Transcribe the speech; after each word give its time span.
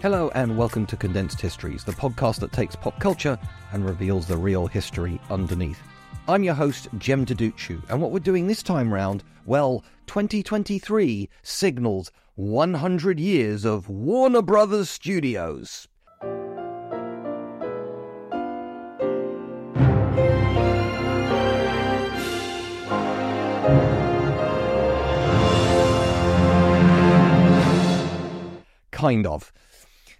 Hello 0.00 0.30
and 0.36 0.56
welcome 0.56 0.86
to 0.86 0.96
Condensed 0.96 1.40
Histories, 1.40 1.82
the 1.82 1.90
podcast 1.90 2.38
that 2.38 2.52
takes 2.52 2.76
pop 2.76 3.00
culture 3.00 3.36
and 3.72 3.84
reveals 3.84 4.28
the 4.28 4.36
real 4.36 4.68
history 4.68 5.20
underneath. 5.28 5.82
I'm 6.28 6.44
your 6.44 6.54
host, 6.54 6.86
Jem 6.98 7.26
Duducu, 7.26 7.82
and 7.90 8.00
what 8.00 8.12
we're 8.12 8.20
doing 8.20 8.46
this 8.46 8.62
time 8.62 8.94
round, 8.94 9.24
well, 9.44 9.82
2023 10.06 11.28
signals 11.42 12.12
100 12.36 13.18
years 13.18 13.64
of 13.64 13.88
Warner 13.88 14.40
Brothers 14.40 14.88
Studios. 14.88 15.88
Kind 28.92 29.26
of. 29.26 29.52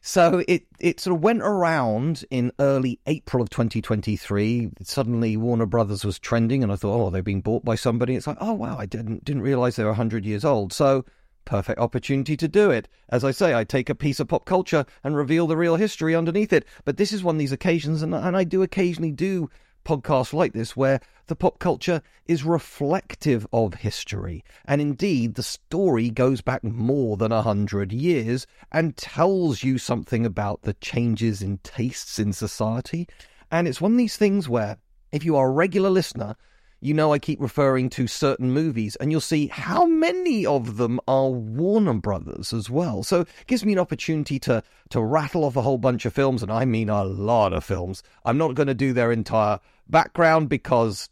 So 0.08 0.42
it, 0.48 0.64
it 0.80 1.00
sort 1.00 1.16
of 1.16 1.22
went 1.22 1.42
around 1.42 2.24
in 2.30 2.50
early 2.58 2.98
April 3.06 3.42
of 3.42 3.50
2023. 3.50 4.70
Suddenly, 4.80 5.36
Warner 5.36 5.66
Brothers 5.66 6.02
was 6.02 6.18
trending, 6.18 6.62
and 6.62 6.72
I 6.72 6.76
thought, 6.76 6.98
oh, 6.98 7.10
they're 7.10 7.22
being 7.22 7.42
bought 7.42 7.62
by 7.62 7.74
somebody. 7.74 8.16
It's 8.16 8.26
like, 8.26 8.38
oh 8.40 8.54
wow, 8.54 8.78
I 8.78 8.86
didn't 8.86 9.26
didn't 9.26 9.42
realize 9.42 9.76
they 9.76 9.84
were 9.84 9.90
100 9.90 10.24
years 10.24 10.46
old. 10.46 10.72
So 10.72 11.04
perfect 11.44 11.78
opportunity 11.78 12.38
to 12.38 12.48
do 12.48 12.70
it. 12.70 12.88
As 13.10 13.22
I 13.22 13.32
say, 13.32 13.54
I 13.54 13.64
take 13.64 13.90
a 13.90 13.94
piece 13.94 14.18
of 14.18 14.28
pop 14.28 14.46
culture 14.46 14.86
and 15.04 15.14
reveal 15.14 15.46
the 15.46 15.58
real 15.58 15.76
history 15.76 16.14
underneath 16.14 16.54
it. 16.54 16.64
But 16.86 16.96
this 16.96 17.12
is 17.12 17.22
one 17.22 17.34
of 17.34 17.38
these 17.38 17.52
occasions, 17.52 18.00
and, 18.00 18.14
and 18.14 18.34
I 18.34 18.44
do 18.44 18.62
occasionally 18.62 19.12
do 19.12 19.50
podcasts 19.88 20.34
like 20.34 20.52
this 20.52 20.76
where 20.76 21.00
the 21.28 21.34
pop 21.34 21.58
culture 21.58 22.02
is 22.26 22.44
reflective 22.44 23.46
of 23.54 23.72
history. 23.72 24.44
And 24.66 24.82
indeed, 24.82 25.34
the 25.34 25.42
story 25.42 26.10
goes 26.10 26.42
back 26.42 26.62
more 26.62 27.16
than 27.16 27.32
a 27.32 27.40
hundred 27.40 27.90
years 27.90 28.46
and 28.70 28.98
tells 28.98 29.62
you 29.62 29.78
something 29.78 30.26
about 30.26 30.60
the 30.60 30.74
changes 30.74 31.40
in 31.40 31.56
tastes 31.58 32.18
in 32.18 32.34
society. 32.34 33.08
And 33.50 33.66
it's 33.66 33.80
one 33.80 33.92
of 33.92 33.98
these 33.98 34.18
things 34.18 34.46
where, 34.46 34.76
if 35.10 35.24
you 35.24 35.36
are 35.36 35.48
a 35.48 35.52
regular 35.52 35.88
listener, 35.88 36.36
you 36.80 36.94
know 36.94 37.12
I 37.12 37.18
keep 37.18 37.40
referring 37.40 37.90
to 37.90 38.06
certain 38.06 38.52
movies, 38.52 38.96
and 38.96 39.10
you'll 39.10 39.20
see 39.20 39.48
how 39.48 39.86
many 39.86 40.46
of 40.46 40.76
them 40.76 41.00
are 41.08 41.30
Warner 41.30 41.94
Brothers 41.94 42.52
as 42.52 42.70
well. 42.70 43.02
So 43.02 43.22
it 43.22 43.28
gives 43.46 43.64
me 43.64 43.72
an 43.72 43.78
opportunity 43.78 44.38
to 44.40 44.62
to 44.90 45.02
rattle 45.02 45.44
off 45.44 45.56
a 45.56 45.62
whole 45.62 45.78
bunch 45.78 46.06
of 46.06 46.12
films, 46.12 46.42
and 46.42 46.52
I 46.52 46.64
mean 46.64 46.88
a 46.88 47.04
lot 47.04 47.52
of 47.52 47.64
films. 47.64 48.02
I'm 48.24 48.38
not 48.38 48.54
going 48.54 48.68
to 48.68 48.74
do 48.74 48.92
their 48.92 49.12
entire 49.12 49.60
background 49.88 50.48
because 50.48 51.08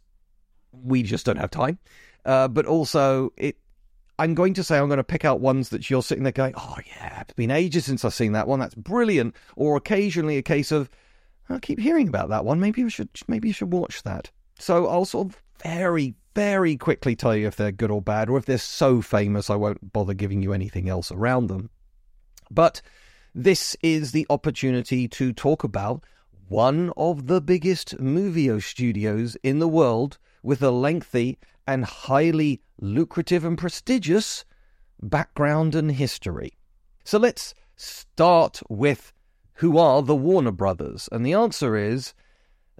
we 0.71 1.03
just 1.03 1.25
don't 1.25 1.37
have 1.37 1.51
time. 1.51 1.79
Uh, 2.25 2.47
but 2.47 2.65
also, 2.65 3.33
it 3.37 3.57
I'm 4.19 4.33
going 4.33 4.53
to 4.55 4.63
say 4.63 4.77
I'm 4.77 4.87
going 4.87 4.97
to 4.97 5.03
pick 5.03 5.25
out 5.25 5.41
ones 5.41 5.69
that 5.69 5.89
you're 5.89 6.01
sitting 6.01 6.23
there 6.23 6.31
going, 6.31 6.53
"Oh 6.57 6.77
yeah, 6.87 7.21
it's 7.21 7.33
been 7.33 7.51
ages 7.51 7.85
since 7.85 8.03
I've 8.03 8.13
seen 8.13 8.31
that 8.31 8.47
one. 8.47 8.59
That's 8.59 8.75
brilliant." 8.75 9.35
Or 9.55 9.75
occasionally 9.77 10.37
a 10.37 10.41
case 10.41 10.71
of, 10.71 10.89
"I 11.49 11.59
keep 11.59 11.79
hearing 11.79 12.07
about 12.07 12.29
that 12.29 12.45
one. 12.45 12.59
Maybe 12.59 12.83
we 12.83 12.89
should 12.89 13.09
maybe 13.27 13.49
you 13.49 13.53
should 13.53 13.71
watch 13.71 14.03
that." 14.03 14.31
So 14.59 14.87
I'll 14.87 15.05
sort 15.05 15.27
of 15.27 15.41
very, 15.63 16.15
very 16.35 16.77
quickly 16.77 17.15
tell 17.15 17.35
you 17.35 17.47
if 17.47 17.55
they're 17.55 17.71
good 17.71 17.91
or 17.91 18.01
bad, 18.01 18.29
or 18.29 18.37
if 18.37 18.45
they're 18.45 18.57
so 18.57 19.01
famous 19.01 19.49
I 19.49 19.55
won't 19.55 19.93
bother 19.93 20.13
giving 20.13 20.41
you 20.41 20.53
anything 20.53 20.89
else 20.89 21.11
around 21.11 21.47
them. 21.47 21.69
But 22.49 22.81
this 23.33 23.75
is 23.83 24.11
the 24.11 24.25
opportunity 24.29 25.07
to 25.09 25.33
talk 25.33 25.63
about 25.63 26.03
one 26.47 26.91
of 26.95 27.27
the 27.27 27.41
biggest 27.41 27.99
movie 27.99 28.59
studios 28.61 29.35
in 29.43 29.59
the 29.59 29.67
world 29.67 30.17
with 30.41 30.63
a 30.63 30.71
lengthy 30.71 31.37
and 31.67 31.83
highly 31.83 32.61
lucrative 32.79 33.43
and 33.43 33.57
prestigious 33.57 34.45
background 35.01 35.75
and 35.75 35.91
history. 35.91 36.53
So 37.03 37.19
let's 37.19 37.53
start 37.75 38.61
with 38.69 39.13
who 39.55 39.77
are 39.77 40.01
the 40.01 40.15
Warner 40.15 40.51
Brothers? 40.51 41.09
And 41.11 41.25
the 41.25 41.33
answer 41.33 41.75
is 41.75 42.13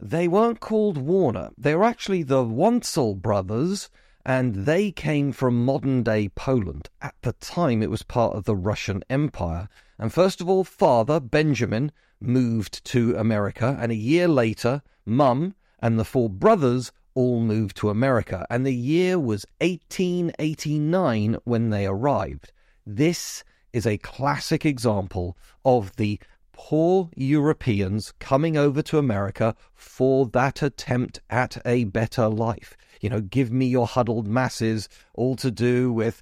they 0.02 0.28
weren't 0.28 0.60
called 0.60 0.98
Warner. 0.98 1.52
They 1.58 1.76
were 1.76 1.84
actually 1.84 2.24
the 2.24 2.44
Wanzel 2.44 3.16
brothers, 3.16 3.90
and 4.26 4.66
they 4.66 4.92
came 4.92 5.32
from 5.32 5.66
modern 5.66 6.04
day 6.04 6.30
Poland. 6.30 6.90
At 7.02 7.16
the 7.22 7.34
time, 7.34 7.82
it 7.82 7.90
was 7.90 8.04
part 8.04 8.36
of 8.36 8.44
the 8.44 8.56
Russian 8.56 9.04
Empire. 9.10 9.70
And 9.98 10.14
first 10.14 10.42
of 10.42 10.50
all, 10.50 10.64
father, 10.64 11.20
Benjamin, 11.20 11.92
moved 12.20 12.84
to 12.86 13.16
America, 13.16 13.78
and 13.80 13.92
a 13.92 13.96
year 13.96 14.28
later, 14.28 14.82
mum 15.06 15.56
and 15.80 15.98
the 15.98 16.06
four 16.06 16.30
brothers 16.30 16.92
all 17.14 17.40
moved 17.40 17.76
to 17.78 17.90
America. 17.90 18.46
And 18.50 18.66
the 18.66 18.76
year 18.76 19.20
was 19.20 19.46
1889 19.62 21.38
when 21.44 21.70
they 21.70 21.86
arrived. 21.86 22.52
This 22.86 23.44
is 23.74 23.88
a 23.88 23.98
classic 23.98 24.66
example 24.66 25.38
of 25.66 25.96
the 25.96 26.20
poor 26.58 27.08
Europeans 27.16 28.12
coming 28.20 28.58
over 28.58 28.82
to 28.82 28.98
America 28.98 29.56
for 29.76 30.26
that 30.26 30.64
attempt 30.64 31.22
at 31.30 31.62
a 31.66 31.84
better 31.86 32.28
life. 32.28 32.76
You 33.00 33.12
know, 33.12 33.22
give 33.22 33.52
me 33.52 33.68
your 33.68 33.86
huddled 33.86 34.28
masses, 34.28 34.90
all 35.14 35.36
to 35.36 35.52
do 35.52 35.94
with 35.94 36.22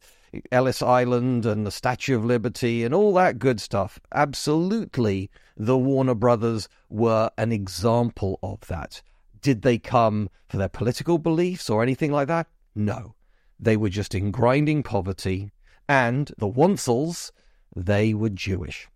Ellis 0.51 0.81
Island 0.81 1.45
and 1.45 1.65
the 1.65 1.71
Statue 1.71 2.17
of 2.17 2.25
Liberty 2.25 2.83
and 2.83 2.93
all 2.93 3.13
that 3.13 3.39
good 3.39 3.61
stuff. 3.61 3.97
Absolutely, 4.13 5.31
the 5.55 5.77
Warner 5.77 6.13
Brothers 6.13 6.67
were 6.89 7.31
an 7.37 7.53
example 7.53 8.37
of 8.43 8.59
that. 8.67 9.01
Did 9.41 9.61
they 9.61 9.77
come 9.77 10.29
for 10.49 10.57
their 10.57 10.69
political 10.69 11.17
beliefs 11.17 11.69
or 11.69 11.81
anything 11.81 12.11
like 12.11 12.27
that? 12.27 12.47
No. 12.75 13.15
They 13.57 13.77
were 13.77 13.89
just 13.89 14.13
in 14.13 14.31
grinding 14.31 14.83
poverty, 14.83 15.51
and 15.87 16.29
the 16.37 16.49
Wanzels, 16.49 17.31
they 17.73 18.13
were 18.13 18.29
Jewish 18.29 18.89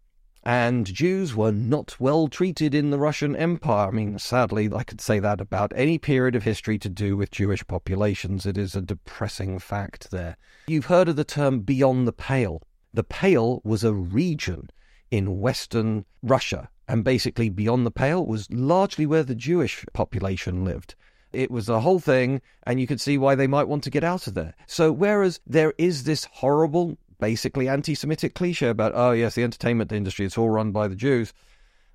and 0.49 0.91
Jews 0.91 1.35
were 1.35 1.51
not 1.51 1.99
well 1.99 2.27
treated 2.27 2.73
in 2.73 2.89
the 2.89 2.97
Russian 2.97 3.35
Empire. 3.35 3.89
I 3.89 3.91
mean, 3.91 4.17
sadly, 4.17 4.67
I 4.73 4.83
could 4.83 4.99
say 4.99 5.19
that 5.19 5.39
about 5.39 5.71
any 5.75 5.99
period 5.99 6.35
of 6.35 6.41
history 6.41 6.79
to 6.79 6.89
do 6.89 7.15
with 7.15 7.29
Jewish 7.29 7.63
populations. 7.67 8.47
It 8.47 8.57
is 8.57 8.75
a 8.75 8.81
depressing 8.81 9.59
fact 9.59 10.09
there. 10.09 10.37
You've 10.65 10.87
heard 10.87 11.07
of 11.07 11.17
the 11.17 11.23
term 11.23 11.59
beyond 11.59 12.07
the 12.07 12.13
pale. 12.13 12.63
The 12.91 13.03
Pale 13.03 13.61
was 13.63 13.83
a 13.83 13.93
region 13.93 14.71
in 15.11 15.39
Western 15.39 16.05
Russia, 16.23 16.69
and 16.87 17.03
basically 17.03 17.49
beyond 17.49 17.85
the 17.85 17.91
Pale 17.91 18.25
was 18.25 18.49
largely 18.49 19.05
where 19.05 19.21
the 19.21 19.35
Jewish 19.35 19.85
population 19.93 20.65
lived. 20.65 20.95
It 21.31 21.51
was 21.51 21.69
a 21.69 21.81
whole 21.81 21.99
thing, 21.99 22.41
and 22.63 22.79
you 22.79 22.87
could 22.87 22.99
see 22.99 23.19
why 23.19 23.35
they 23.35 23.45
might 23.45 23.67
want 23.67 23.83
to 23.83 23.91
get 23.91 24.03
out 24.03 24.25
of 24.25 24.33
there. 24.33 24.55
So, 24.65 24.91
whereas 24.91 25.41
there 25.45 25.75
is 25.77 26.05
this 26.05 26.23
horrible 26.23 26.97
basically 27.19 27.67
anti 27.67 27.95
Semitic 27.95 28.33
cliche 28.33 28.69
about, 28.69 28.93
oh, 28.95 29.11
yes, 29.11 29.35
the 29.35 29.43
entertainment 29.43 29.91
industry, 29.91 30.25
it's 30.25 30.37
all 30.37 30.49
run 30.49 30.71
by 30.71 30.87
the 30.87 30.95
Jews. 30.95 31.33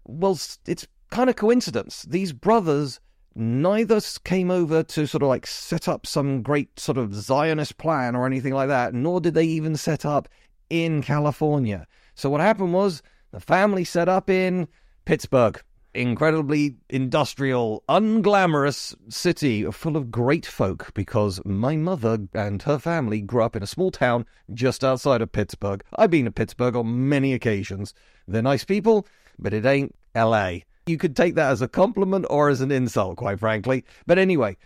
Well, 0.05 0.39
it's 0.67 0.87
kind 1.11 1.31
of 1.31 1.37
coincidence. 1.37 2.03
These 2.03 2.33
brothers 2.33 3.01
neither 3.35 4.01
came 4.23 4.51
over 4.51 4.83
to 4.83 5.07
sort 5.07 5.23
of 5.23 5.29
like 5.29 5.47
set 5.47 5.89
up 5.89 6.07
some 6.07 6.43
great 6.43 6.79
sort 6.79 6.99
of 6.99 7.15
Zionist 7.15 7.79
plan 7.79 8.15
or 8.15 8.27
anything 8.27 8.55
like 8.55 8.69
that, 8.69 8.95
nor 8.95 9.21
did 9.21 9.35
they 9.35 9.45
even 9.45 9.77
set 9.77 10.05
up 10.05 10.29
in 10.71 11.03
California. 11.03 11.87
So 12.15 12.31
what 12.31 12.41
happened 12.41 12.73
was 12.73 13.03
the 13.33 13.41
family 13.41 13.85
set 13.85 14.09
up 14.09 14.31
in 14.31 14.69
Pittsburgh. 15.05 15.61
Incredibly 15.95 16.77
industrial, 16.89 17.83
unglamorous 17.89 18.95
city 19.09 19.65
full 19.71 19.97
of 19.97 20.11
great 20.11 20.45
folk 20.45 20.93
because 20.95 21.41
my 21.45 21.77
mother 21.77 22.19
and 22.35 22.63
her 22.63 22.79
family 22.79 23.21
grew 23.21 23.43
up 23.43 23.57
in 23.57 23.63
a 23.63 23.67
small 23.67 23.91
town 23.91 24.27
just 24.53 24.85
outside 24.85 25.23
of 25.23 25.33
Pittsburgh. 25.33 25.83
I've 25.97 26.11
been 26.11 26.25
to 26.25 26.31
Pittsburgh 26.31 26.77
on 26.77 27.09
many 27.09 27.33
occasions. 27.33 27.95
They're 28.27 28.43
nice 28.43 28.65
people, 28.65 29.07
but 29.39 29.55
it 29.55 29.65
ain't 29.65 29.95
LA. 30.15 30.59
You 30.87 30.99
could 30.99 31.17
take 31.17 31.35
that 31.37 31.51
as 31.51 31.63
a 31.63 31.69
compliment 31.69 32.27
or 32.29 32.49
as 32.49 32.61
an 32.61 32.71
insult, 32.71 33.17
quite 33.17 33.41
frankly. 33.41 33.85
But 34.07 34.19
anyway, 34.19 34.57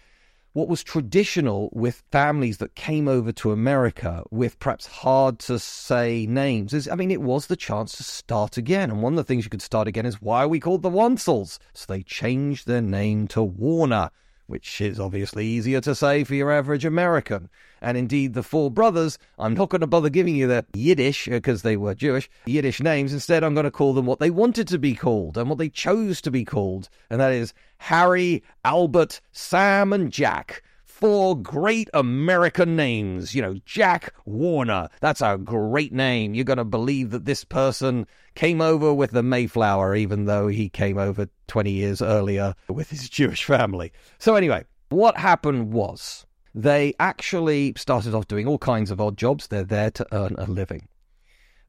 what 0.53 0.69
was 0.69 0.83
traditional 0.83 1.71
with 1.73 2.03
families 2.11 2.59
that 2.59 2.75
came 2.75 3.07
over 3.07 3.33
to 3.33 3.53
America 3.53 4.23
with 4.31 4.59
perhaps 4.59 4.87
hard 4.87 5.39
to 5.41 5.59
say 5.59 6.27
names 6.27 6.73
is, 6.73 6.89
I 6.89 6.95
mean, 6.95 7.11
it 7.11 7.23
was 7.23 7.47
the 7.47 7.57
chance 7.57 7.97
to 7.97 8.03
start 8.03 8.57
again. 8.57 8.91
And 8.91 9.03
one 9.03 9.13
of 9.13 9.17
the 9.19 9.25
things 9.25 9.45
you 9.45 9.51
could 9.51 9.63
start 9.63 9.89
again 9.89 10.07
is 10.07 10.23
why 10.23 10.45
are 10.45 10.49
we 10.49 10.61
called 10.61 10.83
the 10.83 10.91
Wonsels? 10.91 11.59
So 11.75 11.87
they 11.89 12.03
changed 12.03 12.67
their 12.67 12.83
name 12.83 13.29
to 13.29 13.43
Warner 13.43 14.11
which 14.49 14.81
is 14.81 14.99
obviously 14.99 15.47
easier 15.47 15.81
to 15.83 15.95
say 15.95 16.25
for 16.25 16.35
your 16.35 16.51
average 16.51 16.85
American. 16.85 17.49
And 17.81 17.97
indeed, 17.97 18.35
the 18.35 18.43
four 18.43 18.71
brothers, 18.71 19.19
I'm 19.39 19.55
not 19.55 19.69
going 19.69 19.83
to 19.83 19.87
bother 19.87 20.09
giving 20.09 20.35
you 20.35 20.49
their 20.49 20.65
Yiddish, 20.75 21.29
uh, 21.29 21.33
because 21.33 21.63
they 21.63 21.77
were 21.77 21.95
Jewish, 21.95 22.29
Yiddish 22.47 22.81
names. 22.81 23.13
Instead, 23.13 23.45
I'm 23.45 23.55
going 23.55 23.65
to 23.65 23.71
call 23.71 23.93
them 23.93 24.07
what 24.07 24.19
they 24.19 24.31
wanted 24.31 24.67
to 24.69 24.79
be 24.79 24.95
called 24.95 25.39
and 25.39 25.49
what 25.49 25.59
they 25.59 25.69
chose 25.69 26.21
to 26.23 26.31
be 26.31 26.45
called. 26.45 26.89
And 27.09 27.21
that 27.21 27.33
is 27.33 27.55
Harry, 27.77 28.43
Albert, 28.65 29.21
Sam, 29.31 29.93
and 29.93 30.11
Jack 30.11 30.63
four 30.99 31.37
great 31.37 31.89
American 31.95 32.75
names. 32.75 33.35
You 33.35 33.43
know, 33.43 33.55
Jack 33.65 34.13
Warner. 34.25 34.89
That's 35.01 35.21
a 35.21 35.39
great 35.39 35.93
name. 35.93 36.35
You're 36.35 36.45
going 36.45 36.59
to 36.59 36.65
believe 36.65 37.11
that 37.11 37.25
this 37.25 37.45
person 37.45 38.07
came 38.35 38.61
over 38.61 38.93
with 38.93 39.13
the 39.13 39.23
Mayflower, 39.23 39.95
even 39.95 40.25
though 40.25 40.49
he 40.49 40.69
came 40.69 40.99
over 40.99 41.29
20 41.47 41.71
years 41.71 42.03
earlier 42.03 42.55
with 42.69 42.91
his 42.91 43.09
Jewish 43.09 43.45
family. 43.45 43.93
So, 44.19 44.35
anyway, 44.35 44.65
what 44.89 45.17
happened 45.17 45.73
was 45.73 46.27
they 46.55 46.95
actually 46.99 47.75
started 47.77 48.15
off 48.15 48.27
doing 48.27 48.49
all 48.49 48.59
kinds 48.59 48.91
of 48.91 49.01
odd 49.01 49.17
jobs. 49.17 49.47
They're 49.47 49.65
there 49.65 49.91
to 49.93 50.07
earn 50.13 50.35
a 50.39 50.47
living. 50.47 50.89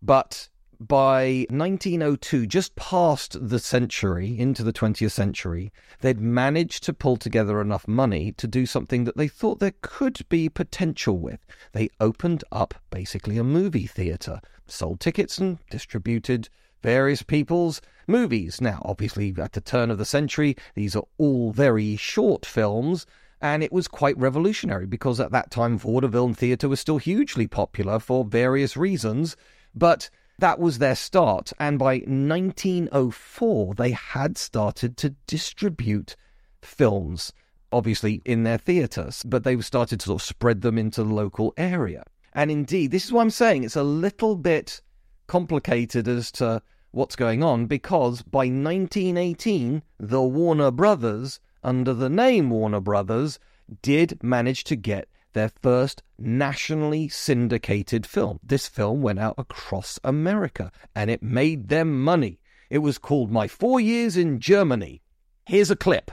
But 0.02 0.50
by 0.80 1.46
1902, 1.50 2.48
just 2.48 2.76
past 2.76 3.36
the 3.50 3.60
century, 3.60 4.40
into 4.40 4.64
the 4.64 4.72
20th 4.72 5.12
century, 5.12 5.74
they'd 6.00 6.22
managed 6.22 6.84
to 6.84 6.94
pull 6.94 7.18
together 7.18 7.60
enough 7.60 7.88
money 7.88 8.32
to 8.34 8.48
do 8.48 8.66
something 8.66 9.04
that 9.04 9.18
they 9.18 9.28
thought 9.28 9.60
there 9.60 9.74
could 9.82 10.22
be 10.30 10.48
potential 10.48 11.18
with. 11.18 11.46
They 11.74 11.90
opened 12.00 12.46
up 12.52 12.76
basically 12.92 13.38
a 13.38 13.44
movie 13.44 13.88
theatre, 13.88 14.40
sold 14.68 15.02
tickets 15.02 15.38
and 15.38 15.58
distributed 15.70 16.48
various 16.82 17.24
people's 17.24 17.82
movies. 18.08 18.62
Now, 18.62 18.82
obviously, 18.86 19.36
at 19.38 19.52
the 19.52 19.62
turn 19.62 19.92
of 19.92 19.98
the 19.98 20.06
century, 20.06 20.56
these 20.76 20.96
are 20.96 21.06
all 21.18 21.52
very 21.52 21.98
short 21.98 22.46
films. 22.46 23.06
And 23.42 23.64
it 23.64 23.72
was 23.72 23.88
quite 23.88 24.18
revolutionary 24.18 24.86
because 24.86 25.20
at 25.20 25.32
that 25.32 25.52
time, 25.52 25.78
vaudeville 25.78 26.26
and 26.26 26.38
theatre 26.38 26.68
was 26.68 26.80
still 26.80 26.98
hugely 26.98 27.48
popular 27.48 28.00
for 28.00 28.26
various 28.26 28.76
reasons. 28.76 29.38
But 29.74 30.10
that 30.40 30.60
was 30.60 30.78
their 30.78 30.96
start. 30.96 31.52
And 31.60 31.78
by 31.80 32.00
1904, 32.06 33.76
they 33.76 33.92
had 33.92 34.38
started 34.38 34.98
to 34.98 35.12
distribute 35.28 36.16
films, 36.62 37.34
obviously 37.72 38.22
in 38.26 38.44
their 38.44 38.58
theatres, 38.58 39.24
but 39.24 39.44
they 39.44 39.60
started 39.62 40.00
to 40.02 40.08
sort 40.08 40.22
of 40.22 40.28
spread 40.28 40.62
them 40.62 40.78
into 40.78 41.04
the 41.04 41.14
local 41.14 41.54
area. 41.58 42.04
And 42.34 42.52
indeed, 42.52 42.92
this 42.92 43.06
is 43.06 43.12
what 43.12 43.22
I'm 43.22 43.30
saying. 43.30 43.64
It's 43.64 43.76
a 43.76 43.84
little 43.84 44.36
bit 44.36 44.82
complicated 45.28 46.08
as 46.08 46.32
to 46.34 46.62
what's 46.92 47.16
going 47.16 47.44
on 47.44 47.66
because 47.66 48.22
by 48.24 48.48
1918, 48.48 49.84
the 50.00 50.22
Warner 50.22 50.72
Brothers, 50.72 51.40
under 51.64 51.94
the 51.94 52.10
name 52.10 52.50
Warner 52.50 52.80
Brothers, 52.80 53.40
did 53.82 54.24
manage 54.24 54.64
to 54.66 54.76
get 54.76 55.08
their 55.34 55.52
first 55.62 56.04
nationally 56.18 57.08
syndicated 57.08 58.06
film. 58.06 58.40
This 58.44 58.68
film 58.68 59.02
went 59.02 59.20
out 59.20 59.36
across 59.38 60.00
America 60.04 60.72
and 60.96 61.10
it 61.10 61.24
made 61.24 61.70
them 61.70 62.02
money. 62.02 62.40
It 62.70 62.80
was 62.80 62.98
called 62.98 63.32
My 63.32 63.48
Four 63.48 63.80
Years 63.80 64.18
in 64.18 64.40
Germany. 64.40 65.02
Here's 65.46 65.72
a 65.72 65.76
clip. 65.76 66.12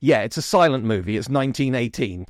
Yeah, 0.00 0.20
it's 0.22 0.36
a 0.36 0.42
silent 0.42 0.84
movie. 0.84 1.16
It's 1.16 1.28
1918. 1.28 2.26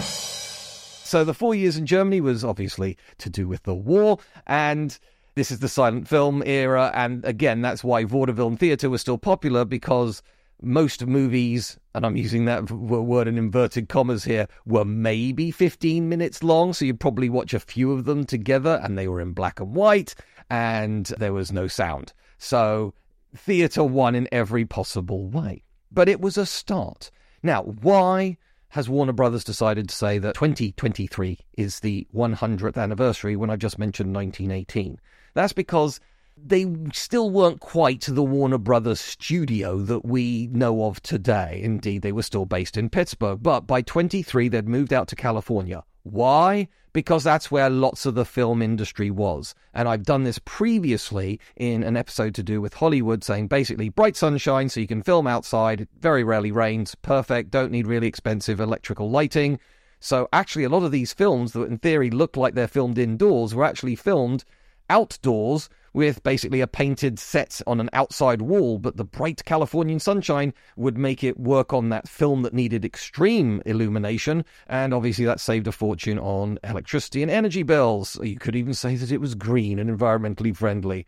So, 0.00 1.24
the 1.24 1.32
four 1.32 1.54
years 1.54 1.78
in 1.78 1.86
Germany 1.86 2.20
was 2.20 2.44
obviously 2.44 2.98
to 3.16 3.30
do 3.30 3.48
with 3.48 3.62
the 3.62 3.74
war, 3.74 4.18
and 4.46 4.96
this 5.34 5.50
is 5.50 5.60
the 5.60 5.68
silent 5.68 6.06
film 6.06 6.42
era. 6.44 6.90
And 6.94 7.24
again, 7.24 7.62
that's 7.62 7.82
why 7.82 8.04
vaudeville 8.04 8.48
and 8.48 8.60
theatre 8.60 8.90
was 8.90 9.00
still 9.00 9.16
popular 9.16 9.64
because 9.64 10.22
most 10.60 11.06
movies, 11.06 11.78
and 11.94 12.04
I'm 12.04 12.16
using 12.16 12.44
that 12.46 12.70
word 12.70 13.28
in 13.28 13.38
inverted 13.38 13.88
commas 13.88 14.24
here, 14.24 14.48
were 14.66 14.84
maybe 14.84 15.50
15 15.50 16.08
minutes 16.08 16.42
long. 16.42 16.72
So 16.72 16.84
you'd 16.84 17.00
probably 17.00 17.28
watch 17.28 17.54
a 17.54 17.60
few 17.60 17.92
of 17.92 18.04
them 18.04 18.24
together, 18.24 18.80
and 18.82 18.98
they 18.98 19.08
were 19.08 19.20
in 19.20 19.32
black 19.32 19.60
and 19.60 19.74
white, 19.74 20.14
and 20.50 21.06
there 21.18 21.32
was 21.32 21.52
no 21.52 21.68
sound. 21.68 22.12
So 22.38 22.94
theatre 23.36 23.84
won 23.84 24.14
in 24.14 24.28
every 24.32 24.64
possible 24.64 25.28
way. 25.28 25.64
But 25.90 26.08
it 26.08 26.20
was 26.20 26.36
a 26.36 26.46
start. 26.46 27.10
Now, 27.42 27.62
why 27.62 28.36
has 28.70 28.88
Warner 28.88 29.12
Brothers 29.12 29.44
decided 29.44 29.88
to 29.88 29.94
say 29.94 30.18
that 30.18 30.34
2023 30.34 31.38
is 31.56 31.80
the 31.80 32.06
100th 32.14 32.76
anniversary 32.76 33.36
when 33.36 33.50
I 33.50 33.56
just 33.56 33.78
mentioned 33.78 34.14
1918? 34.14 35.00
That's 35.34 35.52
because 35.52 36.00
they 36.44 36.66
still 36.92 37.30
weren't 37.30 37.60
quite 37.60 38.04
the 38.08 38.22
Warner 38.22 38.58
Brothers 38.58 39.00
studio 39.00 39.78
that 39.78 40.04
we 40.04 40.48
know 40.52 40.84
of 40.84 41.02
today. 41.02 41.60
Indeed, 41.62 42.02
they 42.02 42.12
were 42.12 42.22
still 42.22 42.46
based 42.46 42.76
in 42.76 42.90
Pittsburgh, 42.90 43.42
but 43.42 43.66
by 43.66 43.82
23, 43.82 44.48
they'd 44.48 44.68
moved 44.68 44.92
out 44.92 45.08
to 45.08 45.16
California. 45.16 45.84
Why? 46.02 46.68
Because 46.92 47.22
that's 47.22 47.50
where 47.50 47.68
lots 47.68 48.06
of 48.06 48.14
the 48.14 48.24
film 48.24 48.62
industry 48.62 49.10
was. 49.10 49.54
And 49.74 49.88
I've 49.88 50.04
done 50.04 50.24
this 50.24 50.40
previously 50.44 51.38
in 51.56 51.82
an 51.82 51.96
episode 51.96 52.34
to 52.36 52.42
do 52.42 52.60
with 52.60 52.74
Hollywood, 52.74 53.22
saying 53.22 53.48
basically 53.48 53.88
bright 53.88 54.16
sunshine 54.16 54.68
so 54.68 54.80
you 54.80 54.86
can 54.86 55.02
film 55.02 55.26
outside, 55.26 55.82
it 55.82 55.88
very 56.00 56.24
rarely 56.24 56.50
rains, 56.50 56.94
perfect, 56.94 57.50
don't 57.50 57.72
need 57.72 57.86
really 57.86 58.06
expensive 58.06 58.60
electrical 58.60 59.10
lighting. 59.10 59.60
So, 60.00 60.28
actually, 60.32 60.64
a 60.64 60.68
lot 60.68 60.84
of 60.84 60.92
these 60.92 61.12
films 61.12 61.52
that 61.52 61.64
in 61.64 61.78
theory 61.78 62.10
look 62.10 62.36
like 62.36 62.54
they're 62.54 62.68
filmed 62.68 62.98
indoors 62.98 63.54
were 63.54 63.64
actually 63.64 63.96
filmed 63.96 64.44
outdoors 64.88 65.68
with 65.92 66.22
basically 66.22 66.60
a 66.60 66.66
painted 66.66 67.18
set 67.18 67.60
on 67.66 67.80
an 67.80 67.90
outside 67.92 68.42
wall, 68.42 68.78
but 68.78 68.96
the 68.96 69.04
bright 69.04 69.44
Californian 69.44 69.98
sunshine 69.98 70.52
would 70.76 70.98
make 70.98 71.24
it 71.24 71.38
work 71.38 71.72
on 71.72 71.88
that 71.88 72.08
film 72.08 72.42
that 72.42 72.54
needed 72.54 72.84
extreme 72.84 73.62
illumination, 73.66 74.44
and 74.66 74.92
obviously 74.92 75.24
that 75.24 75.40
saved 75.40 75.66
a 75.66 75.72
fortune 75.72 76.18
on 76.18 76.58
electricity 76.64 77.22
and 77.22 77.30
energy 77.30 77.62
bills. 77.62 78.18
You 78.22 78.38
could 78.38 78.56
even 78.56 78.74
say 78.74 78.96
that 78.96 79.12
it 79.12 79.20
was 79.20 79.34
green 79.34 79.78
and 79.78 79.90
environmentally 79.90 80.54
friendly. 80.54 81.06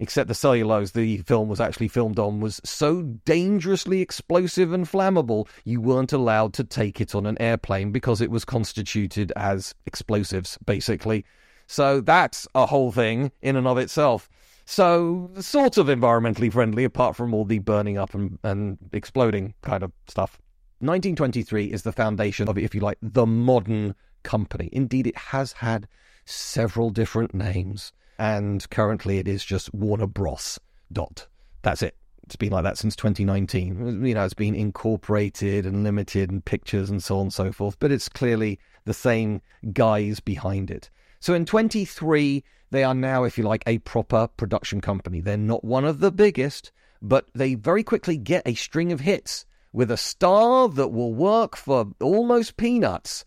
Except 0.00 0.28
the 0.28 0.34
cellulose 0.34 0.92
the 0.92 1.18
film 1.18 1.48
was 1.48 1.60
actually 1.60 1.88
filmed 1.88 2.20
on 2.20 2.38
was 2.38 2.60
so 2.64 3.02
dangerously 3.02 4.00
explosive 4.00 4.72
and 4.72 4.86
flammable, 4.86 5.48
you 5.64 5.80
weren't 5.80 6.12
allowed 6.12 6.52
to 6.54 6.64
take 6.64 7.00
it 7.00 7.16
on 7.16 7.26
an 7.26 7.40
airplane 7.40 7.90
because 7.90 8.20
it 8.20 8.30
was 8.30 8.44
constituted 8.44 9.32
as 9.34 9.74
explosives, 9.86 10.56
basically. 10.64 11.24
So 11.68 12.00
that's 12.00 12.48
a 12.54 12.66
whole 12.66 12.90
thing 12.90 13.30
in 13.42 13.54
and 13.54 13.68
of 13.68 13.78
itself. 13.78 14.28
So, 14.64 15.30
sort 15.38 15.78
of 15.78 15.86
environmentally 15.86 16.52
friendly, 16.52 16.84
apart 16.84 17.14
from 17.14 17.32
all 17.32 17.44
the 17.44 17.58
burning 17.58 17.96
up 17.96 18.14
and, 18.14 18.38
and 18.42 18.76
exploding 18.92 19.54
kind 19.62 19.82
of 19.82 19.92
stuff. 20.08 20.38
1923 20.80 21.66
is 21.66 21.82
the 21.82 21.92
foundation 21.92 22.48
of, 22.48 22.58
if 22.58 22.74
you 22.74 22.80
like, 22.80 22.98
the 23.00 23.26
modern 23.26 23.94
company. 24.24 24.68
Indeed, 24.72 25.06
it 25.06 25.16
has 25.16 25.52
had 25.52 25.88
several 26.24 26.90
different 26.90 27.34
names, 27.34 27.92
and 28.18 28.68
currently 28.70 29.18
it 29.18 29.28
is 29.28 29.44
just 29.44 29.72
Warner 29.72 30.06
Bros. 30.06 30.58
Dot. 30.92 31.26
That's 31.62 31.82
it. 31.82 31.96
It's 32.24 32.36
been 32.36 32.52
like 32.52 32.64
that 32.64 32.78
since 32.78 32.94
2019. 32.96 34.04
You 34.04 34.14
know, 34.14 34.24
it's 34.24 34.34
been 34.34 34.54
incorporated 34.54 35.64
and 35.64 35.82
limited 35.82 36.30
and 36.30 36.44
pictures 36.44 36.90
and 36.90 37.02
so 37.02 37.16
on 37.16 37.22
and 37.22 37.32
so 37.32 37.52
forth, 37.52 37.78
but 37.78 37.90
it's 37.90 38.08
clearly 38.08 38.58
the 38.84 38.94
same 38.94 39.40
guys 39.72 40.20
behind 40.20 40.70
it. 40.70 40.90
So 41.20 41.34
in 41.34 41.44
23, 41.44 42.44
they 42.70 42.84
are 42.84 42.94
now, 42.94 43.24
if 43.24 43.38
you 43.38 43.44
like, 43.44 43.64
a 43.66 43.78
proper 43.78 44.28
production 44.28 44.80
company. 44.80 45.20
They're 45.20 45.36
not 45.36 45.64
one 45.64 45.84
of 45.84 46.00
the 46.00 46.12
biggest, 46.12 46.70
but 47.00 47.28
they 47.34 47.54
very 47.54 47.82
quickly 47.82 48.16
get 48.16 48.46
a 48.46 48.54
string 48.54 48.92
of 48.92 49.00
hits 49.00 49.46
with 49.72 49.90
a 49.90 49.96
star 49.96 50.68
that 50.68 50.88
will 50.88 51.14
work 51.14 51.56
for 51.56 51.92
almost 52.00 52.56
peanuts. 52.56 53.24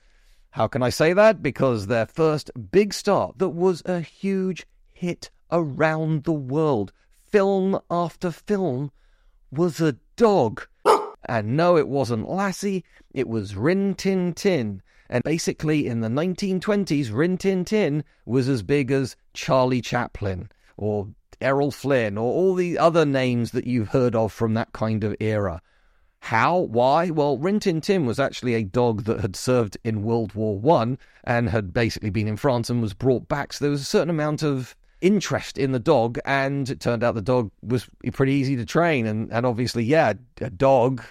How 0.51 0.67
can 0.67 0.83
I 0.83 0.89
say 0.89 1.13
that? 1.13 1.41
Because 1.41 1.87
their 1.87 2.05
first 2.05 2.51
big 2.71 2.93
star 2.93 3.31
that 3.37 3.49
was 3.49 3.81
a 3.85 4.01
huge 4.01 4.65
hit 4.91 5.29
around 5.51 6.23
the 6.23 6.33
world, 6.33 6.91
film 7.29 7.79
after 7.89 8.31
film, 8.31 8.91
was 9.51 9.81
a 9.81 9.97
dog. 10.15 10.67
And 11.23 11.55
no, 11.55 11.77
it 11.77 11.87
wasn't 11.87 12.27
Lassie, 12.27 12.83
it 13.13 13.27
was 13.27 13.55
Rin 13.55 13.93
Tin 13.93 14.33
Tin. 14.33 14.81
And 15.11 15.23
basically, 15.25 15.87
in 15.87 15.99
the 15.99 16.07
1920s, 16.07 17.13
Rin 17.13 17.37
Tin 17.37 17.65
Tin 17.65 18.03
was 18.25 18.47
as 18.47 18.63
big 18.63 18.91
as 18.91 19.17
Charlie 19.33 19.81
Chaplin 19.81 20.49
or 20.77 21.09
Errol 21.41 21.71
Flynn 21.71 22.17
or 22.17 22.33
all 22.33 22.55
the 22.55 22.77
other 22.77 23.05
names 23.05 23.51
that 23.51 23.67
you've 23.67 23.89
heard 23.89 24.15
of 24.15 24.31
from 24.31 24.53
that 24.53 24.71
kind 24.71 25.03
of 25.03 25.15
era. 25.19 25.61
How? 26.19 26.59
Why? 26.59 27.09
Well, 27.09 27.37
Rin 27.37 27.59
Tin 27.59 27.81
Tin 27.81 28.05
was 28.05 28.19
actually 28.19 28.53
a 28.53 28.63
dog 28.63 29.03
that 29.03 29.19
had 29.19 29.35
served 29.35 29.75
in 29.83 30.03
World 30.03 30.33
War 30.33 30.57
One 30.57 30.97
and 31.25 31.49
had 31.49 31.73
basically 31.73 32.09
been 32.09 32.27
in 32.27 32.37
France 32.37 32.69
and 32.69 32.81
was 32.81 32.93
brought 32.93 33.27
back. 33.27 33.51
So 33.51 33.65
there 33.65 33.71
was 33.71 33.81
a 33.81 33.85
certain 33.85 34.09
amount 34.09 34.43
of 34.43 34.75
interest 35.01 35.57
in 35.57 35.71
the 35.71 35.79
dog, 35.79 36.19
and 36.25 36.69
it 36.69 36.79
turned 36.79 37.03
out 37.03 37.15
the 37.15 37.21
dog 37.21 37.51
was 37.63 37.89
pretty 38.13 38.33
easy 38.33 38.55
to 38.55 38.65
train. 38.65 39.07
And, 39.07 39.33
and 39.33 39.45
obviously, 39.45 39.83
yeah, 39.83 40.13
a 40.39 40.49
dog 40.49 41.03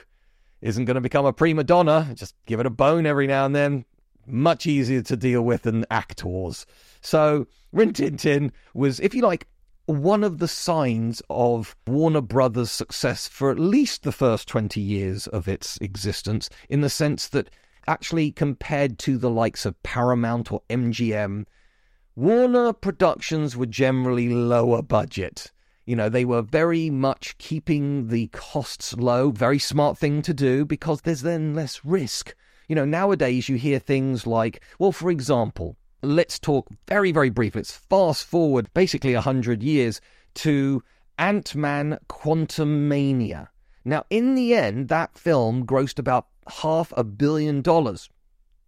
isn't 0.62 0.85
going 0.85 0.95
to 0.95 1.00
become 1.00 1.26
a 1.26 1.33
prima 1.33 1.64
donna. 1.64 2.09
Just 2.14 2.35
give 2.47 2.61
it 2.61 2.66
a 2.66 2.71
bone 2.71 3.04
every 3.04 3.26
now 3.26 3.45
and 3.47 3.54
then. 3.54 3.85
Much 4.26 4.66
easier 4.66 5.02
to 5.02 5.16
deal 5.16 5.42
with 5.42 5.62
than 5.62 5.84
actors. 5.90 6.66
So 7.00 7.46
Rin 7.72 7.92
Tin 7.92 8.16
Tin 8.16 8.52
was, 8.74 9.00
if 9.00 9.14
you 9.14 9.22
like, 9.22 9.46
one 9.86 10.22
of 10.22 10.38
the 10.38 10.48
signs 10.48 11.20
of 11.28 11.74
Warner 11.86 12.20
Brothers' 12.20 12.70
success 12.70 13.26
for 13.26 13.50
at 13.50 13.58
least 13.58 14.02
the 14.02 14.12
first 14.12 14.46
20 14.48 14.80
years 14.80 15.26
of 15.26 15.48
its 15.48 15.78
existence, 15.78 16.48
in 16.68 16.80
the 16.80 16.90
sense 16.90 17.26
that 17.28 17.50
actually 17.88 18.30
compared 18.30 18.98
to 19.00 19.18
the 19.18 19.30
likes 19.30 19.66
of 19.66 19.82
Paramount 19.82 20.52
or 20.52 20.62
MGM, 20.70 21.46
Warner 22.14 22.72
Productions 22.72 23.56
were 23.56 23.66
generally 23.66 24.28
lower 24.28 24.82
budget. 24.82 25.50
You 25.86 25.96
know, 25.96 26.08
they 26.08 26.24
were 26.24 26.42
very 26.42 26.88
much 26.90 27.36
keeping 27.38 28.08
the 28.08 28.28
costs 28.28 28.94
low, 28.94 29.30
very 29.30 29.58
smart 29.58 29.98
thing 29.98 30.22
to 30.22 30.34
do 30.34 30.64
because 30.64 31.00
there's 31.00 31.22
then 31.22 31.54
less 31.54 31.84
risk. 31.84 32.34
You 32.70 32.76
know, 32.76 32.84
nowadays 32.84 33.48
you 33.48 33.56
hear 33.56 33.80
things 33.80 34.28
like, 34.28 34.62
well, 34.78 34.92
for 34.92 35.10
example, 35.10 35.76
let's 36.02 36.38
talk 36.38 36.68
very, 36.86 37.10
very 37.10 37.28
briefly. 37.28 37.58
Let's 37.58 37.72
fast 37.72 38.24
forward 38.24 38.72
basically 38.74 39.12
100 39.12 39.60
years 39.60 40.00
to 40.34 40.80
Ant 41.18 41.56
Man 41.56 41.98
Quantumania. 42.08 43.48
Now, 43.84 44.04
in 44.08 44.36
the 44.36 44.54
end, 44.54 44.86
that 44.86 45.18
film 45.18 45.66
grossed 45.66 45.98
about 45.98 46.28
half 46.62 46.92
a 46.96 47.02
billion 47.02 47.60
dollars. 47.60 48.08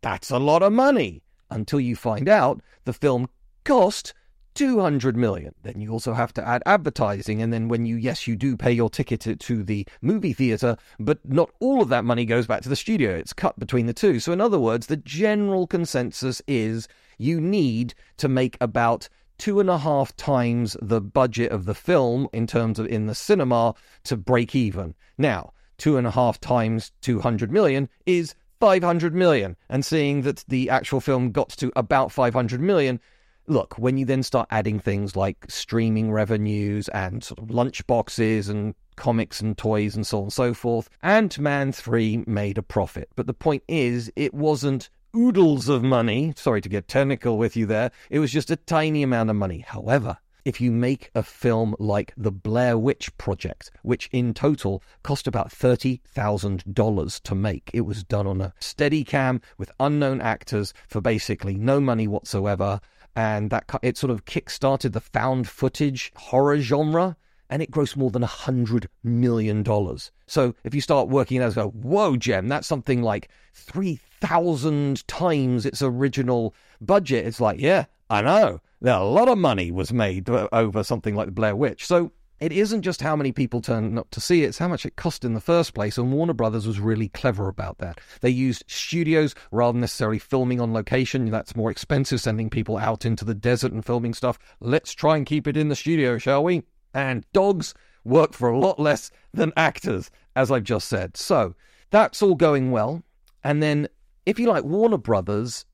That's 0.00 0.32
a 0.32 0.40
lot 0.40 0.64
of 0.64 0.73
money 0.73 1.23
until 1.49 1.78
you 1.78 1.94
find 1.94 2.28
out 2.28 2.61
the 2.85 2.92
film 2.92 3.28
cost 3.62 4.14
200 4.54 5.16
million. 5.16 5.54
Then 5.62 5.80
you 5.80 5.90
also 5.90 6.12
have 6.12 6.32
to 6.35 6.47
add 6.47 6.62
advertising. 6.66 7.42
And 7.42 7.52
then 7.52 7.68
when 7.68 7.87
you, 7.87 7.97
yes, 7.97 8.26
you 8.26 8.37
do 8.37 8.56
pay 8.56 8.73
your 8.73 8.90
ticket 8.90 9.21
to 9.40 9.62
the 9.62 9.87
movie 10.00 10.32
theater, 10.32 10.76
but 10.99 11.18
not 11.25 11.50
all 11.61 11.82
of 11.82 11.88
that 11.88 12.04
money 12.04 12.25
goes 12.25 12.47
back 12.47 12.62
to 12.62 12.68
the 12.68 12.76
studio. 12.76 13.12
It's 13.12 13.32
cut 13.32 13.59
between 13.59 13.87
the 13.87 13.92
two. 13.92 14.21
So, 14.21 14.32
in 14.32 14.40
other 14.40 14.59
words, 14.59 14.87
the 14.87 14.97
general 14.97 15.66
consensus 15.66 16.42
is 16.47 16.88
you 17.18 17.40
need 17.40 17.94
to 18.18 18.28
make 18.28 18.56
about 18.61 19.09
two 19.38 19.61
and 19.61 19.71
a 19.71 19.78
half 19.78 20.14
times 20.16 20.76
the 20.80 21.00
budget 21.00 21.50
of 21.50 21.64
the 21.64 21.75
film 21.75 22.28
in 22.32 22.47
terms 22.47 22.78
of 22.78 22.87
in 22.87 23.06
the 23.06 23.14
cinema 23.14 23.75
to 24.04 24.16
break 24.16 24.54
even. 24.54 24.94
Now, 25.18 25.52
two 25.78 25.97
and 25.97 26.06
a 26.06 26.11
half 26.11 26.40
times 26.40 26.92
200 27.00 27.50
million 27.50 27.88
is 28.06 28.35
500 28.61 29.12
million. 29.12 29.56
And 29.68 29.85
seeing 29.85 30.23
that 30.23 30.44
the 30.47 30.71
actual 30.71 31.00
film 31.00 31.32
got 31.32 31.49
to 31.49 31.73
about 31.75 32.12
500 32.12 32.61
million, 32.61 33.00
look, 33.46 33.78
when 33.78 33.96
you 33.96 34.04
then 34.04 34.22
start 34.22 34.49
adding 34.50 34.78
things 34.78 35.16
like 35.16 35.46
streaming 35.49 36.12
revenues 36.12 36.88
and 36.88 37.22
sort 37.22 37.38
of 37.38 37.50
lunch 37.50 37.87
boxes 37.87 38.49
and 38.49 38.75
comics 38.96 39.40
and 39.40 39.56
toys 39.56 39.96
and 39.96 40.06
so 40.06 40.18
on 40.18 40.25
and 40.25 40.32
so 40.32 40.54
forth, 40.54 40.88
Ant 41.02 41.38
Man 41.38 41.72
3 41.72 42.25
made 42.26 42.58
a 42.58 42.62
profit. 42.62 43.08
But 43.16 43.26
the 43.26 43.34
point 43.34 43.62
is, 43.68 44.12
it 44.16 44.34
wasn't 44.34 44.90
oodles 45.16 45.68
of 45.68 45.82
money. 45.82 46.32
Sorry 46.37 46.61
to 46.61 46.68
get 46.68 46.88
technical 46.88 47.38
with 47.38 47.56
you 47.56 47.66
there. 47.66 47.90
It 48.11 48.18
was 48.18 48.32
just 48.32 48.50
a 48.50 48.56
tiny 48.56 49.02
amount 49.02 49.30
of 49.30 49.37
money. 49.37 49.64
However, 49.66 50.18
if 50.44 50.61
you 50.61 50.72
make 50.72 51.11
a 51.14 51.22
film 51.22 51.76
like 51.78 52.12
The 52.16 52.32
Blair 52.32 52.76
Witch 52.76 53.16
Project, 53.16 53.70
which 53.82 54.08
in 54.11 54.34
total 54.34 54.82
cost 55.04 55.28
about 55.28 55.50
$30,000 55.50 57.22
to 57.22 57.34
make, 57.34 57.70
it 57.72 57.82
was 57.82 58.02
done 58.02 58.26
on 58.26 58.40
a 58.40 58.52
steady 58.58 59.04
cam 59.04 59.40
with 59.56 59.70
unknown 59.78 60.20
actors 60.20 60.75
for 60.88 61.00
basically 61.00 61.54
no 61.54 61.78
money 61.78 62.08
whatsoever. 62.08 62.80
And 63.14 63.50
that 63.50 63.66
it 63.83 63.99
sort 63.99 64.11
of 64.11 64.25
kick 64.25 64.49
started 64.49 64.92
the 64.92 65.00
found 65.00 65.49
footage 65.49 66.12
horror 66.16 66.59
genre 66.61 67.16
and 67.50 67.61
it 67.61 67.71
grossed 67.71 67.97
more 67.97 68.11
than 68.11 68.23
a 68.23 68.26
hundred 68.26 68.88
million 69.04 69.62
dollars. 69.62 70.11
So 70.26 70.54
if 70.64 70.75
you 70.75 70.81
start 70.81 71.09
working 71.09 71.42
it 71.42 71.54
go, 71.54 71.69
whoa, 71.69 72.16
Jem, 72.16 72.49
that's 72.49 72.66
something 72.66 73.02
like 73.02 73.28
three 73.52 74.00
thousand 74.23 75.07
times 75.07 75.66
its 75.66 75.83
original 75.83 76.54
budget. 76.81 77.26
It's 77.26 77.40
like, 77.40 77.61
yeah, 77.61 77.85
I 78.09 78.23
know. 78.23 78.61
A 78.83 79.04
lot 79.04 79.28
of 79.28 79.37
money 79.37 79.71
was 79.71 79.92
made 79.92 80.31
over 80.31 80.83
something 80.83 81.14
like 81.14 81.26
the 81.26 81.33
Blair 81.33 81.54
Witch. 81.54 81.87
So 81.87 82.12
it 82.42 82.50
isn't 82.50 82.82
just 82.82 83.00
how 83.02 83.14
many 83.14 83.30
people 83.30 83.61
turn 83.61 83.96
up 83.96 84.11
to 84.11 84.20
see 84.20 84.42
it, 84.42 84.49
it's 84.49 84.58
how 84.58 84.66
much 84.66 84.84
it 84.84 84.96
cost 84.96 85.25
in 85.25 85.34
the 85.34 85.40
first 85.40 85.75
place. 85.75 85.96
And 85.96 86.12
Warner 86.12 86.32
Brothers 86.32 86.66
was 86.66 86.80
really 86.80 87.08
clever 87.08 87.46
about 87.46 87.78
that. 87.78 88.00
They 88.20 88.30
used 88.30 88.64
studios 88.66 89.37
rather 89.52 89.72
than 89.75 89.82
necessarily 89.82 90.18
filming 90.18 90.61
on 90.61 90.72
location. 90.72 91.30
That's 91.30 91.54
more 91.54 91.70
expensive, 91.70 92.20
sending 92.20 92.50
people 92.50 92.78
out 92.78 93.04
into 93.04 93.25
the 93.25 93.34
desert 93.34 93.70
and 93.70 93.84
filming 93.84 94.12
stuff. 94.12 94.40
Let's 94.58 94.92
try 94.92 95.16
and 95.16 95.25
keep 95.25 95.46
it 95.46 95.56
in 95.56 95.68
the 95.68 95.76
studio, 95.76 96.18
shall 96.18 96.42
we? 96.42 96.64
And 96.92 97.25
dogs 97.32 97.75
work 98.04 98.32
for 98.32 98.49
a 98.49 98.58
lot 98.58 98.80
less 98.80 99.12
than 99.32 99.52
actors, 99.56 100.11
as 100.34 100.50
I've 100.50 100.64
just 100.64 100.88
said. 100.88 101.16
So 101.16 101.54
that's 101.90 102.22
all 102.22 102.34
going 102.34 102.72
well. 102.72 103.04
And 103.44 103.62
then, 103.62 103.88
if 104.26 104.40
you 104.40 104.49
like, 104.49 104.64
Warner 104.64 104.99
Brothers 104.99 105.64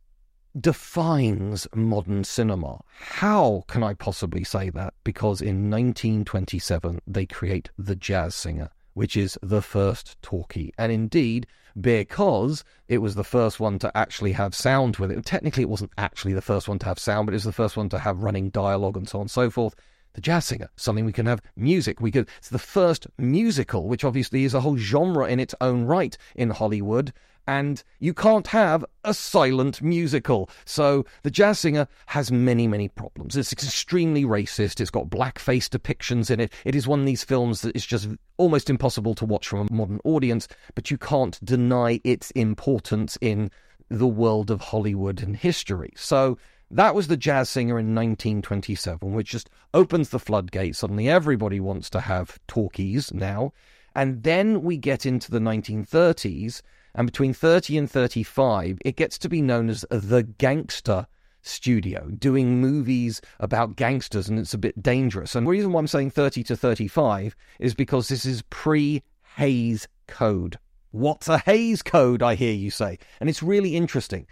defines 0.60 1.66
modern 1.74 2.24
cinema. 2.24 2.80
How 3.00 3.64
can 3.68 3.82
I 3.82 3.94
possibly 3.94 4.44
say 4.44 4.70
that? 4.70 4.94
Because 5.04 5.40
in 5.40 5.70
1927, 5.70 7.00
they 7.06 7.26
create 7.26 7.70
The 7.78 7.96
Jazz 7.96 8.34
Singer, 8.34 8.70
which 8.94 9.16
is 9.16 9.38
the 9.42 9.62
first 9.62 10.20
talkie. 10.22 10.72
And 10.78 10.90
indeed, 10.90 11.46
because 11.80 12.64
it 12.88 12.98
was 12.98 13.14
the 13.14 13.24
first 13.24 13.60
one 13.60 13.78
to 13.80 13.96
actually 13.96 14.32
have 14.32 14.54
sound 14.54 14.96
with 14.96 15.10
it. 15.10 15.24
Technically, 15.24 15.62
it 15.62 15.68
wasn't 15.68 15.92
actually 15.98 16.32
the 16.32 16.42
first 16.42 16.68
one 16.68 16.78
to 16.80 16.86
have 16.86 16.98
sound, 16.98 17.26
but 17.26 17.34
it 17.34 17.36
was 17.36 17.44
the 17.44 17.52
first 17.52 17.76
one 17.76 17.88
to 17.90 17.98
have 17.98 18.22
running 18.22 18.50
dialogue 18.50 18.96
and 18.96 19.08
so 19.08 19.18
on 19.18 19.22
and 19.22 19.30
so 19.30 19.50
forth 19.50 19.74
the 20.14 20.20
jazz 20.20 20.46
singer, 20.46 20.70
something 20.76 21.04
we 21.04 21.12
can 21.12 21.26
have 21.26 21.42
music. 21.56 22.00
We 22.00 22.10
could. 22.10 22.28
It's 22.38 22.48
the 22.48 22.58
first 22.58 23.06
musical, 23.18 23.88
which 23.88 24.04
obviously 24.04 24.44
is 24.44 24.54
a 24.54 24.60
whole 24.60 24.76
genre 24.76 25.26
in 25.26 25.40
its 25.40 25.54
own 25.60 25.84
right 25.84 26.16
in 26.34 26.50
Hollywood. 26.50 27.12
And 27.46 27.82
you 27.98 28.12
can't 28.12 28.46
have 28.48 28.84
a 29.04 29.14
silent 29.14 29.80
musical. 29.80 30.50
So 30.66 31.06
the 31.22 31.30
jazz 31.30 31.58
singer 31.58 31.88
has 32.04 32.30
many, 32.30 32.68
many 32.68 32.88
problems. 32.88 33.38
It's 33.38 33.54
extremely 33.54 34.24
racist. 34.24 34.82
It's 34.82 34.90
got 34.90 35.08
blackface 35.08 35.66
depictions 35.70 36.30
in 36.30 36.40
it. 36.40 36.52
It 36.66 36.74
is 36.74 36.86
one 36.86 37.00
of 37.00 37.06
these 37.06 37.24
films 37.24 37.62
that 37.62 37.74
is 37.74 37.86
just 37.86 38.06
almost 38.36 38.68
impossible 38.68 39.14
to 39.14 39.24
watch 39.24 39.48
from 39.48 39.60
a 39.60 39.72
modern 39.72 39.98
audience, 40.04 40.46
but 40.74 40.90
you 40.90 40.98
can't 40.98 41.42
deny 41.42 42.02
its 42.04 42.30
importance 42.32 43.16
in 43.22 43.50
the 43.88 44.06
world 44.06 44.50
of 44.50 44.60
Hollywood 44.60 45.22
and 45.22 45.34
history. 45.34 45.94
So 45.96 46.36
that 46.70 46.94
was 46.94 47.08
the 47.08 47.16
jazz 47.16 47.48
singer 47.48 47.78
in 47.78 47.94
1927, 47.94 49.12
which 49.12 49.30
just 49.30 49.48
opens 49.72 50.10
the 50.10 50.18
floodgates. 50.18 50.78
Suddenly, 50.78 51.08
everybody 51.08 51.60
wants 51.60 51.88
to 51.90 52.00
have 52.00 52.38
talkies 52.46 53.12
now. 53.12 53.52
And 53.94 54.22
then 54.22 54.62
we 54.62 54.76
get 54.76 55.06
into 55.06 55.30
the 55.30 55.38
1930s, 55.38 56.62
and 56.94 57.06
between 57.06 57.32
30 57.32 57.78
and 57.78 57.90
35, 57.90 58.78
it 58.84 58.96
gets 58.96 59.18
to 59.18 59.28
be 59.28 59.40
known 59.40 59.68
as 59.70 59.84
the 59.90 60.22
gangster 60.22 61.06
studio, 61.42 62.10
doing 62.18 62.60
movies 62.60 63.20
about 63.40 63.76
gangsters, 63.76 64.28
and 64.28 64.38
it's 64.38 64.54
a 64.54 64.58
bit 64.58 64.82
dangerous. 64.82 65.34
And 65.34 65.46
the 65.46 65.50
reason 65.50 65.72
why 65.72 65.80
I'm 65.80 65.86
saying 65.86 66.10
30 66.10 66.42
to 66.44 66.56
35 66.56 67.34
is 67.58 67.74
because 67.74 68.08
this 68.08 68.24
is 68.24 68.42
pre 68.50 69.02
Hays 69.36 69.88
Code. 70.06 70.58
What's 70.90 71.28
a 71.28 71.38
Hays 71.38 71.82
Code, 71.82 72.22
I 72.22 72.34
hear 72.34 72.52
you 72.52 72.70
say? 72.70 72.98
And 73.20 73.28
it's 73.28 73.42
really 73.42 73.76
interesting. 73.76 74.26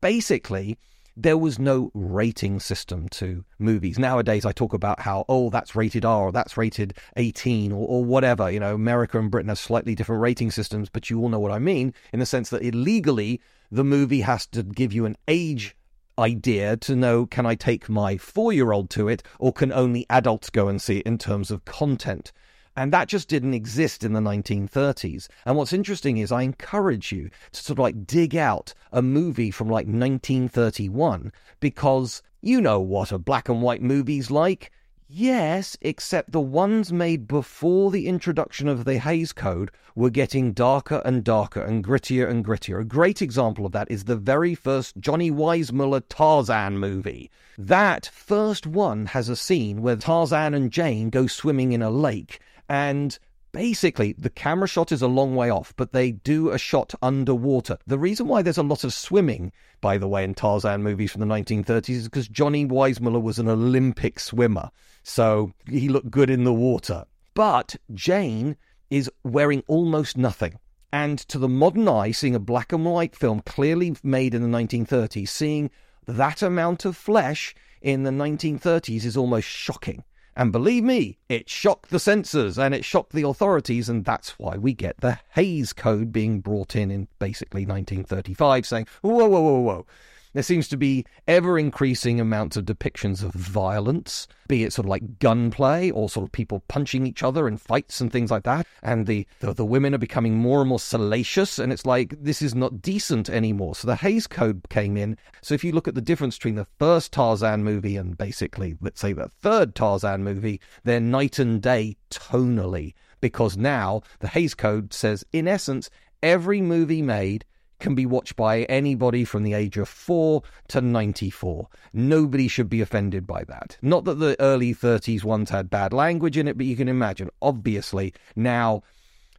Basically, 0.00 0.78
there 1.16 1.38
was 1.38 1.58
no 1.58 1.90
rating 1.94 2.60
system 2.60 3.08
to 3.10 3.44
movies. 3.58 3.98
Nowadays, 3.98 4.46
I 4.46 4.52
talk 4.52 4.72
about 4.72 5.00
how, 5.00 5.24
oh, 5.28 5.50
that's 5.50 5.76
rated 5.76 6.04
R, 6.04 6.24
or 6.24 6.32
that's 6.32 6.56
rated 6.56 6.94
18, 7.16 7.72
or, 7.72 7.86
or 7.86 8.04
whatever. 8.04 8.50
You 8.50 8.60
know, 8.60 8.74
America 8.74 9.18
and 9.18 9.30
Britain 9.30 9.48
have 9.48 9.58
slightly 9.58 9.94
different 9.94 10.22
rating 10.22 10.50
systems, 10.50 10.88
but 10.88 11.10
you 11.10 11.20
all 11.20 11.28
know 11.28 11.40
what 11.40 11.52
I 11.52 11.58
mean 11.58 11.94
in 12.12 12.20
the 12.20 12.26
sense 12.26 12.50
that 12.50 12.62
illegally, 12.62 13.40
the 13.70 13.84
movie 13.84 14.20
has 14.20 14.46
to 14.48 14.62
give 14.62 14.92
you 14.92 15.04
an 15.06 15.16
age 15.28 15.76
idea 16.18 16.76
to 16.76 16.94
know 16.94 17.24
can 17.26 17.46
I 17.46 17.54
take 17.54 17.88
my 17.88 18.16
four 18.18 18.52
year 18.52 18.72
old 18.72 18.90
to 18.90 19.08
it, 19.08 19.22
or 19.38 19.52
can 19.52 19.72
only 19.72 20.06
adults 20.10 20.50
go 20.50 20.68
and 20.68 20.80
see 20.80 20.98
it 20.98 21.06
in 21.06 21.18
terms 21.18 21.50
of 21.50 21.64
content. 21.64 22.32
And 22.76 22.92
that 22.92 23.08
just 23.08 23.28
didn't 23.28 23.54
exist 23.54 24.02
in 24.02 24.14
the 24.14 24.20
1930s. 24.20 25.28
And 25.44 25.56
what's 25.56 25.72
interesting 25.72 26.16
is 26.18 26.32
I 26.32 26.42
encourage 26.42 27.12
you 27.12 27.28
to 27.52 27.62
sort 27.62 27.78
of 27.78 27.82
like 27.82 28.06
dig 28.06 28.34
out 28.34 28.72
a 28.92 29.02
movie 29.02 29.50
from 29.50 29.68
like 29.68 29.86
1931 29.86 31.32
because 31.60 32.22
you 32.40 32.60
know 32.60 32.80
what 32.80 33.12
a 33.12 33.18
black 33.18 33.48
and 33.48 33.62
white 33.62 33.82
movie's 33.82 34.30
like. 34.30 34.70
Yes, 35.14 35.76
except 35.82 36.32
the 36.32 36.40
ones 36.40 36.90
made 36.90 37.28
before 37.28 37.90
the 37.90 38.06
introduction 38.06 38.66
of 38.66 38.86
the 38.86 38.98
Hays 38.98 39.34
Code 39.34 39.70
were 39.94 40.08
getting 40.08 40.54
darker 40.54 41.02
and 41.04 41.22
darker 41.22 41.60
and 41.60 41.84
grittier 41.84 42.26
and 42.26 42.42
grittier. 42.42 42.80
A 42.80 42.84
great 42.84 43.20
example 43.20 43.66
of 43.66 43.72
that 43.72 43.90
is 43.90 44.04
the 44.04 44.16
very 44.16 44.54
first 44.54 44.96
Johnny 44.98 45.30
Weissmuller 45.30 46.02
Tarzan 46.08 46.78
movie. 46.78 47.30
That 47.58 48.06
first 48.06 48.66
one 48.66 49.04
has 49.04 49.28
a 49.28 49.36
scene 49.36 49.82
where 49.82 49.96
Tarzan 49.96 50.54
and 50.54 50.72
Jane 50.72 51.10
go 51.10 51.26
swimming 51.26 51.72
in 51.72 51.82
a 51.82 51.90
lake, 51.90 52.40
and 52.68 53.18
basically 53.52 54.14
the 54.14 54.30
camera 54.30 54.66
shot 54.66 54.90
is 54.92 55.02
a 55.02 55.06
long 55.06 55.36
way 55.36 55.50
off, 55.50 55.74
but 55.76 55.92
they 55.92 56.12
do 56.12 56.50
a 56.50 56.58
shot 56.58 56.94
underwater. 57.02 57.78
The 57.86 57.98
reason 57.98 58.26
why 58.26 58.42
there's 58.42 58.58
a 58.58 58.62
lot 58.62 58.84
of 58.84 58.92
swimming, 58.92 59.52
by 59.80 59.98
the 59.98 60.08
way, 60.08 60.24
in 60.24 60.34
Tarzan 60.34 60.82
movies 60.82 61.12
from 61.12 61.20
the 61.20 61.26
1930s 61.26 61.90
is 61.90 62.04
because 62.04 62.28
Johnny 62.28 62.66
Weissmuller 62.66 63.22
was 63.22 63.38
an 63.38 63.48
Olympic 63.48 64.18
swimmer, 64.18 64.70
so 65.02 65.52
he 65.68 65.88
looked 65.88 66.10
good 66.10 66.30
in 66.30 66.44
the 66.44 66.52
water. 66.52 67.04
But 67.34 67.76
Jane 67.94 68.56
is 68.90 69.10
wearing 69.24 69.62
almost 69.66 70.16
nothing. 70.16 70.58
And 70.92 71.18
to 71.28 71.38
the 71.38 71.48
modern 71.48 71.88
eye, 71.88 72.10
seeing 72.10 72.34
a 72.34 72.40
black 72.40 72.72
and 72.72 72.84
white 72.84 73.16
film 73.16 73.40
clearly 73.40 73.96
made 74.02 74.34
in 74.34 74.42
the 74.42 74.58
1930s, 74.58 75.28
seeing 75.28 75.70
that 76.06 76.42
amount 76.42 76.84
of 76.84 76.96
flesh 76.96 77.54
in 77.80 78.02
the 78.02 78.10
1930s 78.10 79.04
is 79.04 79.16
almost 79.16 79.48
shocking. 79.48 80.04
And 80.34 80.50
believe 80.50 80.82
me, 80.82 81.18
it 81.28 81.50
shocked 81.50 81.90
the 81.90 81.98
censors 81.98 82.58
and 82.58 82.74
it 82.74 82.84
shocked 82.84 83.12
the 83.12 83.26
authorities, 83.26 83.88
and 83.88 84.04
that's 84.04 84.38
why 84.38 84.56
we 84.56 84.72
get 84.72 84.98
the 84.98 85.18
Hays 85.30 85.72
Code 85.72 86.10
being 86.10 86.40
brought 86.40 86.74
in 86.74 86.90
in 86.90 87.08
basically 87.18 87.66
1935, 87.66 88.66
saying, 88.66 88.86
whoa, 89.02 89.26
whoa, 89.26 89.40
whoa, 89.40 89.60
whoa. 89.60 89.86
There 90.32 90.42
seems 90.42 90.68
to 90.68 90.76
be 90.76 91.04
ever 91.28 91.58
increasing 91.58 92.18
amounts 92.18 92.56
of 92.56 92.64
depictions 92.64 93.22
of 93.22 93.32
violence, 93.34 94.26
be 94.48 94.64
it 94.64 94.72
sort 94.72 94.86
of 94.86 94.90
like 94.90 95.18
gunplay 95.18 95.90
or 95.90 96.08
sort 96.08 96.24
of 96.24 96.32
people 96.32 96.62
punching 96.68 97.06
each 97.06 97.22
other 97.22 97.46
in 97.46 97.58
fights 97.58 98.00
and 98.00 98.10
things 98.10 98.30
like 98.30 98.44
that. 98.44 98.66
And 98.82 99.06
the, 99.06 99.26
the, 99.40 99.52
the 99.52 99.64
women 99.64 99.94
are 99.94 99.98
becoming 99.98 100.36
more 100.36 100.60
and 100.60 100.68
more 100.70 100.80
salacious, 100.80 101.58
and 101.58 101.72
it's 101.72 101.84
like 101.84 102.14
this 102.22 102.40
is 102.40 102.54
not 102.54 102.80
decent 102.80 103.28
anymore. 103.28 103.74
So 103.74 103.86
the 103.86 103.96
Hays 103.96 104.26
Code 104.26 104.62
came 104.70 104.96
in. 104.96 105.18
So 105.42 105.54
if 105.54 105.64
you 105.64 105.72
look 105.72 105.88
at 105.88 105.94
the 105.94 106.00
difference 106.00 106.38
between 106.38 106.54
the 106.54 106.66
first 106.78 107.12
Tarzan 107.12 107.62
movie 107.62 107.96
and 107.96 108.16
basically, 108.16 108.76
let's 108.80 109.00
say, 109.00 109.12
the 109.12 109.28
third 109.28 109.74
Tarzan 109.74 110.24
movie, 110.24 110.60
they're 110.84 111.00
night 111.00 111.38
and 111.38 111.60
day 111.60 111.96
tonally. 112.10 112.94
Because 113.20 113.56
now 113.56 114.02
the 114.18 114.28
Hays 114.28 114.54
Code 114.54 114.92
says, 114.92 115.24
in 115.32 115.46
essence, 115.46 115.90
every 116.22 116.60
movie 116.60 117.02
made 117.02 117.44
can 117.82 117.94
be 117.94 118.06
watched 118.06 118.36
by 118.36 118.62
anybody 118.62 119.24
from 119.24 119.42
the 119.42 119.52
age 119.52 119.76
of 119.76 119.88
4 119.88 120.42
to 120.68 120.80
94. 120.80 121.68
Nobody 121.92 122.48
should 122.48 122.70
be 122.70 122.80
offended 122.80 123.26
by 123.26 123.44
that. 123.44 123.76
Not 123.82 124.04
that 124.04 124.20
the 124.20 124.36
early 124.40 124.74
30s 124.74 125.24
ones 125.24 125.50
had 125.50 125.68
bad 125.68 125.92
language 125.92 126.38
in 126.38 126.48
it, 126.48 126.56
but 126.56 126.64
you 126.64 126.76
can 126.76 126.88
imagine, 126.88 127.28
obviously, 127.42 128.14
now 128.34 128.82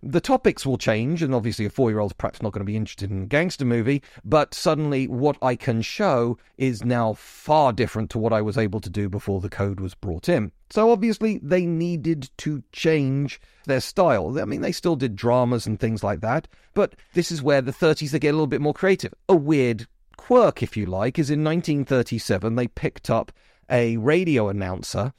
the 0.05 0.21
topics 0.21 0.65
will 0.65 0.77
change, 0.77 1.23
and 1.23 1.33
obviously, 1.33 1.65
a 1.65 1.69
four 1.69 1.89
year 1.89 1.99
old's 1.99 2.13
perhaps 2.13 2.41
not 2.41 2.51
going 2.51 2.61
to 2.61 2.65
be 2.65 2.75
interested 2.75 3.09
in 3.09 3.23
a 3.23 3.25
gangster 3.25 3.63
movie, 3.63 4.03
but 4.25 4.53
suddenly 4.53 5.07
what 5.07 5.37
I 5.41 5.55
can 5.55 5.81
show 5.81 6.37
is 6.57 6.83
now 6.83 7.13
far 7.13 7.71
different 7.71 8.09
to 8.11 8.19
what 8.19 8.33
I 8.33 8.41
was 8.41 8.57
able 8.57 8.81
to 8.81 8.89
do 8.89 9.07
before 9.07 9.39
the 9.39 9.49
code 9.49 9.79
was 9.79 9.95
brought 9.95 10.27
in. 10.27 10.51
So, 10.69 10.91
obviously, 10.91 11.39
they 11.41 11.65
needed 11.65 12.29
to 12.39 12.63
change 12.71 13.39
their 13.65 13.79
style. 13.79 14.37
I 14.39 14.45
mean, 14.45 14.61
they 14.61 14.73
still 14.73 14.95
did 14.95 15.15
dramas 15.15 15.65
and 15.65 15.79
things 15.79 16.03
like 16.03 16.19
that, 16.21 16.47
but 16.73 16.95
this 17.13 17.31
is 17.31 17.41
where 17.41 17.61
the 17.61 17.71
30s 17.71 18.11
they 18.11 18.19
get 18.19 18.29
a 18.29 18.33
little 18.33 18.47
bit 18.47 18.61
more 18.61 18.73
creative. 18.73 19.13
A 19.29 19.35
weird 19.35 19.87
quirk, 20.17 20.61
if 20.61 20.75
you 20.75 20.85
like, 20.85 21.17
is 21.17 21.29
in 21.29 21.43
1937 21.43 22.55
they 22.55 22.67
picked 22.67 23.09
up 23.09 23.31
a 23.69 23.97
radio 23.97 24.49
announcer 24.49 25.13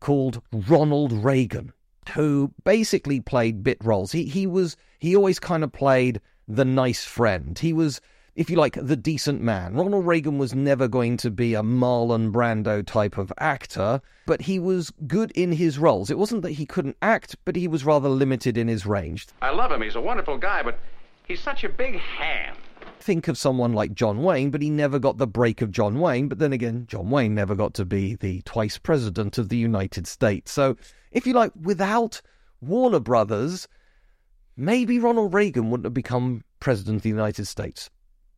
called 0.00 0.40
Ronald 0.50 1.12
Reagan 1.12 1.72
who 2.10 2.52
basically 2.64 3.20
played 3.20 3.62
bit 3.62 3.78
roles. 3.82 4.12
He 4.12 4.24
he 4.24 4.46
was 4.46 4.76
he 4.98 5.16
always 5.16 5.38
kind 5.38 5.64
of 5.64 5.72
played 5.72 6.20
the 6.46 6.64
nice 6.64 7.04
friend. 7.04 7.58
He 7.58 7.72
was 7.72 8.00
if 8.36 8.48
you 8.48 8.56
like, 8.56 8.78
the 8.80 8.96
decent 8.96 9.42
man. 9.42 9.74
Ronald 9.74 10.06
Reagan 10.06 10.38
was 10.38 10.54
never 10.54 10.88
going 10.88 11.16
to 11.18 11.30
be 11.30 11.54
a 11.54 11.62
Marlon 11.62 12.32
Brando 12.32 12.84
type 12.86 13.18
of 13.18 13.32
actor, 13.38 14.00
but 14.26 14.40
he 14.40 14.58
was 14.58 14.92
good 15.06 15.30
in 15.32 15.52
his 15.52 15.78
roles. 15.78 16.10
It 16.10 16.18
wasn't 16.18 16.42
that 16.42 16.52
he 16.52 16.64
couldn't 16.64 16.96
act, 17.02 17.36
but 17.44 17.56
he 17.56 17.68
was 17.68 17.84
rather 17.84 18.08
limited 18.08 18.56
in 18.56 18.68
his 18.68 18.86
range. 18.86 19.26
I 19.42 19.50
love 19.50 19.72
him. 19.72 19.82
He's 19.82 19.96
a 19.96 20.00
wonderful 20.00 20.38
guy, 20.38 20.62
but 20.62 20.78
he's 21.26 21.40
such 21.40 21.64
a 21.64 21.68
big 21.68 21.98
ham. 21.98 22.56
Think 23.00 23.28
of 23.28 23.36
someone 23.36 23.72
like 23.72 23.94
John 23.94 24.22
Wayne, 24.22 24.50
but 24.50 24.62
he 24.62 24.70
never 24.70 24.98
got 24.98 25.18
the 25.18 25.26
break 25.26 25.60
of 25.60 25.70
John 25.70 26.00
Wayne. 26.00 26.28
But 26.28 26.38
then 26.38 26.52
again, 26.52 26.86
John 26.86 27.10
Wayne 27.10 27.34
never 27.34 27.54
got 27.54 27.74
to 27.74 27.84
be 27.84 28.14
the 28.14 28.42
twice 28.42 28.78
president 28.78 29.38
of 29.38 29.48
the 29.48 29.56
United 29.56 30.06
States. 30.06 30.52
So, 30.52 30.76
if 31.10 31.26
you 31.26 31.32
like, 31.32 31.52
without 31.60 32.20
Warner 32.60 33.00
Brothers, 33.00 33.68
maybe 34.56 34.98
Ronald 34.98 35.34
Reagan 35.34 35.70
wouldn't 35.70 35.86
have 35.86 35.94
become 35.94 36.44
president 36.60 36.96
of 36.96 37.02
the 37.02 37.08
United 37.08 37.46
States. 37.46 37.90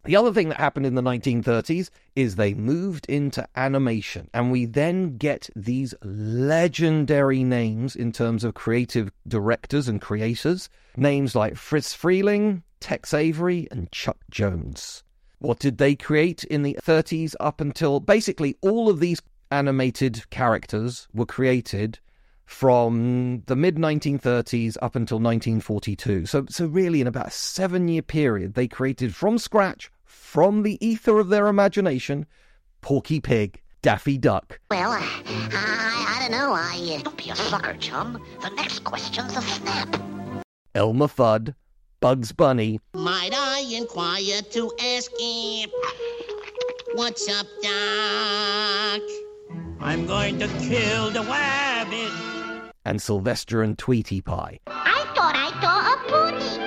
The 0.05 0.17
other 0.17 0.33
thing 0.33 0.49
that 0.49 0.59
happened 0.59 0.87
in 0.87 0.97
the 0.97 1.03
1930s 1.03 1.91
is 2.17 2.35
they 2.35 2.55
moved 2.55 3.07
into 3.09 3.47
animation, 3.55 4.29
and 4.35 4.51
we 4.51 4.65
then 4.65 5.17
get 5.17 5.49
these 5.55 5.95
legendary 6.03 7.45
names 7.45 7.95
in 7.95 8.11
terms 8.11 8.43
of 8.43 8.55
creative 8.55 9.13
directors 9.29 9.87
and 9.87 10.01
creators. 10.01 10.69
Names 10.97 11.37
like 11.37 11.57
Friz 11.57 11.89
Freleng, 11.89 12.63
Tex 12.81 13.15
Avery, 13.15 13.69
and 13.71 13.93
Chuck 13.93 14.19
Jones. 14.29 15.05
What 15.39 15.61
did 15.61 15.79
they 15.79 15.95
create 15.95 16.43
in 16.45 16.63
the 16.63 16.77
30s 16.83 17.37
up 17.39 17.61
until 17.61 18.01
basically 18.01 18.57
all 18.61 18.89
of 18.89 18.99
these 18.99 19.23
animated 19.53 20.29
characters 20.31 21.07
were 21.15 21.27
created 21.27 22.01
from 22.45 23.43
the 23.47 23.57
mid 23.57 23.77
1930s 23.77 24.77
up 24.83 24.95
until 24.95 25.19
1942. 25.19 26.27
So, 26.27 26.47
so 26.49 26.67
really, 26.67 27.01
in 27.01 27.07
about 27.07 27.29
a 27.29 27.31
seven 27.31 27.89
year 27.89 28.03
period, 28.03 28.55
they 28.55 28.69
created 28.69 29.15
from 29.15 29.39
scratch, 29.39 29.91
from 30.05 30.63
the 30.63 30.85
ether 30.87 31.19
of 31.19 31.29
their 31.29 31.47
imagination, 31.47 32.27
Porky 32.81 33.21
Pig, 33.21 33.61
Daffy 33.83 34.19
Duck. 34.19 34.61
Well, 34.71 34.93
uh, 34.93 35.01
I, 35.01 36.17
I 36.17 36.21
don't 36.21 36.31
know. 36.31 36.53
I 36.53 36.99
uh... 36.99 37.03
don't 37.03 37.17
be 37.17 37.31
a 37.31 37.37
sucker, 37.37 37.75
chum. 37.75 38.23
The 38.43 38.51
next 38.51 38.85
question's 38.85 39.37
a 39.37 39.43
snap. 39.43 40.01
Elmer 40.75 41.09
Fudd, 41.09 41.55
Bugs 42.01 42.33
Bunny. 42.33 42.81
Might 42.95 43.33
I 43.35 43.65
inquire 43.75 44.43
to 44.43 44.73
ask 44.81 45.11
if 45.19 45.71
what's 46.95 47.29
up, 47.29 47.47
Doc? 47.63 49.03
I'm 49.81 50.07
going 50.07 50.39
to 50.39 50.47
kill 50.61 51.11
the 51.11 51.23
rabbit 51.23 52.32
and 52.85 53.01
Sylvester 53.01 53.63
and 53.63 53.79
Tweety 53.79 54.21
Pie. 54.21 54.61
I 54.67 55.05
thought 55.15 55.35
I 55.37 55.51
saw 55.61 55.95
a 55.95 55.97
pony 56.09 56.59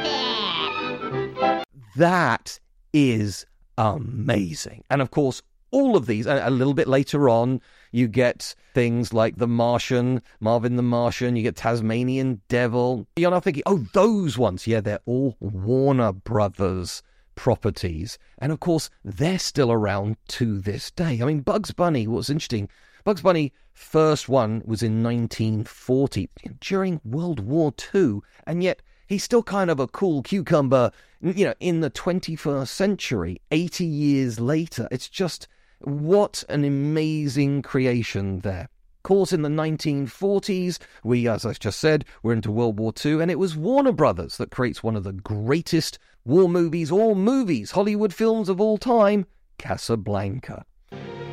there. 1.42 1.64
That 1.96 2.60
is 2.94 3.46
amazing. 3.78 4.84
And 4.90 5.02
of 5.02 5.12
course, 5.12 5.42
all 5.72 5.98
of 5.98 6.06
these, 6.06 6.26
a 6.26 6.50
little 6.50 6.74
bit 6.74 6.88
later 6.88 7.28
on, 7.30 7.60
you 7.92 8.08
get 8.08 8.56
things 8.74 9.12
like 9.12 9.36
The 9.36 9.48
Martian, 9.48 10.22
Marvin 10.40 10.78
the 10.78 10.84
Martian, 10.84 11.36
you 11.36 11.44
get 11.44 11.58
Tasmanian 11.58 12.42
Devil. 12.48 13.08
You're 13.18 13.32
not 13.32 13.44
thinking, 13.44 13.64
oh, 13.66 13.86
those 13.94 14.38
ones. 14.38 14.68
Yeah, 14.68 14.80
they're 14.80 15.00
all 15.06 15.36
Warner 15.42 16.14
Brothers 16.14 17.04
properties. 17.36 18.18
And 18.38 18.54
of 18.54 18.62
course, 18.62 18.90
they're 19.04 19.40
still 19.40 19.70
around 19.70 20.16
to 20.30 20.60
this 20.62 20.92
day. 20.92 21.20
I 21.22 21.26
mean, 21.26 21.42
Bugs 21.42 21.72
Bunny, 21.72 22.08
what's 22.08 22.30
interesting, 22.30 22.70
Bugs 23.06 23.22
Bunny 23.22 23.54
first 23.72 24.28
one 24.28 24.64
was 24.66 24.82
in 24.82 25.04
1940 25.04 26.28
during 26.60 27.00
World 27.06 27.40
War 27.40 27.72
II, 27.94 28.22
and 28.48 28.64
yet 28.64 28.82
he's 29.06 29.24
still 29.24 29.44
kind 29.44 29.70
of 29.70 29.80
a 29.80 29.88
cool 29.88 30.24
cucumber, 30.24 30.90
you 31.22 31.46
know, 31.46 31.54
in 31.60 31.82
the 31.82 31.92
21st 31.92 32.68
century, 32.68 33.40
80 33.52 33.86
years 33.86 34.40
later. 34.40 34.88
It's 34.90 35.08
just 35.08 35.48
what 35.82 36.44
an 36.50 36.66
amazing 36.66 37.62
creation 37.62 38.40
there. 38.40 38.70
Of 38.98 39.04
course, 39.04 39.32
in 39.32 39.44
the 39.44 39.50
1940s, 39.50 40.80
we, 41.04 41.28
as 41.28 41.46
I 41.46 41.54
just 41.54 41.80
said, 41.80 42.06
were 42.24 42.34
into 42.34 42.52
World 42.52 42.80
War 42.80 42.92
II, 43.06 43.22
and 43.22 43.30
it 43.30 43.38
was 43.38 43.56
Warner 43.56 43.92
Brothers 43.92 44.38
that 44.38 44.50
creates 44.50 44.82
one 44.82 44.96
of 44.96 45.04
the 45.04 45.14
greatest 45.14 46.00
war 46.26 46.50
movies 46.50 46.90
or 46.90 47.16
movies, 47.16 47.70
Hollywood 47.70 48.16
films 48.16 48.50
of 48.50 48.60
all 48.60 48.80
time, 48.80 49.28
Casablanca. 49.60 50.66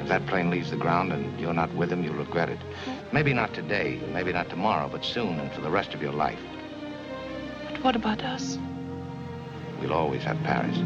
If 0.03 0.09
that 0.09 0.27
plane 0.27 0.51
leaves 0.51 0.71
the 0.71 0.77
ground 0.77 1.13
and 1.13 1.39
you're 1.39 1.55
not 1.55 1.73
with 1.77 1.93
him, 1.93 2.03
you'll 2.03 2.17
regret 2.17 2.49
it. 2.49 2.59
Maybe 3.13 3.33
not 3.33 3.55
today, 3.55 4.01
maybe 4.13 4.33
not 4.33 4.51
tomorrow, 4.51 4.89
but 4.89 5.05
soon 5.05 5.39
and 5.39 5.53
for 5.53 5.61
the 5.61 5.71
rest 5.71 5.95
of 5.95 6.03
your 6.03 6.13
life. 6.13 6.41
But 7.71 7.85
what 7.85 7.95
about 7.95 8.25
us? 8.25 8.59
We'll 9.81 9.93
always 9.93 10.25
have 10.25 10.43
Paris. 10.43 10.77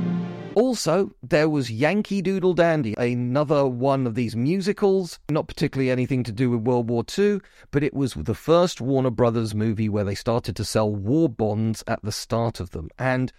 Also, 0.55 1.13
there 1.23 1.49
was 1.49 1.71
Yankee 1.71 2.21
Doodle 2.21 2.53
Dandy, 2.53 2.95
another 2.99 3.67
one 3.67 4.07
of 4.07 4.15
these 4.15 4.37
musicals, 4.37 5.19
not 5.31 5.49
particularly 5.49 5.91
anything 5.91 6.23
to 6.25 6.33
do 6.33 6.51
with 6.51 6.61
World 6.61 6.91
War 6.91 7.03
II, 7.19 7.41
but 7.71 7.83
it 7.83 7.95
was 7.95 8.13
the 8.13 8.35
first 8.35 8.83
Warner 8.83 9.11
Brothers 9.11 9.55
movie 9.55 9.89
where 9.89 10.05
they 10.05 10.15
started 10.15 10.57
to 10.57 10.65
sell 10.65 10.95
war 10.95 11.31
bonds 11.31 11.83
at 11.87 12.03
the 12.03 12.13
start 12.13 12.61
of 12.61 12.73
them. 12.73 12.91
And 12.99 13.33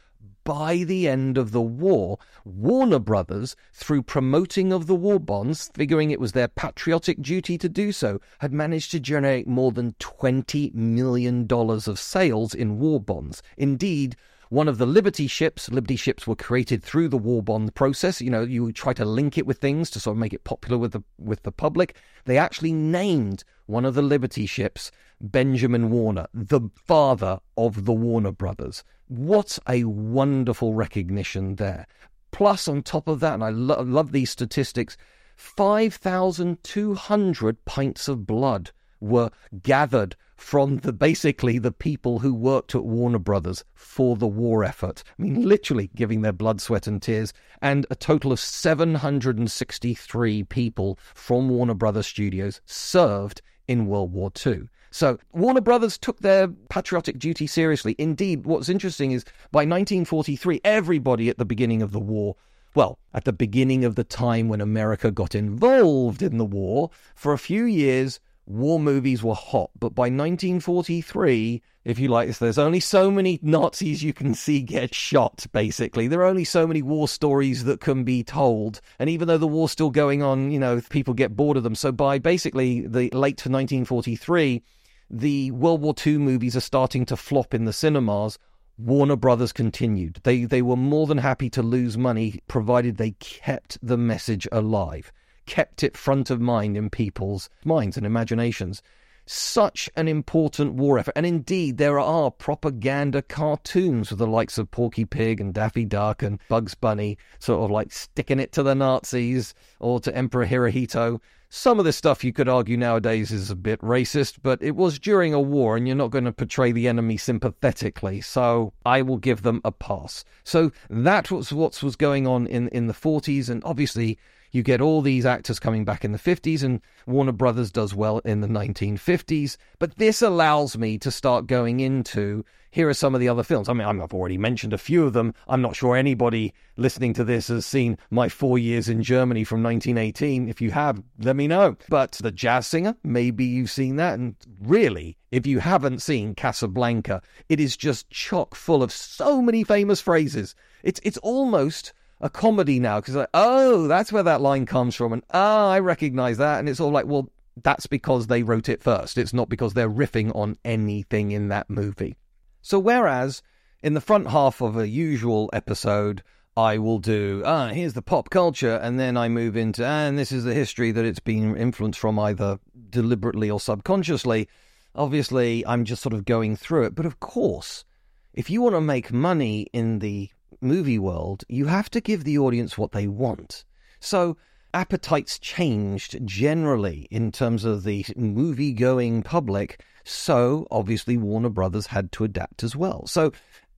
by 0.48 0.78
the 0.78 1.10
end 1.10 1.38
of 1.38 1.52
the 1.52 1.62
war, 1.62 2.18
Warner 2.46 3.00
Brothers, 3.00 3.58
through 3.74 4.04
promoting 4.04 4.72
of 4.72 4.88
the 4.88 4.96
war 4.96 5.20
bonds, 5.20 5.70
figuring 5.74 6.10
it 6.10 6.22
was 6.22 6.32
their 6.32 6.48
patriotic 6.48 7.22
duty 7.22 7.58
to 7.58 7.68
do 7.68 7.92
so, 7.92 8.22
had 8.40 8.54
managed 8.54 8.92
to 8.92 9.00
generate 9.02 9.46
more 9.46 9.74
than 9.74 9.92
$20 10.00 10.74
million 10.74 11.46
of 11.52 12.00
sales 12.00 12.54
in 12.54 12.80
war 12.80 13.02
bonds. 13.02 13.44
Indeed, 13.58 14.16
one 14.50 14.68
of 14.68 14.78
the 14.78 14.86
Liberty 14.86 15.28
ships, 15.28 15.70
Liberty 15.70 15.96
ships 15.96 16.26
were 16.26 16.36
created 16.36 16.84
through 16.84 17.10
the 17.10 17.18
war 17.18 17.44
bond 17.44 17.76
process. 17.76 18.22
You 18.22 18.30
know, 18.30 18.44
you 18.44 18.72
try 18.72 18.94
to 18.94 19.06
link 19.06 19.38
it 19.38 19.46
with 19.46 19.58
things 19.58 19.90
to 19.92 20.00
sort 20.00 20.16
of 20.16 20.20
make 20.20 20.34
it 20.34 20.44
popular 20.44 20.78
with 20.78 20.94
the 20.94 21.04
with 21.18 21.44
the 21.44 21.52
public. 21.52 21.96
They 22.26 22.38
actually 22.38 22.74
named 22.74 23.44
one 23.66 23.86
of 23.86 23.96
the 23.96 24.02
Liberty 24.02 24.46
ships 24.46 24.92
Benjamin 25.20 25.90
Warner, 25.90 26.28
the 26.34 26.70
father 26.86 27.40
of 27.58 27.86
the 27.86 27.94
Warner 27.94 28.32
brothers. 28.32 28.84
What 29.08 29.58
a 29.68 29.86
wonderful 29.86 30.74
recognition 30.74 31.56
there. 31.56 31.88
Plus, 32.32 32.68
on 32.68 32.84
top 32.84 33.08
of 33.08 33.22
that, 33.22 33.36
and 33.36 33.44
I 33.44 33.50
lo- 33.50 33.82
love 33.82 34.12
these 34.12 34.30
statistics, 34.30 34.98
5,200 35.36 37.66
pints 37.66 38.08
of 38.08 38.28
blood 38.28 38.72
were 39.00 39.30
gathered 39.62 40.16
from 40.36 40.78
the 40.78 40.94
basically 40.94 41.58
the 41.58 41.72
people 41.72 42.20
who 42.20 42.34
worked 42.34 42.76
at 42.76 42.86
Warner 42.86 43.20
Brothers 43.20 43.66
for 43.74 44.16
the 44.16 44.28
war 44.28 44.64
effort. 44.64 45.04
I 45.18 45.22
mean, 45.22 45.42
literally 45.42 45.90
giving 45.96 46.22
their 46.22 46.32
blood, 46.32 46.62
sweat, 46.62 46.88
and 46.88 47.02
tears. 47.02 47.34
And 47.62 47.86
a 47.90 47.96
total 47.96 48.32
of 48.32 48.40
763 48.40 50.44
people 50.44 51.00
from 51.16 51.50
Warner 51.50 51.74
Brothers 51.74 52.08
Studios 52.08 52.62
served 52.66 53.42
in 53.68 53.88
World 53.88 54.14
War 54.14 54.32
II. 54.46 54.70
So 54.92 55.18
Warner 55.34 55.62
Brothers 55.62 55.98
took 55.98 56.20
their 56.20 56.48
patriotic 56.48 57.20
duty 57.20 57.48
seriously. 57.48 57.96
Indeed, 57.98 58.46
what's 58.46 58.70
interesting 58.70 59.12
is 59.12 59.26
by 59.52 59.60
1943, 59.60 60.62
everybody 60.64 61.30
at 61.30 61.38
the 61.38 61.46
beginning 61.46 61.82
of 61.82 61.92
the 61.92 62.00
war 62.00 62.36
well, 62.78 63.00
at 63.12 63.26
the 63.26 63.34
beginning 63.34 63.86
of 63.86 63.96
the 63.96 64.04
time 64.04 64.50
when 64.50 64.62
America 64.62 65.10
got 65.10 65.34
involved 65.34 66.22
in 66.22 66.38
the 66.38 66.46
war, 66.46 66.92
for 67.16 67.34
a 67.34 67.40
few 67.40 67.64
years, 67.64 68.20
war 68.48 68.80
movies 68.80 69.22
were 69.22 69.36
hot, 69.36 69.72
but 69.78 69.94
by 69.94 70.04
1943, 70.04 71.62
if 71.84 72.00
you 72.00 72.08
like, 72.08 72.38
there's 72.38 72.58
only 72.58 72.80
so 72.80 73.12
many 73.12 73.40
Nazis 73.42 74.04
you 74.04 74.14
can 74.14 74.34
see 74.34 74.62
get 74.62 74.96
shot, 74.96 75.46
basically. 75.52 76.08
There 76.08 76.22
are 76.22 76.28
only 76.28 76.46
so 76.46 76.66
many 76.66 76.82
war 76.82 77.08
stories 77.08 77.66
that 77.66 77.82
can 77.82 78.04
be 78.04 78.24
told. 78.24 78.80
And 79.00 79.10
even 79.10 79.28
though 79.28 79.38
the 79.38 79.48
war's 79.48 79.72
still 79.72 79.90
going 79.90 80.24
on, 80.24 80.52
you 80.52 80.60
know, 80.60 80.82
people 80.90 81.14
get 81.14 81.36
bored 81.36 81.58
of 81.58 81.64
them. 81.64 81.76
So 81.76 81.92
by 81.92 82.20
basically 82.20 82.82
the 82.82 83.10
late 83.10 83.46
1943, 83.46 84.64
the 85.10 85.52
World 85.52 85.82
War 85.82 85.94
II 86.06 86.18
movies 86.18 86.56
are 86.56 86.62
starting 86.62 87.06
to 87.06 87.18
flop 87.18 87.54
in 87.54 87.66
the 87.66 87.74
cinemas. 87.74 88.40
Warner 88.78 89.16
Brothers 89.16 89.52
continued. 89.52 90.20
They 90.24 90.46
they 90.46 90.62
were 90.62 90.76
more 90.76 91.08
than 91.08 91.18
happy 91.18 91.50
to 91.52 91.64
lose 91.64 91.98
money 91.98 92.40
provided 92.48 92.98
they 92.98 93.12
kept 93.12 93.78
the 93.82 93.98
message 93.98 94.48
alive 94.52 95.12
kept 95.48 95.84
it 95.84 95.98
front 95.98 96.30
of 96.30 96.40
mind 96.40 96.78
in 96.78 96.92
people's 96.92 97.50
minds 97.66 97.98
and 97.98 98.06
imaginations. 98.06 98.84
Such 99.26 99.90
an 99.96 100.08
important 100.08 100.76
war 100.76 101.00
effort. 101.00 101.14
And 101.16 101.26
indeed, 101.26 101.78
there 101.78 102.00
are 102.00 102.32
propaganda 102.32 103.22
cartoons 103.22 104.10
with 104.10 104.20
the 104.20 104.28
likes 104.28 104.58
of 104.58 104.72
Porky 104.72 105.04
Pig 105.04 105.42
and 105.42 105.54
Daffy 105.54 105.84
Duck 105.84 106.24
and 106.24 106.40
Bugs 106.48 106.76
Bunny, 106.76 107.18
sort 107.40 107.64
of 107.64 107.72
like 107.72 107.92
sticking 107.92 108.40
it 108.40 108.52
to 108.54 108.64
the 108.64 108.76
Nazis 108.76 109.54
or 109.80 110.00
to 110.00 110.16
Emperor 110.16 110.46
Hirohito. 110.46 111.20
Some 111.50 111.80
of 111.80 111.86
this 111.86 111.98
stuff 111.98 112.24
you 112.24 112.34
could 112.34 112.50
argue 112.50 112.78
nowadays 112.78 113.32
is 113.32 113.50
a 113.50 113.56
bit 113.56 113.82
racist, 113.82 114.40
but 114.44 114.62
it 114.62 114.76
was 114.76 115.00
during 115.00 115.34
a 115.34 115.40
war 115.40 115.76
and 115.78 115.88
you're 115.88 115.96
not 115.96 116.12
going 116.12 116.26
to 116.26 116.34
portray 116.34 116.74
the 116.74 116.90
enemy 116.90 117.16
sympathetically, 117.18 118.20
so 118.22 118.74
I 118.86 119.02
will 119.02 119.18
give 119.18 119.44
them 119.44 119.62
a 119.64 119.72
pass. 119.72 120.26
So 120.44 120.72
that 120.90 121.32
was 121.32 121.54
what 121.54 121.82
was 121.82 121.96
going 121.96 122.28
on 122.28 122.48
in, 122.48 122.68
in 122.70 122.88
the 122.88 122.94
40s, 122.94 123.50
and 123.50 123.64
obviously 123.64 124.18
you 124.52 124.64
get 124.64 124.82
all 124.82 125.02
these 125.02 125.26
actors 125.26 125.60
coming 125.60 125.86
back 125.86 126.06
in 126.06 126.12
the 126.12 126.18
50s, 126.20 126.64
and 126.64 126.82
Warner 127.06 127.32
Brothers 127.32 127.72
does 127.72 127.94
well 127.94 128.20
in 128.20 128.42
the 128.42 128.48
1950s. 128.48 129.58
But 129.80 129.98
this 129.98 130.22
allows 130.22 130.78
me 130.78 130.98
to 131.00 131.12
start 131.12 131.48
going 131.48 131.80
into 131.80 132.44
here 132.78 132.90
are 132.90 132.94
some 132.94 133.16
of 133.16 133.22
the 133.22 133.30
other 133.30 133.44
films. 133.44 133.70
I 133.70 133.74
mean, 133.74 133.88
I've 133.88 134.14
already 134.14 134.38
mentioned 134.38 134.72
a 134.74 134.78
few 134.78 135.04
of 135.06 135.14
them. 135.14 135.34
I'm 135.48 135.62
not 135.62 135.76
sure 135.76 135.96
anybody 135.96 136.54
listening 136.76 137.14
to 137.14 137.24
this 137.24 137.48
has 137.48 137.66
seen 137.66 137.98
My 138.12 138.30
Four 138.30 138.60
Years 138.60 138.88
in 138.90 139.02
Germany 139.02 139.44
from 139.44 139.64
1918. 139.64 140.48
If 140.48 140.62
you 140.62 140.70
have, 140.72 141.02
let 141.20 141.36
me 141.36 141.48
know. 141.48 141.76
But 141.90 142.12
The 142.12 142.32
Jazz 142.32 142.68
Singer, 142.68 142.96
maybe 143.04 143.46
you've 143.46 143.72
seen 143.72 143.96
that. 143.96 144.20
And 144.20 144.36
really, 144.62 145.18
if 145.32 145.48
you 145.48 145.60
haven't 145.60 146.04
seen 146.04 146.36
Casablanca, 146.36 147.22
it 147.50 147.60
is 147.60 147.78
just 147.78 148.10
chock 148.10 148.54
full 148.54 148.84
of 148.84 148.92
so 148.92 149.42
many 149.42 149.64
famous 149.64 150.02
phrases. 150.02 150.54
It's, 150.84 151.00
it's 151.04 151.18
almost 151.18 151.94
a 152.20 152.30
comedy 152.30 152.80
now 152.80 153.00
because 153.00 153.16
like, 153.16 153.30
oh, 153.34 153.88
that's 153.88 154.12
where 154.12 154.24
that 154.24 154.42
line 154.42 154.66
comes 154.66 154.96
from, 154.96 155.14
and 155.14 155.24
ah, 155.32 155.68
oh, 155.68 155.72
I 155.72 155.80
recognize 155.80 156.38
that, 156.38 156.60
and 156.60 156.70
it's 156.70 156.80
all 156.80 156.92
like, 156.92 157.06
well, 157.06 157.30
that's 157.64 157.88
because 157.88 158.28
they 158.28 158.44
wrote 158.44 158.70
it 158.70 158.84
first. 158.84 159.18
It's 159.18 159.34
not 159.34 159.50
because 159.50 159.74
they're 159.74 159.90
riffing 159.90 160.36
on 160.36 160.58
anything 160.64 161.32
in 161.32 161.48
that 161.50 161.70
movie. 161.70 162.18
So 162.62 162.80
whereas 162.80 163.42
in 163.82 163.94
the 163.94 164.02
front 164.02 164.30
half 164.30 164.62
of 164.62 164.78
a 164.78 164.88
usual 164.88 165.50
episode, 165.54 166.24
I 166.56 166.80
will 166.80 167.00
do, 167.00 167.44
ah, 167.46 167.68
here's 167.68 167.94
the 167.94 168.02
pop 168.02 168.30
culture, 168.30 168.76
and 168.82 169.00
then 169.00 169.16
I 169.16 169.30
move 169.30 169.56
into, 169.56 169.86
and 169.86 170.18
this 170.18 170.32
is 170.32 170.44
the 170.44 170.54
history 170.54 170.92
that 170.92 171.06
it's 171.06 171.20
been 171.20 171.56
influenced 171.56 172.00
from 172.00 172.18
either 172.18 172.60
deliberately 172.90 173.50
or 173.50 173.60
subconsciously. 173.60 174.50
Obviously, 174.96 175.66
I'm 175.68 175.86
just 175.86 176.02
sort 176.02 176.14
of 176.14 176.26
going 176.26 176.56
through 176.56 176.86
it. 176.86 176.96
But 176.96 177.06
of 177.06 177.20
course, 177.20 177.86
if 178.34 178.50
you 178.50 178.62
want 178.62 178.76
to 178.76 178.82
make 178.82 179.14
money 179.14 179.68
in 179.72 180.00
the 180.00 180.30
movie 180.62 181.00
world, 181.00 181.44
you 181.48 181.66
have 181.66 181.90
to 181.92 182.02
give 182.02 182.24
the 182.24 182.38
audience 182.38 182.78
what 182.78 182.92
they 182.92 183.08
want. 183.08 183.64
So 184.00 184.38
appetites 184.74 185.40
changed 185.40 186.26
generally 186.26 187.08
in 187.10 187.32
terms 187.32 187.66
of 187.66 187.84
the 187.84 188.06
movie 188.16 188.74
going 188.74 189.24
public. 189.24 189.84
So 190.04 190.68
obviously 190.70 191.18
Warner 191.18 191.50
Brothers 191.50 191.88
had 191.88 192.12
to 192.14 192.24
adapt 192.24 192.64
as 192.64 192.76
well. 192.76 193.08
So 193.08 193.32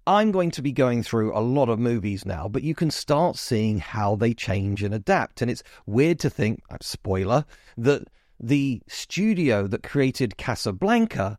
I'm 0.08 0.32
going 0.32 0.52
to 0.52 0.62
be 0.62 0.72
going 0.72 1.04
through 1.04 1.38
a 1.38 1.40
lot 1.40 1.70
of 1.70 1.78
movies 1.80 2.26
now, 2.26 2.48
but 2.48 2.64
you 2.64 2.74
can 2.74 2.90
start 2.90 3.38
seeing 3.38 3.78
how 3.78 4.16
they 4.16 4.34
change 4.34 4.82
and 4.82 4.94
adapt. 4.94 5.42
And 5.42 5.52
it's 5.52 5.64
weird 5.86 6.20
to 6.20 6.30
think, 6.30 6.64
spoiler, 6.82 7.46
that 7.78 8.08
the 8.40 8.82
studio 8.88 9.68
that 9.68 9.84
created 9.84 10.38
Casablanca 10.38 11.38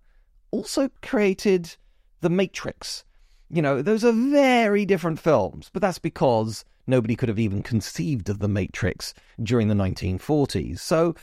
also 0.52 0.88
created 1.02 1.76
The 2.20 2.30
Matrix. 2.30 3.04
You 3.52 3.62
know, 3.62 3.82
those 3.82 4.04
are 4.04 4.12
very 4.12 4.86
different 4.86 5.18
films, 5.18 5.70
but 5.72 5.82
that's 5.82 5.98
because 5.98 6.64
nobody 6.86 7.16
could 7.16 7.28
have 7.28 7.38
even 7.40 7.64
conceived 7.64 8.28
of 8.28 8.38
The 8.38 8.48
Matrix 8.48 9.12
during 9.42 9.66
the 9.66 9.74
1940s. 9.74 10.78
So, 10.78 11.16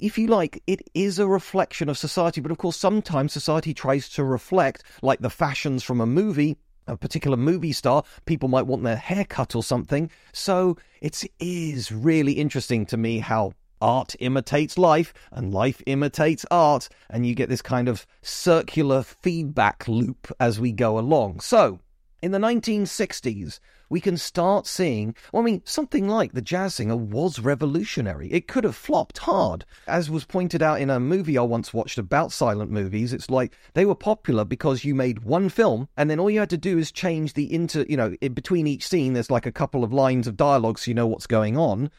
if 0.00 0.18
you 0.18 0.26
like, 0.26 0.60
it 0.66 0.82
is 0.94 1.20
a 1.20 1.26
reflection 1.26 1.88
of 1.88 1.96
society, 1.96 2.40
but 2.40 2.50
of 2.50 2.58
course, 2.58 2.76
sometimes 2.76 3.32
society 3.32 3.72
tries 3.74 4.08
to 4.10 4.24
reflect, 4.24 4.82
like 5.02 5.20
the 5.20 5.30
fashions 5.30 5.84
from 5.84 6.00
a 6.00 6.06
movie, 6.06 6.56
a 6.88 6.96
particular 6.96 7.36
movie 7.36 7.72
star, 7.72 8.02
people 8.24 8.48
might 8.48 8.66
want 8.66 8.82
their 8.82 8.96
hair 8.96 9.24
cut 9.24 9.54
or 9.54 9.62
something. 9.62 10.10
So 10.32 10.76
it 11.00 11.24
is 11.38 11.92
really 11.92 12.32
interesting 12.32 12.86
to 12.86 12.96
me 12.96 13.18
how 13.18 13.52
art 13.80 14.14
imitates 14.20 14.78
life 14.78 15.12
and 15.30 15.52
life 15.52 15.82
imitates 15.86 16.44
art, 16.50 16.88
and 17.10 17.26
you 17.26 17.34
get 17.34 17.48
this 17.48 17.62
kind 17.62 17.88
of 17.88 18.06
circular 18.22 19.02
feedback 19.02 19.86
loop 19.88 20.32
as 20.40 20.60
we 20.60 20.72
go 20.72 20.98
along. 20.98 21.40
So, 21.40 21.80
in 22.20 22.32
the 22.32 22.38
1960s, 22.38 23.60
we 23.90 24.00
can 24.00 24.16
start 24.16 24.66
seeing, 24.66 25.14
well, 25.32 25.42
I 25.42 25.46
mean, 25.46 25.62
something 25.64 26.08
like 26.08 26.32
The 26.32 26.42
Jazz 26.42 26.74
Singer 26.74 26.96
was 26.96 27.38
revolutionary. 27.38 28.30
It 28.30 28.48
could 28.48 28.64
have 28.64 28.76
flopped 28.76 29.18
hard. 29.18 29.64
As 29.86 30.10
was 30.10 30.24
pointed 30.24 30.62
out 30.62 30.80
in 30.80 30.90
a 30.90 31.00
movie 31.00 31.38
I 31.38 31.42
once 31.42 31.72
watched 31.72 31.96
about 31.96 32.32
silent 32.32 32.70
movies, 32.70 33.12
it's 33.12 33.30
like 33.30 33.56
they 33.74 33.86
were 33.86 33.94
popular 33.94 34.44
because 34.44 34.84
you 34.84 34.94
made 34.94 35.24
one 35.24 35.48
film 35.48 35.88
and 35.96 36.10
then 36.10 36.20
all 36.20 36.30
you 36.30 36.40
had 36.40 36.50
to 36.50 36.58
do 36.58 36.78
is 36.78 36.92
change 36.92 37.32
the 37.32 37.52
inter, 37.52 37.86
you 37.88 37.96
know, 37.96 38.14
in 38.20 38.34
between 38.34 38.66
each 38.66 38.86
scene, 38.86 39.14
there's 39.14 39.30
like 39.30 39.46
a 39.46 39.52
couple 39.52 39.82
of 39.82 39.92
lines 39.92 40.26
of 40.26 40.36
dialogue 40.36 40.78
so 40.78 40.90
you 40.90 40.94
know 40.94 41.06
what's 41.06 41.26
going 41.26 41.56
on. 41.56 41.90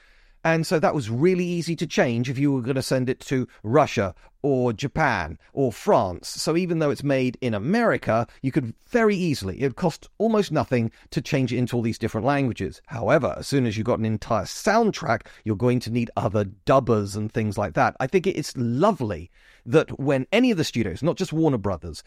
And 0.44 0.66
so 0.66 0.80
that 0.80 0.96
was 0.96 1.10
really 1.10 1.46
easy 1.46 1.76
to 1.76 1.88
change 1.88 2.30
if 2.30 2.38
you 2.38 2.52
were 2.52 2.62
going 2.62 2.76
to 2.76 2.82
send 2.82 3.10
it 3.10 3.20
to 3.22 3.48
Russia 3.62 4.16
or 4.42 4.72
Japan 4.72 5.38
or 5.52 5.72
France. 5.72 6.30
So 6.30 6.56
even 6.56 6.80
though 6.80 6.92
it's 6.92 7.04
made 7.04 7.38
in 7.42 7.54
America, 7.54 8.26
you 8.42 8.52
could 8.52 8.74
very 8.88 9.16
easily, 9.16 9.60
it 9.60 9.64
would 9.64 9.76
cost 9.76 10.08
almost 10.18 10.52
nothing 10.52 10.92
to 11.12 11.22
change 11.22 11.52
it 11.52 11.58
into 11.58 11.76
all 11.76 11.82
these 11.82 11.98
different 11.98 12.26
languages. 12.26 12.82
However, 12.88 13.36
as 13.38 13.48
soon 13.48 13.66
as 13.66 13.78
you've 13.78 13.86
got 13.86 14.00
an 14.00 14.06
entire 14.06 14.46
soundtrack, 14.46 15.26
you're 15.44 15.58
going 15.58 15.82
to 15.82 15.92
need 15.92 16.10
other 16.16 16.46
dubbers 16.46 17.18
and 17.18 17.32
things 17.32 17.58
like 17.58 17.74
that. 17.74 17.98
I 18.00 18.08
think 18.08 18.26
it's 18.26 18.56
lovely 18.56 19.30
that 19.66 20.00
when 20.00 20.26
any 20.32 20.52
of 20.52 20.58
the 20.58 20.64
studios, 20.64 21.04
not 21.04 21.18
just 21.18 21.34
Warner 21.34 21.58
Brothers, 21.58 22.02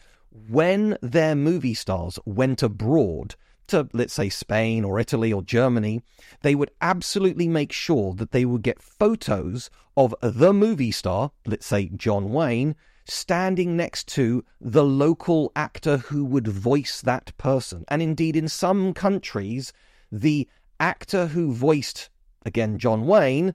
when 0.49 0.97
their 1.01 1.35
movie 1.35 1.75
stars 1.75 2.17
went 2.25 2.63
abroad, 2.63 3.35
to, 3.67 3.87
let's 3.93 4.13
say, 4.13 4.29
Spain 4.29 4.83
or 4.83 4.99
Italy 4.99 5.31
or 5.31 5.41
Germany, 5.41 6.01
they 6.41 6.55
would 6.55 6.71
absolutely 6.81 7.47
make 7.47 7.71
sure 7.71 8.13
that 8.15 8.31
they 8.31 8.45
would 8.45 8.61
get 8.61 8.81
photos 8.81 9.69
of 9.95 10.15
the 10.21 10.53
movie 10.53 10.91
star, 10.91 11.31
let's 11.45 11.65
say 11.65 11.89
John 11.95 12.31
Wayne, 12.31 12.75
standing 13.05 13.75
next 13.75 14.07
to 14.07 14.43
the 14.61 14.83
local 14.83 15.51
actor 15.55 15.97
who 15.97 16.23
would 16.25 16.47
voice 16.47 17.01
that 17.01 17.35
person. 17.37 17.83
And 17.87 18.01
indeed, 18.01 18.35
in 18.35 18.47
some 18.47 18.93
countries, 18.93 19.73
the 20.11 20.47
actor 20.79 21.27
who 21.27 21.53
voiced, 21.53 22.09
again, 22.45 22.77
John 22.77 23.05
Wayne, 23.05 23.53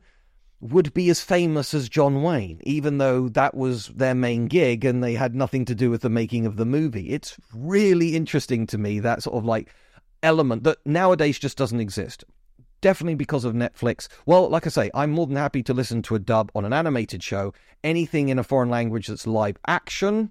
would 0.61 0.93
be 0.93 1.09
as 1.09 1.21
famous 1.21 1.73
as 1.73 1.89
John 1.89 2.23
Wayne, 2.23 2.61
even 2.65 2.99
though 2.99 3.29
that 3.29 3.55
was 3.55 3.87
their 3.89 4.15
main 4.15 4.49
gig 4.49 4.85
and 4.85 5.03
they 5.03 5.15
had 5.15 5.35
nothing 5.35 5.65
to 5.67 5.75
do 5.75 5.89
with 5.89 6.03
the 6.03 6.11
making 6.11 6.47
of 6.47 6.57
the 6.57 6.67
movie. 6.67 7.11
It's 7.11 7.37
really 7.55 8.17
interesting 8.17 8.67
to 8.69 8.79
me, 8.79 8.99
that 9.01 9.23
sort 9.23 9.37
of 9.37 9.45
like 9.45 9.73
element 10.23 10.65
that 10.65 10.79
nowadays 10.85 11.39
just 11.39 11.59
doesn't 11.59 11.81
exist. 11.81 12.25
Definitely 12.81 13.17
because 13.17 13.45
of 13.45 13.55
Netflix. 13.55 14.07
Well, 14.25 14.49
like 14.49 14.67
I 14.67 14.71
say, 14.71 14.91
I'm 14.95 15.11
more 15.11 15.27
than 15.27 15.37
happy 15.37 15.63
to 15.65 15.75
listen 15.75 16.03
to 16.03 16.15
a 16.15 16.21
dub 16.21 16.51
on 16.55 16.65
an 16.65 16.73
animated 16.73 17.23
show. 17.23 17.53
Anything 17.83 18.29
in 18.29 18.39
a 18.39 18.45
foreign 18.45 18.71
language 18.71 19.09
that's 19.09 19.27
live 19.27 19.57
action. 19.67 20.31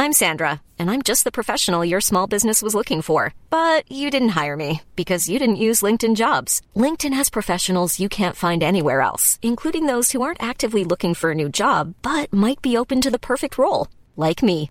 I'm 0.00 0.14
Sandra, 0.14 0.62
and 0.78 0.90
I'm 0.90 1.02
just 1.02 1.24
the 1.24 1.30
professional 1.30 1.84
your 1.84 2.00
small 2.00 2.26
business 2.26 2.62
was 2.62 2.74
looking 2.74 3.02
for. 3.02 3.34
But 3.50 3.84
you 3.92 4.10
didn't 4.10 4.30
hire 4.30 4.56
me 4.56 4.80
because 4.96 5.28
you 5.28 5.38
didn't 5.38 5.64
use 5.66 5.82
LinkedIn 5.82 6.16
jobs. 6.16 6.62
LinkedIn 6.74 7.12
has 7.12 7.28
professionals 7.28 8.00
you 8.00 8.08
can't 8.08 8.34
find 8.34 8.62
anywhere 8.62 9.02
else, 9.02 9.38
including 9.42 9.84
those 9.84 10.10
who 10.10 10.22
aren't 10.22 10.42
actively 10.42 10.84
looking 10.84 11.12
for 11.14 11.32
a 11.32 11.34
new 11.34 11.50
job 11.50 11.94
but 12.00 12.32
might 12.32 12.62
be 12.62 12.78
open 12.78 13.02
to 13.02 13.10
the 13.10 13.18
perfect 13.18 13.58
role, 13.58 13.88
like 14.16 14.42
me. 14.42 14.70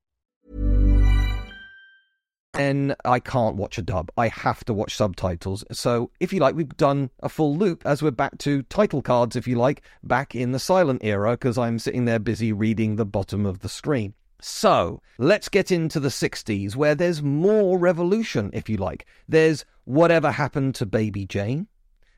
then 2.53 2.95
I 3.05 3.19
can't 3.19 3.55
watch 3.55 3.77
a 3.77 3.81
dub. 3.81 4.11
I 4.17 4.27
have 4.27 4.63
to 4.65 4.73
watch 4.73 4.95
subtitles. 4.95 5.63
So, 5.71 6.11
if 6.19 6.33
you 6.33 6.39
like, 6.39 6.55
we've 6.55 6.75
done 6.75 7.09
a 7.21 7.29
full 7.29 7.55
loop 7.55 7.83
as 7.85 8.03
we're 8.03 8.11
back 8.11 8.37
to 8.39 8.63
title 8.63 9.01
cards, 9.01 9.35
if 9.35 9.47
you 9.47 9.55
like, 9.55 9.81
back 10.03 10.35
in 10.35 10.51
the 10.51 10.59
silent 10.59 11.01
era, 11.03 11.31
because 11.31 11.57
I'm 11.57 11.79
sitting 11.79 12.05
there 12.05 12.19
busy 12.19 12.51
reading 12.51 12.95
the 12.95 13.05
bottom 13.05 13.45
of 13.45 13.59
the 13.59 13.69
screen. 13.69 14.13
So, 14.41 15.01
let's 15.17 15.49
get 15.49 15.71
into 15.71 15.99
the 15.99 16.09
60s, 16.09 16.75
where 16.75 16.95
there's 16.95 17.21
more 17.21 17.77
revolution, 17.77 18.49
if 18.53 18.69
you 18.69 18.77
like. 18.77 19.05
There's 19.29 19.65
Whatever 19.85 20.31
Happened 20.31 20.75
to 20.75 20.85
Baby 20.85 21.25
Jane, 21.25 21.67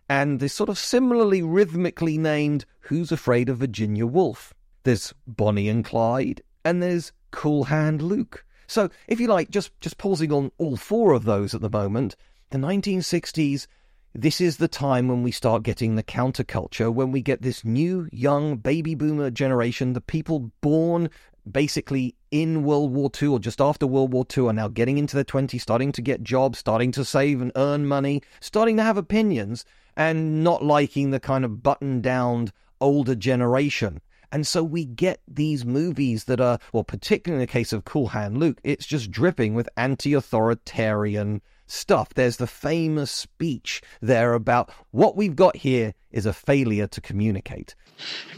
and 0.10 0.40
this 0.40 0.54
sort 0.54 0.70
of 0.70 0.78
similarly 0.78 1.42
rhythmically 1.42 2.18
named 2.18 2.66
Who's 2.82 3.12
Afraid 3.12 3.50
of 3.50 3.58
Virginia 3.58 4.06
Woolf. 4.06 4.54
There's 4.84 5.14
Bonnie 5.28 5.70
and 5.70 5.86
Clyde, 5.86 6.42
and 6.66 6.82
there's 6.82 7.12
Cool 7.32 7.66
Hand 7.66 8.02
Luke. 8.02 8.46
So, 8.74 8.90
if 9.08 9.20
you 9.20 9.28
like, 9.28 9.52
just, 9.52 9.70
just 9.82 10.00
pausing 10.00 10.32
on 10.32 10.52
all 10.58 10.78
four 10.78 11.14
of 11.14 11.26
those 11.26 11.54
at 11.54 11.62
the 11.62 11.70
moment, 11.70 12.16
the 12.50 12.58
1960s, 12.58 13.68
this 14.16 14.42
is 14.42 14.58
the 14.58 14.68
time 14.68 15.08
when 15.08 15.22
we 15.22 15.30
start 15.30 15.62
getting 15.62 15.94
the 15.94 16.02
counterculture, 16.02 16.92
when 16.92 17.12
we 17.12 17.22
get 17.22 17.44
this 17.44 17.64
new, 17.64 18.10
young 18.12 18.58
baby 18.58 18.96
boomer 18.96 19.30
generation, 19.30 19.94
the 19.94 20.02
people 20.02 20.52
born 20.62 21.12
basically 21.52 22.16
in 22.32 22.64
World 22.64 22.92
War 22.92 23.12
II 23.22 23.28
or 23.28 23.40
just 23.40 23.62
after 23.62 23.86
World 23.86 24.12
War 24.12 24.26
II 24.36 24.48
are 24.48 24.54
now 24.54 24.70
getting 24.70 24.98
into 24.98 25.14
their 25.14 25.24
20s, 25.24 25.62
starting 25.62 25.92
to 25.92 26.02
get 26.02 26.24
jobs, 26.24 26.58
starting 26.58 26.92
to 26.94 27.06
save 27.06 27.44
and 27.44 27.52
earn 27.56 27.86
money, 27.86 28.24
starting 28.40 28.78
to 28.78 28.84
have 28.84 28.98
opinions, 28.98 29.66
and 29.96 30.44
not 30.44 30.66
liking 30.66 31.12
the 31.12 31.20
kind 31.20 31.46
of 31.46 31.62
button 31.62 32.02
down 32.02 32.52
older 32.82 33.14
generation. 33.14 34.02
And 34.34 34.48
so 34.48 34.64
we 34.64 34.84
get 34.84 35.22
these 35.28 35.64
movies 35.64 36.24
that 36.24 36.42
are, 36.42 36.58
well, 36.74 36.84
particularly 36.84 37.44
in 37.44 37.48
the 37.48 37.52
case 37.52 37.72
of 37.72 37.86
Cool 37.86 38.08
Hand 38.08 38.40
Luke, 38.40 38.60
it's 38.64 38.88
just 38.88 39.12
dripping 39.12 39.54
with 39.54 39.70
anti 39.78 40.16
authoritarian 40.16 41.44
stuff. 41.68 42.16
There's 42.16 42.38
the 42.38 42.48
famous 42.48 43.12
speech 43.12 43.84
there 44.02 44.34
about 44.34 44.72
what 44.90 45.16
we've 45.16 45.36
got 45.36 45.58
here 45.58 45.94
is 46.10 46.26
a 46.26 46.34
failure 46.34 46.88
to 46.88 47.00
communicate. 47.00 47.76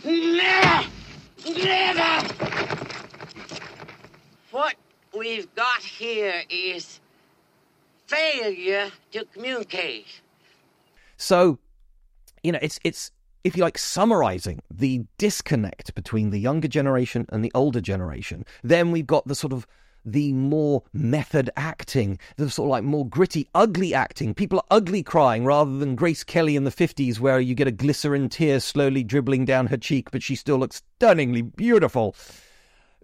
Never! 0.03 0.85
Never! 1.47 2.27
What 4.51 4.75
we've 5.17 5.55
got 5.55 5.81
here 5.81 6.43
is 6.49 6.99
failure 8.07 8.91
to 9.13 9.23
communicate. 9.33 10.21
So, 11.15 11.57
you 12.43 12.51
know, 12.51 12.59
it's 12.61 12.81
it's 12.83 13.11
if 13.45 13.55
you 13.55 13.63
like, 13.63 13.77
summarizing 13.77 14.59
the 14.71 15.05
disconnect 15.19 15.93
between 15.93 16.31
the 16.31 16.39
younger 16.39 16.67
generation 16.67 17.27
and 17.29 17.45
the 17.45 17.51
older 17.53 17.79
generation, 17.79 18.43
then 18.63 18.91
we've 18.91 19.05
got 19.05 19.27
the 19.27 19.35
sort 19.35 19.53
of 19.53 19.67
the 20.03 20.33
more 20.33 20.81
method 20.93 21.51
acting, 21.55 22.17
the 22.37 22.49
sort 22.49 22.65
of 22.65 22.71
like 22.71 22.83
more 22.83 23.07
gritty, 23.07 23.47
ugly 23.53 23.93
acting. 23.93 24.33
People 24.33 24.57
are 24.59 24.77
ugly 24.77 25.03
crying 25.03 25.45
rather 25.45 25.77
than 25.77 25.95
Grace 25.95 26.23
Kelly 26.23 26.55
in 26.55 26.63
the 26.63 26.71
50s, 26.71 27.19
where 27.19 27.39
you 27.39 27.53
get 27.53 27.67
a 27.67 27.71
glycerin 27.71 28.29
tear 28.29 28.59
slowly 28.59 29.03
dribbling 29.03 29.45
down 29.45 29.67
her 29.67 29.77
cheek, 29.77 30.09
but 30.09 30.23
she 30.23 30.35
still 30.35 30.57
looks 30.57 30.81
stunningly 30.97 31.43
beautiful. 31.43 32.15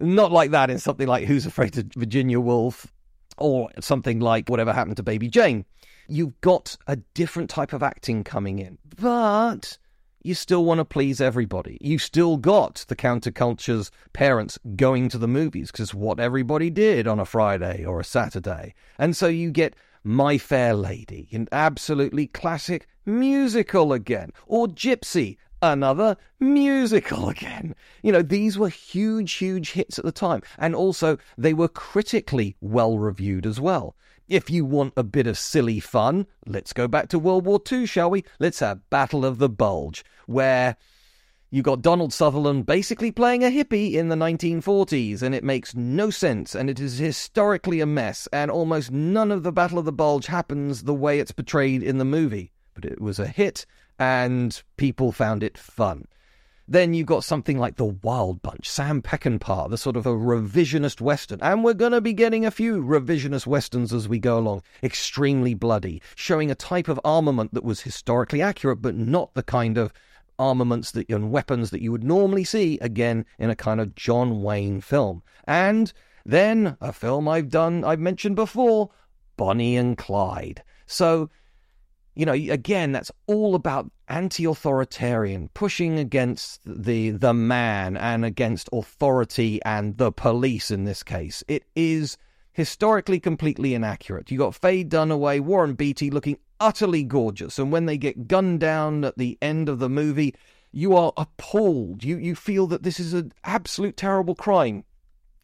Not 0.00 0.32
like 0.32 0.50
that 0.50 0.70
in 0.70 0.80
something 0.80 1.06
like 1.06 1.26
Who's 1.28 1.46
Afraid 1.46 1.78
of 1.78 1.86
Virginia 1.94 2.40
Woolf 2.40 2.92
or 3.38 3.70
something 3.78 4.18
like 4.18 4.48
Whatever 4.48 4.72
Happened 4.72 4.96
to 4.96 5.04
Baby 5.04 5.28
Jane. 5.28 5.64
You've 6.08 6.40
got 6.40 6.76
a 6.88 6.96
different 6.96 7.48
type 7.48 7.72
of 7.72 7.84
acting 7.84 8.24
coming 8.24 8.58
in. 8.58 8.78
But 9.00 9.78
you 10.24 10.34
still 10.34 10.64
want 10.64 10.78
to 10.78 10.84
please 10.84 11.20
everybody. 11.20 11.78
You 11.80 11.98
still 11.98 12.36
got 12.36 12.84
the 12.88 12.96
counterculture's 12.96 13.90
parents 14.12 14.58
going 14.76 15.08
to 15.10 15.18
the 15.18 15.28
movies 15.28 15.70
because 15.72 15.94
what 15.94 16.20
everybody 16.20 16.70
did 16.70 17.06
on 17.06 17.18
a 17.18 17.24
Friday 17.24 17.84
or 17.84 18.00
a 18.00 18.04
Saturday. 18.04 18.74
And 18.98 19.16
so 19.16 19.26
you 19.26 19.50
get 19.50 19.74
My 20.04 20.38
Fair 20.38 20.74
Lady, 20.74 21.28
an 21.32 21.48
absolutely 21.50 22.28
classic 22.28 22.86
musical 23.04 23.92
again, 23.92 24.32
or 24.46 24.68
Gypsy, 24.68 25.38
another 25.60 26.16
musical 26.38 27.28
again. 27.28 27.74
You 28.02 28.12
know, 28.12 28.22
these 28.22 28.58
were 28.58 28.68
huge, 28.68 29.32
huge 29.32 29.72
hits 29.72 29.98
at 29.98 30.04
the 30.04 30.12
time. 30.12 30.42
And 30.58 30.74
also, 30.74 31.18
they 31.36 31.54
were 31.54 31.68
critically 31.68 32.56
well 32.60 32.98
reviewed 32.98 33.46
as 33.46 33.60
well. 33.60 33.96
If 34.32 34.48
you 34.48 34.64
want 34.64 34.94
a 34.96 35.02
bit 35.02 35.26
of 35.26 35.36
silly 35.36 35.78
fun, 35.78 36.26
let's 36.46 36.72
go 36.72 36.88
back 36.88 37.08
to 37.08 37.18
World 37.18 37.44
War 37.44 37.60
II, 37.70 37.84
shall 37.84 38.08
we? 38.08 38.24
Let's 38.40 38.60
have 38.60 38.88
Battle 38.88 39.26
of 39.26 39.36
the 39.36 39.50
Bulge, 39.50 40.06
where 40.24 40.78
you 41.50 41.60
got 41.60 41.82
Donald 41.82 42.14
Sutherland 42.14 42.64
basically 42.64 43.12
playing 43.12 43.44
a 43.44 43.50
hippie 43.50 43.92
in 43.92 44.08
the 44.08 44.16
1940s, 44.16 45.20
and 45.20 45.34
it 45.34 45.44
makes 45.44 45.74
no 45.74 46.08
sense, 46.08 46.54
and 46.54 46.70
it 46.70 46.80
is 46.80 46.96
historically 46.96 47.80
a 47.80 47.86
mess, 47.86 48.26
and 48.32 48.50
almost 48.50 48.90
none 48.90 49.30
of 49.30 49.42
the 49.42 49.52
Battle 49.52 49.78
of 49.78 49.84
the 49.84 49.92
Bulge 49.92 50.28
happens 50.28 50.84
the 50.84 50.94
way 50.94 51.20
it's 51.20 51.32
portrayed 51.32 51.82
in 51.82 51.98
the 51.98 52.04
movie. 52.06 52.52
But 52.72 52.86
it 52.86 53.02
was 53.02 53.18
a 53.18 53.26
hit, 53.26 53.66
and 53.98 54.62
people 54.78 55.12
found 55.12 55.42
it 55.42 55.58
fun. 55.58 56.06
Then 56.72 56.94
you've 56.94 57.06
got 57.06 57.22
something 57.22 57.58
like 57.58 57.76
The 57.76 57.84
Wild 57.84 58.40
Bunch, 58.40 58.66
Sam 58.66 59.02
Peckinpah, 59.02 59.68
the 59.68 59.76
sort 59.76 59.94
of 59.94 60.06
a 60.06 60.12
revisionist 60.12 61.02
western. 61.02 61.38
And 61.42 61.62
we're 61.62 61.74
going 61.74 61.92
to 61.92 62.00
be 62.00 62.14
getting 62.14 62.46
a 62.46 62.50
few 62.50 62.82
revisionist 62.82 63.46
westerns 63.46 63.92
as 63.92 64.08
we 64.08 64.18
go 64.18 64.38
along. 64.38 64.62
Extremely 64.82 65.52
bloody, 65.52 66.00
showing 66.14 66.50
a 66.50 66.54
type 66.54 66.88
of 66.88 66.98
armament 67.04 67.52
that 67.52 67.62
was 67.62 67.82
historically 67.82 68.40
accurate, 68.40 68.80
but 68.80 68.94
not 68.94 69.34
the 69.34 69.42
kind 69.42 69.76
of 69.76 69.92
armaments 70.38 70.92
that, 70.92 71.10
and 71.10 71.30
weapons 71.30 71.68
that 71.72 71.82
you 71.82 71.92
would 71.92 72.04
normally 72.04 72.42
see 72.42 72.78
again 72.80 73.26
in 73.38 73.50
a 73.50 73.54
kind 73.54 73.78
of 73.78 73.94
John 73.94 74.42
Wayne 74.42 74.80
film. 74.80 75.22
And 75.44 75.92
then 76.24 76.78
a 76.80 76.94
film 76.94 77.28
I've 77.28 77.50
done, 77.50 77.84
I've 77.84 78.00
mentioned 78.00 78.36
before, 78.36 78.88
Bonnie 79.36 79.76
and 79.76 79.98
Clyde. 79.98 80.62
So 80.86 81.28
you 82.14 82.26
know, 82.26 82.32
again, 82.32 82.92
that's 82.92 83.10
all 83.26 83.54
about 83.54 83.90
anti-authoritarian, 84.08 85.48
pushing 85.54 85.98
against 85.98 86.60
the 86.66 87.10
the 87.10 87.32
man 87.32 87.96
and 87.96 88.24
against 88.24 88.68
authority 88.72 89.62
and 89.64 89.96
the 89.96 90.12
police 90.12 90.70
in 90.70 90.84
this 90.84 91.02
case. 91.02 91.42
It 91.48 91.64
is 91.74 92.18
historically 92.52 93.18
completely 93.18 93.74
inaccurate. 93.74 94.30
You 94.30 94.38
got 94.38 94.54
Faye 94.54 94.84
Dunaway, 94.84 95.40
Warren 95.40 95.74
Beatty 95.74 96.10
looking 96.10 96.36
utterly 96.60 97.02
gorgeous, 97.02 97.58
and 97.58 97.72
when 97.72 97.86
they 97.86 97.96
get 97.96 98.28
gunned 98.28 98.60
down 98.60 99.04
at 99.04 99.16
the 99.16 99.38
end 99.40 99.70
of 99.70 99.78
the 99.78 99.88
movie, 99.88 100.34
you 100.70 100.94
are 100.94 101.12
appalled. 101.16 102.04
You 102.04 102.18
you 102.18 102.34
feel 102.34 102.66
that 102.66 102.82
this 102.82 103.00
is 103.00 103.14
an 103.14 103.32
absolute 103.44 103.96
terrible 103.96 104.34
crime 104.34 104.84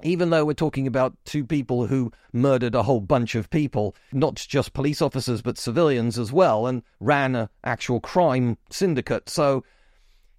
even 0.03 0.31
though 0.31 0.45
we're 0.45 0.55
talking 0.55 0.87
about 0.87 1.17
two 1.25 1.45
people 1.45 1.87
who 1.87 2.13
murdered 2.33 2.75
a 2.75 2.85
whole 2.85 3.01
bunch 3.01 3.35
of 3.35 3.51
people, 3.51 3.97
not 4.13 4.37
just 4.37 4.73
police 4.73 5.03
officers, 5.03 5.43
but 5.43 5.59
civilians 5.59 6.19
as 6.19 6.33
well, 6.33 6.67
and 6.67 6.83
ran 7.01 7.35
an 7.35 7.49
actual 7.65 8.01
crime 8.01 8.59
syndicate. 8.71 9.29
So, 9.29 9.65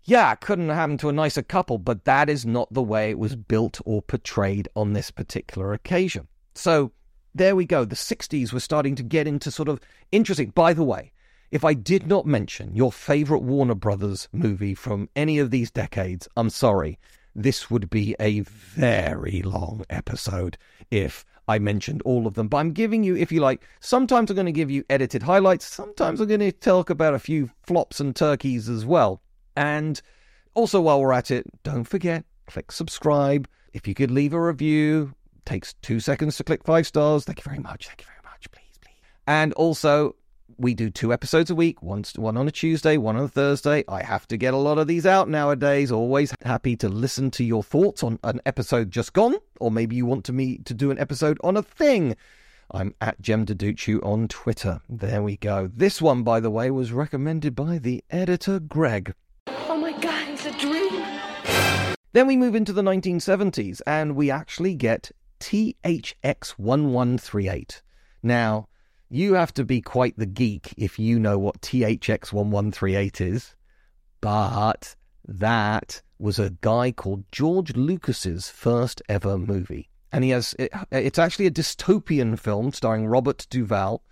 yeah, 0.04 0.34
couldn't 0.36 0.70
have 0.70 0.78
happened 0.78 1.02
to 1.02 1.10
a 1.10 1.14
nicer 1.14 1.42
couple, 1.42 1.78
but 1.78 2.06
that 2.06 2.30
is 2.30 2.46
not 2.46 2.74
the 2.74 2.82
way 2.82 3.10
it 3.10 3.20
was 3.20 3.36
built 3.36 3.82
or 3.86 4.02
portrayed 4.02 4.70
on 4.76 4.94
this 4.94 5.12
particular 5.12 5.74
occasion. 5.74 6.28
So, 6.56 6.94
there 7.36 7.56
we 7.56 7.66
go. 7.66 7.86
The 7.86 7.96
60s 7.96 8.54
were 8.54 8.60
starting 8.60 8.96
to 8.96 9.04
get 9.04 9.28
into 9.28 9.52
sort 9.52 9.70
of 9.70 9.80
interesting. 10.12 10.50
By 10.50 10.74
the 10.74 10.84
way, 10.84 11.12
if 11.52 11.66
I 11.66 11.74
did 11.74 12.08
not 12.08 12.26
mention 12.26 12.76
your 12.76 12.92
favorite 12.92 13.42
Warner 13.42 13.76
Brothers 13.76 14.30
movie 14.32 14.74
from 14.74 15.10
any 15.16 15.38
of 15.38 15.52
these 15.52 15.70
decades, 15.70 16.28
I'm 16.38 16.50
sorry 16.50 16.98
this 17.36 17.70
would 17.70 17.90
be 17.90 18.16
a 18.20 18.42
very 18.42 19.42
long 19.42 19.86
episode 19.90 20.58
if 20.92 21.26
I 21.48 21.60
mentioned 21.60 22.02
all 22.04 22.28
of 22.28 22.36
them. 22.36 22.48
But 22.48 22.58
I'm 22.58 22.72
giving 22.72 23.04
you, 23.04 23.16
if 23.16 23.32
you 23.32 23.42
like, 23.42 23.66
sometimes 23.80 24.30
I'm 24.30 24.36
going 24.36 24.46
to 24.46 24.52
give 24.52 24.70
you 24.70 24.84
edited 24.90 25.24
highlights, 25.24 25.66
sometimes 25.66 26.22
I'm 26.22 26.28
going 26.28 26.40
to 26.42 26.52
talk 26.52 26.90
about 26.90 27.14
a 27.14 27.20
few 27.20 27.50
flops 27.64 28.00
and 28.00 28.16
turkeys 28.16 28.70
as 28.70 28.86
well. 28.86 29.22
And 29.56 30.02
also, 30.54 30.82
while 30.82 31.02
we're 31.02 31.14
at 31.14 31.32
it, 31.32 31.46
don't 31.64 31.86
forget, 31.86 32.24
click 32.48 32.72
subscribe. 32.72 33.48
If 33.74 33.88
you 33.88 33.94
could 33.94 34.12
leave 34.12 34.34
a 34.34 34.42
review, 34.42 35.14
takes 35.46 35.74
two 35.82 36.00
seconds 36.00 36.38
to 36.38 36.44
click 36.44 36.64
five 36.64 36.86
stars. 36.88 37.26
Thank 37.26 37.40
you 37.40 37.44
very 37.44 37.60
much. 37.60 37.88
Thank 37.88 38.02
you 38.02 38.08
very 38.08 38.20
much. 38.24 38.50
Please, 38.52 38.78
please. 38.82 38.94
And 39.28 39.54
also, 39.54 40.16
we 40.60 40.74
do 40.74 40.90
two 40.90 41.14
episodes 41.14 41.50
a 41.50 41.56
week, 41.56 41.82
one, 41.82 42.04
one 42.18 42.36
on 42.36 42.48
a 42.48 42.52
Tuesday, 42.52 42.98
one 42.98 43.16
on 43.16 43.24
a 43.24 43.30
Thursday. 43.30 43.84
I 43.88 44.04
have 44.04 44.28
to 44.28 44.38
get 44.38 44.54
a 44.54 44.58
lot 44.58 44.78
of 44.78 44.88
these 44.88 45.06
out 45.06 45.30
nowadays. 45.30 45.92
Always 45.92 46.34
happy 46.44 46.76
to 46.78 46.90
listen 46.90 47.32
to 47.32 47.44
your 47.44 47.64
thoughts 47.64 48.04
on 48.04 48.20
an 48.24 48.42
episode 48.46 48.92
just 48.92 49.14
gone, 49.14 49.36
or 49.60 49.72
maybe 49.72 49.96
you 49.96 50.06
want 50.06 50.26
to 50.26 50.34
me 50.34 50.58
to 50.66 50.74
do 50.74 50.92
an 50.92 51.00
episode 51.00 51.40
on 51.44 51.56
a 51.56 51.64
thing. 51.64 52.18
I'm 52.72 52.94
at 53.00 53.22
Jem 53.22 53.46
Duducu 53.46 54.06
on 54.06 54.28
Twitter. 54.28 54.82
There 54.90 55.24
we 55.24 55.38
go. 55.38 55.72
This 55.74 56.02
one, 56.02 56.24
by 56.24 56.42
the 56.42 56.52
way, 56.52 56.70
was 56.70 56.92
recommended 56.92 57.56
by 57.56 57.78
the 57.78 58.04
editor 58.12 58.60
Greg. 58.60 59.14
Oh 59.48 59.78
my 59.78 59.94
god, 59.94 60.28
it's 60.30 60.46
a 60.46 60.52
dream. 60.52 61.06
Then 62.12 62.28
we 62.28 62.36
move 62.36 62.56
into 62.56 62.74
the 62.74 62.82
1970s 62.82 63.82
and 63.88 64.16
we 64.16 64.30
actually 64.30 64.76
get 64.76 65.12
THX1138. 65.40 67.82
Now, 68.22 68.68
you 69.10 69.34
have 69.34 69.54
to 69.56 69.66
be 69.66 69.82
quite 69.82 70.18
the 70.18 70.26
geek 70.26 70.74
if 70.78 71.00
you 71.00 71.20
know 71.20 71.40
what 71.40 71.62
THX1138 71.62 73.22
is. 73.22 73.56
But 74.22 74.96
that 75.28 76.02
was 76.20 76.40
a 76.40 76.52
guy 76.62 76.92
called 76.92 77.24
George 77.32 77.76
Lucas's 77.76 78.50
first 78.50 79.02
ever 79.10 79.38
movie. 79.38 79.90
And 80.12 80.24
he 80.24 80.32
has 80.32 80.56
it, 80.60 80.72
it's 80.92 81.20
actually 81.20 81.46
a 81.46 81.52
dystopian 81.52 82.38
film 82.38 82.74
starring 82.74 83.08
Robert 83.08 83.48
Duvall. 83.50 84.04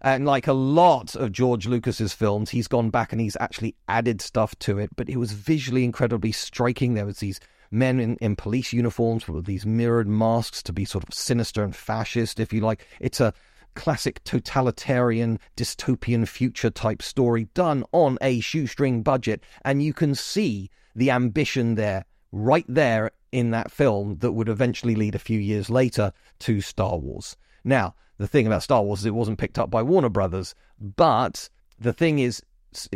And 0.00 0.26
like 0.26 0.48
a 0.48 0.52
lot 0.52 1.14
of 1.14 1.30
George 1.30 1.66
Lucas's 1.66 2.12
films, 2.12 2.50
he's 2.50 2.66
gone 2.66 2.90
back 2.90 3.12
and 3.12 3.20
he's 3.20 3.36
actually 3.38 3.76
added 3.86 4.20
stuff 4.20 4.58
to 4.60 4.78
it, 4.78 4.90
but 4.96 5.08
it 5.08 5.16
was 5.16 5.30
visually 5.30 5.84
incredibly 5.84 6.32
striking. 6.32 6.94
There 6.94 7.06
was 7.06 7.20
these 7.20 7.38
men 7.70 8.00
in, 8.00 8.16
in 8.16 8.34
police 8.34 8.72
uniforms 8.72 9.28
with 9.28 9.46
these 9.46 9.64
mirrored 9.64 10.08
masks 10.08 10.60
to 10.64 10.72
be 10.72 10.84
sort 10.84 11.04
of 11.04 11.14
sinister 11.14 11.62
and 11.62 11.74
fascist, 11.74 12.40
if 12.40 12.52
you 12.52 12.60
like. 12.60 12.84
It's 12.98 13.20
a 13.20 13.32
classic 13.74 14.22
totalitarian 14.24 15.38
dystopian 15.56 16.26
future 16.26 16.70
type 16.70 17.02
story 17.02 17.48
done 17.54 17.84
on 17.92 18.18
a 18.20 18.40
shoestring 18.40 19.02
budget. 19.02 19.42
And 19.64 19.82
you 19.82 19.92
can 19.92 20.14
see 20.14 20.70
the 20.94 21.10
ambition 21.10 21.74
there, 21.74 22.04
right 22.32 22.66
there 22.68 23.10
in 23.30 23.50
that 23.50 23.70
film, 23.70 24.18
that 24.18 24.32
would 24.32 24.48
eventually 24.48 24.94
lead 24.94 25.14
a 25.14 25.18
few 25.18 25.38
years 25.38 25.70
later 25.70 26.12
to 26.40 26.60
Star 26.60 26.98
Wars. 26.98 27.36
Now, 27.64 27.94
the 28.18 28.28
thing 28.28 28.46
about 28.46 28.62
Star 28.62 28.82
Wars 28.82 29.00
is 29.00 29.06
it 29.06 29.14
wasn't 29.14 29.38
picked 29.38 29.58
up 29.58 29.70
by 29.70 29.82
Warner 29.82 30.10
Brothers, 30.10 30.54
but 30.78 31.48
the 31.78 31.92
thing 31.92 32.18
is, 32.18 32.42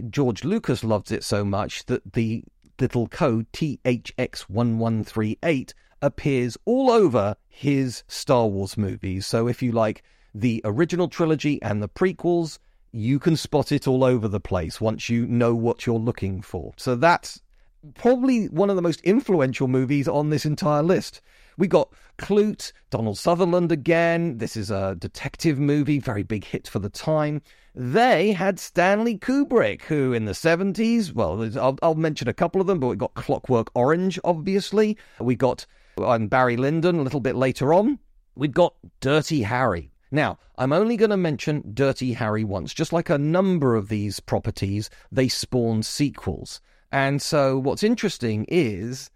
George 0.08 0.44
Lucas 0.44 0.84
loved 0.84 1.12
it 1.12 1.24
so 1.24 1.44
much 1.44 1.84
that 1.86 2.12
the 2.12 2.44
little 2.78 3.08
code 3.08 3.50
THX1138 3.52 5.72
appears 6.02 6.58
all 6.64 6.90
over 6.90 7.36
his 7.48 8.04
Star 8.06 8.46
Wars 8.46 8.76
movies. 8.76 9.26
So 9.26 9.48
if 9.48 9.62
you 9.62 9.72
like 9.72 10.04
the 10.40 10.60
original 10.64 11.08
trilogy 11.08 11.60
and 11.62 11.82
the 11.82 11.88
prequels, 11.88 12.58
you 12.92 13.18
can 13.18 13.36
spot 13.36 13.72
it 13.72 13.88
all 13.88 14.04
over 14.04 14.28
the 14.28 14.40
place 14.40 14.80
once 14.80 15.08
you 15.08 15.26
know 15.26 15.54
what 15.54 15.86
you're 15.86 15.98
looking 15.98 16.42
for. 16.42 16.72
So 16.76 16.94
that's 16.94 17.40
probably 17.94 18.46
one 18.46 18.70
of 18.70 18.76
the 18.76 18.82
most 18.82 19.00
influential 19.02 19.68
movies 19.68 20.08
on 20.08 20.30
this 20.30 20.44
entire 20.44 20.82
list. 20.82 21.20
We 21.58 21.68
got 21.68 21.92
Klute, 22.18 22.72
Donald 22.90 23.18
Sutherland 23.18 23.72
again. 23.72 24.38
This 24.38 24.56
is 24.56 24.70
a 24.70 24.96
detective 24.98 25.58
movie, 25.58 25.98
very 25.98 26.22
big 26.22 26.44
hit 26.44 26.68
for 26.68 26.80
the 26.80 26.90
time. 26.90 27.40
They 27.74 28.32
had 28.32 28.58
Stanley 28.58 29.18
Kubrick, 29.18 29.82
who 29.82 30.12
in 30.12 30.24
the 30.24 30.32
70s, 30.32 31.12
well, 31.12 31.50
I'll, 31.58 31.78
I'll 31.82 31.94
mention 31.94 32.28
a 32.28 32.34
couple 32.34 32.60
of 32.60 32.66
them, 32.66 32.80
but 32.80 32.88
we 32.88 32.96
got 32.96 33.14
Clockwork 33.14 33.70
Orange, 33.74 34.18
obviously. 34.24 34.98
We 35.18 35.34
got 35.34 35.66
and 35.98 36.28
Barry 36.28 36.56
Lyndon 36.56 36.98
a 36.98 37.02
little 37.02 37.20
bit 37.20 37.36
later 37.36 37.72
on. 37.72 37.98
We've 38.34 38.52
got 38.52 38.74
Dirty 39.00 39.42
Harry, 39.42 39.90
now, 40.10 40.38
I'm 40.56 40.72
only 40.72 40.96
going 40.96 41.10
to 41.10 41.16
mention 41.16 41.72
Dirty 41.74 42.12
Harry 42.12 42.44
once. 42.44 42.72
Just 42.72 42.92
like 42.92 43.10
a 43.10 43.18
number 43.18 43.74
of 43.74 43.88
these 43.88 44.20
properties, 44.20 44.88
they 45.10 45.28
spawn 45.28 45.82
sequels. 45.82 46.60
And 46.92 47.20
so 47.20 47.58
what's 47.58 47.82
interesting 47.82 48.46
is 48.48 49.10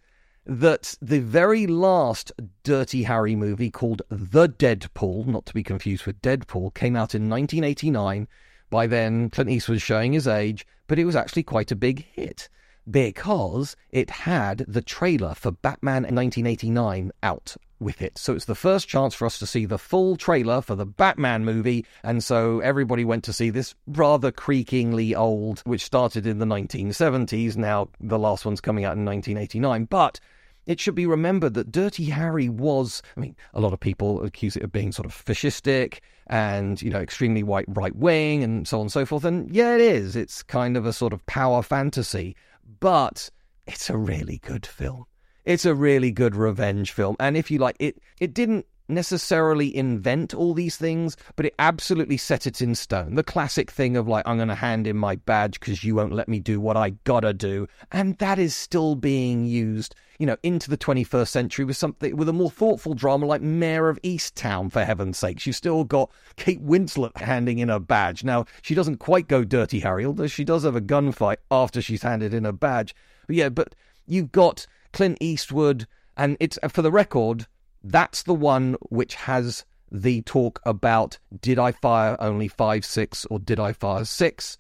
that 0.45 0.97
the 1.01 1.21
very 1.21 1.67
last 1.67 2.33
Dirty 2.65 3.05
Harry 3.05 3.37
movie 3.37 3.71
called 3.71 4.03
The 4.09 4.49
Deadpool, 4.49 5.27
not 5.27 5.47
to 5.47 5.55
be 5.55 5.63
confused 5.63 6.07
with 6.07 6.21
Deadpool, 6.23 6.75
came 6.75 6.97
out 6.97 7.15
in 7.15 7.29
1989. 7.29 8.27
By 8.69 8.87
then, 8.87 9.31
Clint 9.31 9.51
Eastwood 9.51 9.77
was 9.77 9.83
showing 9.83 10.13
his 10.13 10.27
age, 10.27 10.67
but 10.89 10.99
it 10.99 11.05
was 11.05 11.17
actually 11.17 11.45
quite 11.45 11.71
a 11.71 11.77
big 11.77 12.05
hit 12.13 12.49
because 12.89 13.77
it 13.91 14.11
had 14.11 14.65
the 14.69 14.83
trailer 14.83 15.35
for 15.35 15.51
Batman 15.51 16.03
1989 16.03 17.13
out 17.23 17.57
with 17.79 18.03
it. 18.03 18.19
So 18.19 18.35
it's 18.35 18.45
the 18.45 18.55
first 18.55 18.89
chance 18.89 19.15
for 19.15 19.27
us 19.27 19.39
to 19.39 19.47
see 19.47 19.65
the 19.65 19.79
full 19.79 20.17
trailer 20.17 20.61
for 20.61 20.75
the 20.75 20.87
Batman 20.87 21.45
movie, 21.45 21.87
and 22.05 22.23
so 22.23 22.61
everybody 22.61 23.05
went 23.05 23.25
to 23.25 23.33
see 23.33 23.51
this 23.51 23.75
rather 23.87 24.31
creakingly 24.31 25.15
old, 25.17 25.61
which 25.61 25.85
started 25.85 26.27
in 26.27 26.39
the 26.39 26.47
1970s. 26.47 27.57
Now 27.57 27.89
the 27.99 28.19
last 28.19 28.45
one's 28.45 28.61
coming 28.61 28.85
out 28.85 28.97
in 28.97 29.05
1989, 29.05 29.85
but 29.87 30.21
it 30.67 30.79
should 30.79 30.95
be 30.95 31.07
remembered 31.07 31.55
that 31.55 31.73
Dirty 31.73 32.05
Harry 32.05 32.49
was, 32.49 33.03
I 33.17 33.21
mean, 33.21 33.35
a 33.55 33.61
lot 33.61 33.73
of 33.73 33.81
people 33.81 34.23
accuse 34.23 34.57
it 34.57 34.63
of 34.63 34.71
being 34.71 34.93
sort 34.93 35.07
of 35.07 35.13
fascistic 35.13 36.01
and, 36.27 36.81
you 36.81 36.91
know, 36.91 37.01
extremely 37.01 37.43
white 37.43 37.65
right 37.67 37.97
wing 37.97 38.45
and 38.45 38.69
so 38.69 38.79
on 38.79 38.83
and 38.83 38.93
so 38.93 39.07
forth. 39.07 39.25
And 39.25 39.51
yeah, 39.51 39.75
it 39.75 39.81
is. 39.81 40.15
It's 40.15 40.43
kind 40.43 40.77
of 40.77 40.87
a 40.87 40.93
sort 40.93 41.13
of 41.13 41.25
power 41.27 41.63
fantasy. 41.63 42.37
But 42.79 43.31
it's 43.67 43.91
a 43.91 43.97
really 43.97 44.39
good 44.39 44.67
film. 44.67 45.05
It's 45.45 45.65
a 45.65 45.75
really 45.75 46.13
good 46.13 46.37
revenge 46.37 46.93
film. 46.93 47.17
And 47.19 47.37
if 47.37 47.51
you 47.51 47.59
like, 47.59 47.77
it, 47.79 47.99
it 48.21 48.35
didn't 48.35 48.67
necessarily 48.91 49.75
invent 49.75 50.35
all 50.35 50.55
these 50.55 50.77
things, 50.77 51.17
but 51.37 51.47
it 51.47 51.55
absolutely 51.59 52.17
set 52.17 52.47
it 52.47 52.61
in 52.61 52.75
stone. 52.75 53.15
The 53.15 53.23
classic 53.23 53.71
thing 53.71 53.97
of 53.97 54.09
like, 54.09 54.27
I'm 54.27 54.37
going 54.37 54.49
to 54.49 54.55
hand 54.55 54.87
in 54.87 54.97
my 54.97 55.17
badge 55.17 55.59
because 55.61 55.85
you 55.85 55.95
won't 55.95 56.13
let 56.13 56.29
me 56.29 56.41
do 56.41 56.61
what 56.61 56.77
I 56.77 56.91
gotta 57.05 57.33
do. 57.33 57.67
And 57.93 58.19
that 58.19 58.39
is 58.39 58.55
still 58.55 58.95
being 58.95 59.45
used, 59.45 59.95
you 60.19 60.27
know, 60.27 60.37
into 60.43 60.71
the 60.71 60.77
21st 60.77 61.29
century 61.29 61.65
with 61.65 61.77
something, 61.77 62.17
with 62.17 62.29
a 62.29 62.33
more 62.33 62.51
thoughtful 62.51 62.95
drama 62.95 63.27
like 63.27 63.43
Mare 63.43 63.89
of 63.89 64.01
Easttown, 64.03 64.71
for 64.71 64.85
heaven's 64.85 65.19
sakes. 65.19 65.47
You've 65.47 65.57
still 65.57 65.85
got 65.85 66.11
Kate 66.37 66.65
Winslet 66.65 67.17
handing 67.17 67.59
in 67.59 67.71
a 67.71 67.81
badge. 67.81 68.25
Now, 68.25 68.47
she 68.63 68.75
doesn't 68.75 68.99
quite 68.99 69.29
go 69.29 69.45
Dirty 69.45 69.81
Harry, 69.81 70.05
although 70.05 70.27
she 70.27 70.45
does 70.45 70.65
have 70.65 70.77
a 70.77 70.81
gunfight 70.81 71.39
after 71.51 71.81
she's 71.81 72.03
handed 72.03 72.35
in 72.35 72.45
a 72.45 72.53
badge. 72.53 72.95
But 73.27 73.37
yeah, 73.37 73.49
but 73.49 73.75
you've 74.07 74.33
got 74.33 74.67
Clint 74.93 75.19
Eastwood, 75.21 75.87
and 76.17 76.37
it's, 76.41 76.59
for 76.69 76.83
the 76.83 76.91
record, 76.91 77.47
that's 77.83 78.23
the 78.23 78.35
one 78.35 78.77
which 78.89 79.15
has 79.15 79.65
the 79.91 80.23
talk 80.23 80.61
about 80.65 81.19
did 81.41 81.59
I 81.59 81.73
fire 81.73 82.17
only 82.21 82.49
five, 82.49 82.85
six, 82.85 83.25
or 83.27 83.39
did 83.39 83.59
I 83.59 83.73
fire 83.73 84.05
six? 84.05 84.57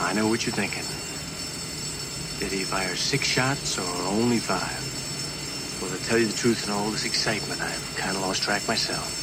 I 0.00 0.12
know 0.14 0.28
what 0.28 0.44
you're 0.44 0.54
thinking. 0.54 0.82
Did 2.40 2.58
he 2.58 2.64
fire 2.64 2.96
six 2.96 3.24
shots 3.24 3.78
or 3.78 4.08
only 4.08 4.38
five? 4.38 4.90
Well, 5.80 5.96
to 5.96 6.04
tell 6.04 6.18
you 6.18 6.26
the 6.26 6.36
truth, 6.36 6.66
in 6.66 6.72
all 6.72 6.90
this 6.90 7.04
excitement, 7.04 7.60
I've 7.60 7.96
kind 7.96 8.16
of 8.16 8.22
lost 8.22 8.42
track 8.42 8.66
myself. 8.66 9.22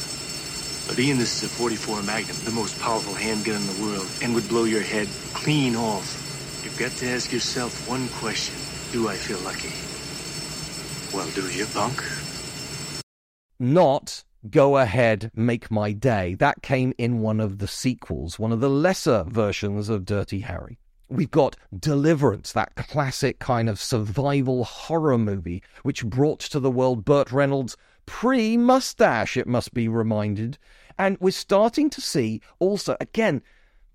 But 0.88 0.98
Ian, 0.98 1.18
this 1.18 1.42
is 1.42 1.50
a 1.50 1.54
44 1.54 2.02
Magnum, 2.02 2.36
the 2.44 2.50
most 2.50 2.80
powerful 2.80 3.14
handgun 3.14 3.56
in 3.56 3.66
the 3.66 3.82
world, 3.82 4.08
and 4.22 4.34
would 4.34 4.48
blow 4.48 4.64
your 4.64 4.82
head 4.82 5.08
clean 5.34 5.76
off. 5.76 6.16
You've 6.64 6.78
got 6.78 6.90
to 6.92 7.08
ask 7.08 7.32
yourself 7.32 7.88
one 7.88 8.08
question. 8.08 8.56
Do 8.92 9.08
I 9.08 9.14
feel 9.14 9.38
lucky? 9.40 9.89
Well, 11.12 11.28
do 11.30 11.50
you, 11.50 11.66
punk? 11.66 12.04
Not 13.58 14.22
Go 14.48 14.76
Ahead, 14.76 15.32
Make 15.34 15.68
My 15.68 15.90
Day. 15.90 16.36
That 16.36 16.62
came 16.62 16.94
in 16.98 17.20
one 17.20 17.40
of 17.40 17.58
the 17.58 17.66
sequels, 17.66 18.38
one 18.38 18.52
of 18.52 18.60
the 18.60 18.70
lesser 18.70 19.24
versions 19.26 19.88
of 19.88 20.04
Dirty 20.04 20.40
Harry. 20.40 20.78
We've 21.08 21.30
got 21.30 21.56
Deliverance, 21.76 22.52
that 22.52 22.76
classic 22.76 23.40
kind 23.40 23.68
of 23.68 23.80
survival 23.80 24.62
horror 24.62 25.18
movie, 25.18 25.64
which 25.82 26.06
brought 26.06 26.38
to 26.40 26.60
the 26.60 26.70
world 26.70 27.04
Burt 27.04 27.32
Reynolds 27.32 27.76
pre 28.06 28.56
mustache, 28.56 29.36
it 29.36 29.48
must 29.48 29.74
be 29.74 29.88
reminded. 29.88 30.58
And 30.96 31.16
we're 31.18 31.32
starting 31.32 31.90
to 31.90 32.00
see 32.00 32.40
also, 32.60 32.96
again, 33.00 33.42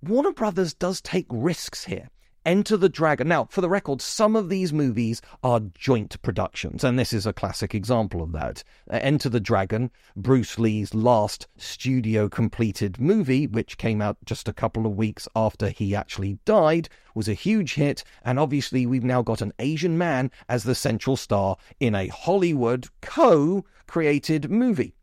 Warner 0.01 0.33
Brothers 0.33 0.73
does 0.73 0.99
take 0.99 1.27
risks 1.29 1.85
here. 1.85 2.09
Enter 2.45 2.77
the 2.77 2.89
Dragon. 2.89 3.27
Now, 3.27 3.45
for 3.45 3.61
the 3.61 3.69
record, 3.69 4.03
some 4.03 4.35
of 4.35 4.49
these 4.49 4.71
movies 4.71 5.19
are 5.43 5.61
joint 5.73 6.21
productions, 6.21 6.83
and 6.83 6.99
this 6.99 7.11
is 7.11 7.25
a 7.25 7.33
classic 7.33 7.73
example 7.73 8.21
of 8.21 8.33
that. 8.33 8.63
Uh, 8.87 8.99
Enter 9.01 9.29
the 9.29 9.39
Dragon, 9.39 9.89
Bruce 10.15 10.59
Lee's 10.59 10.93
last 10.93 11.47
studio 11.57 12.29
completed 12.29 12.99
movie, 12.99 13.47
which 13.47 13.79
came 13.79 13.99
out 13.99 14.17
just 14.25 14.47
a 14.47 14.53
couple 14.53 14.85
of 14.85 14.95
weeks 14.95 15.27
after 15.35 15.69
he 15.69 15.95
actually 15.95 16.37
died, 16.45 16.87
was 17.15 17.27
a 17.27 17.33
huge 17.33 17.73
hit, 17.73 18.03
and 18.23 18.37
obviously 18.37 18.85
we've 18.85 19.03
now 19.03 19.23
got 19.23 19.41
an 19.41 19.53
Asian 19.57 19.97
man 19.97 20.29
as 20.47 20.63
the 20.63 20.75
central 20.75 21.17
star 21.17 21.57
in 21.79 21.95
a 21.95 22.09
Hollywood 22.09 22.87
co 23.01 23.65
created 23.87 24.51
movie. 24.51 24.93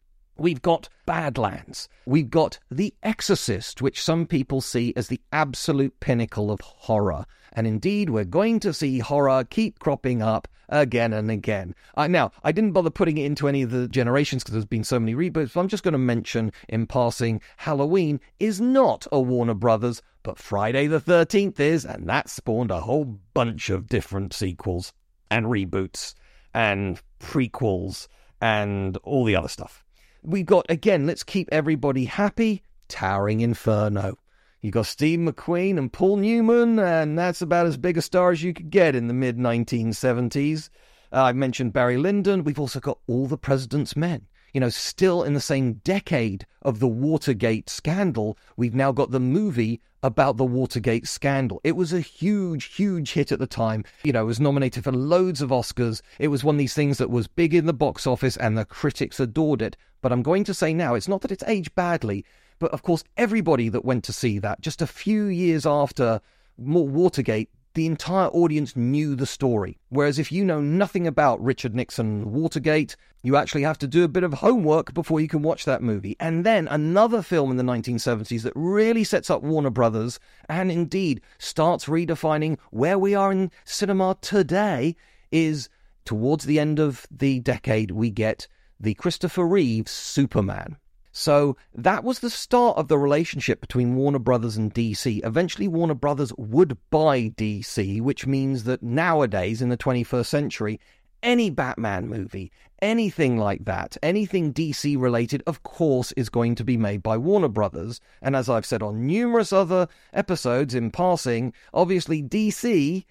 We've 0.42 0.60
got 0.60 0.88
Badlands. 1.06 1.88
We've 2.04 2.28
got 2.28 2.58
The 2.68 2.92
Exorcist, 3.04 3.80
which 3.80 4.02
some 4.02 4.26
people 4.26 4.60
see 4.60 4.92
as 4.96 5.06
the 5.06 5.20
absolute 5.32 6.00
pinnacle 6.00 6.50
of 6.50 6.60
horror. 6.62 7.26
And 7.52 7.64
indeed, 7.64 8.10
we're 8.10 8.24
going 8.24 8.58
to 8.58 8.74
see 8.74 8.98
horror 8.98 9.44
keep 9.48 9.78
cropping 9.78 10.20
up 10.20 10.48
again 10.68 11.12
and 11.12 11.30
again. 11.30 11.76
Uh, 11.96 12.08
now, 12.08 12.32
I 12.42 12.50
didn't 12.50 12.72
bother 12.72 12.90
putting 12.90 13.18
it 13.18 13.24
into 13.24 13.46
any 13.46 13.62
of 13.62 13.70
the 13.70 13.86
generations 13.86 14.42
because 14.42 14.54
there's 14.54 14.64
been 14.64 14.82
so 14.82 14.98
many 14.98 15.14
reboots, 15.14 15.54
but 15.54 15.60
I'm 15.60 15.68
just 15.68 15.84
going 15.84 15.92
to 15.92 15.98
mention 15.98 16.50
in 16.68 16.88
passing 16.88 17.40
Halloween 17.58 18.18
is 18.40 18.60
not 18.60 19.06
a 19.12 19.20
Warner 19.20 19.54
Brothers, 19.54 20.02
but 20.24 20.40
Friday 20.40 20.88
the 20.88 21.00
13th 21.00 21.60
is, 21.60 21.84
and 21.84 22.08
that 22.08 22.28
spawned 22.28 22.72
a 22.72 22.80
whole 22.80 23.04
bunch 23.32 23.70
of 23.70 23.86
different 23.86 24.32
sequels 24.32 24.92
and 25.30 25.46
reboots 25.46 26.14
and 26.52 27.00
prequels 27.20 28.08
and 28.40 28.96
all 29.04 29.24
the 29.24 29.36
other 29.36 29.46
stuff. 29.46 29.84
We've 30.22 30.46
got, 30.46 30.66
again, 30.68 31.06
let's 31.06 31.24
keep 31.24 31.48
everybody 31.50 32.04
happy, 32.04 32.62
Towering 32.88 33.40
Inferno. 33.40 34.18
You 34.60 34.70
got 34.70 34.86
Steve 34.86 35.18
McQueen 35.18 35.76
and 35.76 35.92
Paul 35.92 36.18
Newman, 36.18 36.78
and 36.78 37.18
that's 37.18 37.42
about 37.42 37.66
as 37.66 37.76
big 37.76 37.98
a 37.98 38.02
star 38.02 38.30
as 38.30 38.42
you 38.44 38.54
could 38.54 38.70
get 38.70 38.94
in 38.94 39.08
the 39.08 39.14
mid 39.14 39.36
1970s. 39.36 40.68
Uh, 41.12 41.24
I 41.24 41.32
mentioned 41.32 41.72
Barry 41.72 41.96
Lyndon. 41.96 42.44
We've 42.44 42.60
also 42.60 42.78
got 42.78 42.98
All 43.08 43.26
the 43.26 43.36
President's 43.36 43.96
Men. 43.96 44.28
You 44.52 44.60
know, 44.60 44.68
still 44.68 45.22
in 45.22 45.34
the 45.34 45.40
same 45.40 45.74
decade 45.84 46.46
of 46.60 46.78
the 46.78 46.88
Watergate 46.88 47.70
scandal, 47.70 48.36
we've 48.56 48.74
now 48.74 48.92
got 48.92 49.10
the 49.10 49.20
movie 49.20 49.80
about 50.02 50.36
the 50.36 50.44
Watergate 50.44 51.06
scandal. 51.06 51.60
It 51.64 51.76
was 51.76 51.92
a 51.92 52.00
huge, 52.00 52.64
huge 52.74 53.12
hit 53.12 53.32
at 53.32 53.38
the 53.38 53.46
time. 53.46 53.84
You 54.04 54.12
know, 54.12 54.22
it 54.22 54.26
was 54.26 54.40
nominated 54.40 54.84
for 54.84 54.92
loads 54.92 55.40
of 55.40 55.50
Oscars. 55.50 56.02
It 56.18 56.28
was 56.28 56.44
one 56.44 56.56
of 56.56 56.58
these 56.58 56.74
things 56.74 56.98
that 56.98 57.10
was 57.10 57.28
big 57.28 57.54
in 57.54 57.66
the 57.66 57.72
box 57.72 58.06
office 58.06 58.36
and 58.36 58.58
the 58.58 58.64
critics 58.64 59.20
adored 59.20 59.62
it. 59.62 59.76
But 60.00 60.12
I'm 60.12 60.22
going 60.22 60.44
to 60.44 60.54
say 60.54 60.74
now, 60.74 60.94
it's 60.94 61.08
not 61.08 61.20
that 61.22 61.32
it's 61.32 61.44
aged 61.46 61.74
badly, 61.74 62.24
but 62.58 62.72
of 62.72 62.82
course, 62.82 63.04
everybody 63.16 63.68
that 63.68 63.84
went 63.84 64.04
to 64.04 64.12
see 64.12 64.38
that 64.40 64.60
just 64.60 64.82
a 64.82 64.86
few 64.86 65.24
years 65.24 65.64
after 65.64 66.20
more 66.58 66.88
Watergate 66.88 67.48
the 67.74 67.86
entire 67.86 68.28
audience 68.28 68.76
knew 68.76 69.14
the 69.14 69.26
story. 69.26 69.78
Whereas 69.88 70.18
if 70.18 70.30
you 70.30 70.44
know 70.44 70.60
nothing 70.60 71.06
about 71.06 71.42
Richard 71.42 71.74
Nixon 71.74 72.32
Watergate, 72.32 72.96
you 73.22 73.36
actually 73.36 73.62
have 73.62 73.78
to 73.78 73.86
do 73.86 74.04
a 74.04 74.08
bit 74.08 74.24
of 74.24 74.34
homework 74.34 74.92
before 74.94 75.20
you 75.20 75.28
can 75.28 75.42
watch 75.42 75.64
that 75.64 75.82
movie. 75.82 76.16
And 76.20 76.44
then 76.44 76.68
another 76.68 77.22
film 77.22 77.50
in 77.50 77.56
the 77.56 77.62
1970s 77.62 78.42
that 78.42 78.52
really 78.54 79.04
sets 79.04 79.30
up 79.30 79.42
Warner 79.42 79.70
Brothers 79.70 80.18
and 80.48 80.70
indeed 80.70 81.20
starts 81.38 81.86
redefining 81.86 82.58
where 82.70 82.98
we 82.98 83.14
are 83.14 83.32
in 83.32 83.50
cinema 83.64 84.16
today 84.20 84.96
is 85.30 85.68
towards 86.04 86.44
the 86.44 86.58
end 86.58 86.78
of 86.78 87.06
the 87.10 87.40
decade, 87.40 87.92
we 87.92 88.10
get 88.10 88.48
the 88.78 88.94
Christopher 88.94 89.46
Reeve 89.46 89.88
Superman. 89.88 90.76
So 91.12 91.58
that 91.74 92.04
was 92.04 92.20
the 92.20 92.30
start 92.30 92.78
of 92.78 92.88
the 92.88 92.98
relationship 92.98 93.60
between 93.60 93.96
Warner 93.96 94.18
Brothers 94.18 94.56
and 94.56 94.72
DC. 94.72 95.24
Eventually, 95.24 95.68
Warner 95.68 95.94
Brothers 95.94 96.32
would 96.38 96.78
buy 96.90 97.28
DC, 97.36 98.00
which 98.00 98.26
means 98.26 98.64
that 98.64 98.82
nowadays, 98.82 99.60
in 99.60 99.68
the 99.68 99.76
21st 99.76 100.26
century, 100.26 100.80
any 101.22 101.50
Batman 101.50 102.08
movie, 102.08 102.50
anything 102.80 103.36
like 103.36 103.66
that, 103.66 103.96
anything 104.02 104.54
DC 104.54 104.98
related, 105.00 105.42
of 105.46 105.62
course, 105.62 106.12
is 106.12 106.30
going 106.30 106.54
to 106.56 106.64
be 106.64 106.78
made 106.78 107.02
by 107.02 107.18
Warner 107.18 107.48
Brothers. 107.48 108.00
And 108.22 108.34
as 108.34 108.48
I've 108.48 108.66
said 108.66 108.82
on 108.82 109.06
numerous 109.06 109.52
other 109.52 109.88
episodes 110.14 110.74
in 110.74 110.90
passing, 110.90 111.52
obviously 111.74 112.22
DC 112.22 113.04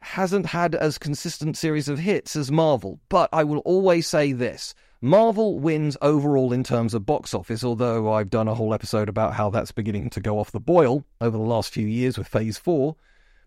hasn't 0.00 0.46
had 0.46 0.74
as 0.74 0.98
consistent 0.98 1.56
series 1.56 1.88
of 1.88 2.00
hits 2.00 2.36
as 2.36 2.50
Marvel. 2.50 3.00
But 3.08 3.30
I 3.32 3.44
will 3.44 3.60
always 3.60 4.06
say 4.06 4.32
this 4.32 4.74
Marvel 5.04 5.58
wins 5.58 5.98
overall 6.00 6.50
in 6.50 6.64
terms 6.64 6.94
of 6.94 7.04
box 7.04 7.34
office, 7.34 7.62
although 7.62 8.10
I've 8.10 8.30
done 8.30 8.48
a 8.48 8.54
whole 8.54 8.72
episode 8.72 9.10
about 9.10 9.34
how 9.34 9.50
that's 9.50 9.70
beginning 9.70 10.08
to 10.08 10.20
go 10.20 10.38
off 10.38 10.50
the 10.50 10.58
boil 10.58 11.04
over 11.20 11.36
the 11.36 11.42
last 11.42 11.74
few 11.74 11.86
years 11.86 12.16
with 12.16 12.26
Phase 12.26 12.56
4. 12.56 12.96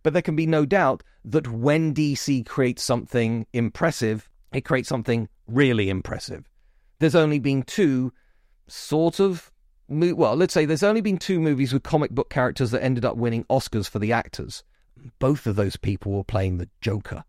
But 0.03 0.13
there 0.13 0.21
can 0.21 0.35
be 0.35 0.45
no 0.45 0.67
doubt 0.67 1.01
that 1.25 1.47
when 1.47 1.95
DC 1.95 2.45
creates 2.45 2.83
something 2.83 3.47
impressive, 3.53 4.29
it 4.53 4.65
creates 4.65 4.87
something 4.87 5.29
really 5.47 5.89
impressive. 5.89 6.47
There's 6.99 7.15
only 7.15 7.39
been 7.39 7.63
two 7.63 8.13
sort 8.67 9.19
of. 9.19 9.51
Well, 9.89 10.35
let's 10.35 10.53
say 10.53 10.65
there's 10.65 10.83
only 10.83 11.01
been 11.01 11.17
two 11.17 11.39
movies 11.39 11.73
with 11.73 11.81
comic 11.81 12.11
book 12.11 12.29
characters 12.29 12.69
that 12.69 12.83
ended 12.83 13.03
up 13.03 13.17
winning 13.17 13.45
Oscars 13.45 13.89
for 13.89 13.97
the 13.97 14.13
actors. 14.13 14.63
Both 15.17 15.47
of 15.47 15.55
those 15.55 15.75
people 15.75 16.11
were 16.11 16.23
playing 16.23 16.59
the 16.59 16.69
Joker. 16.81 17.23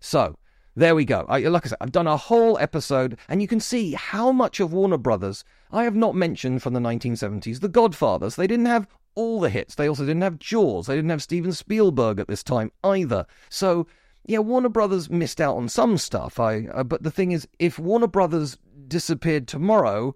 So, 0.00 0.36
there 0.76 0.94
we 0.94 1.04
go. 1.04 1.26
Like 1.28 1.66
I 1.66 1.68
said, 1.68 1.78
I've 1.80 1.92
done 1.92 2.06
a 2.06 2.16
whole 2.16 2.58
episode, 2.58 3.18
and 3.28 3.42
you 3.42 3.48
can 3.48 3.60
see 3.60 3.92
how 3.92 4.32
much 4.32 4.60
of 4.60 4.72
Warner 4.72 4.98
Brothers 4.98 5.44
I 5.72 5.84
have 5.84 5.96
not 5.96 6.14
mentioned 6.14 6.62
from 6.62 6.74
the 6.74 6.80
1970s. 6.80 7.60
The 7.60 7.68
Godfathers, 7.68 8.36
they 8.36 8.46
didn't 8.46 8.66
have 8.66 8.86
all 9.14 9.40
the 9.40 9.50
hits. 9.50 9.74
They 9.74 9.88
also 9.88 10.06
didn't 10.06 10.22
have 10.22 10.38
Jaws. 10.38 10.86
They 10.86 10.96
didn't 10.96 11.10
have 11.10 11.22
Steven 11.22 11.52
Spielberg 11.52 12.20
at 12.20 12.28
this 12.28 12.42
time 12.42 12.70
either. 12.84 13.26
So, 13.48 13.86
yeah, 14.26 14.38
Warner 14.38 14.68
Brothers 14.68 15.10
missed 15.10 15.40
out 15.40 15.56
on 15.56 15.68
some 15.68 15.98
stuff. 15.98 16.38
I, 16.38 16.66
uh, 16.72 16.84
but 16.84 17.02
the 17.02 17.10
thing 17.10 17.32
is, 17.32 17.48
if 17.58 17.78
Warner 17.78 18.06
Brothers 18.06 18.56
disappeared 18.86 19.48
tomorrow, 19.48 20.14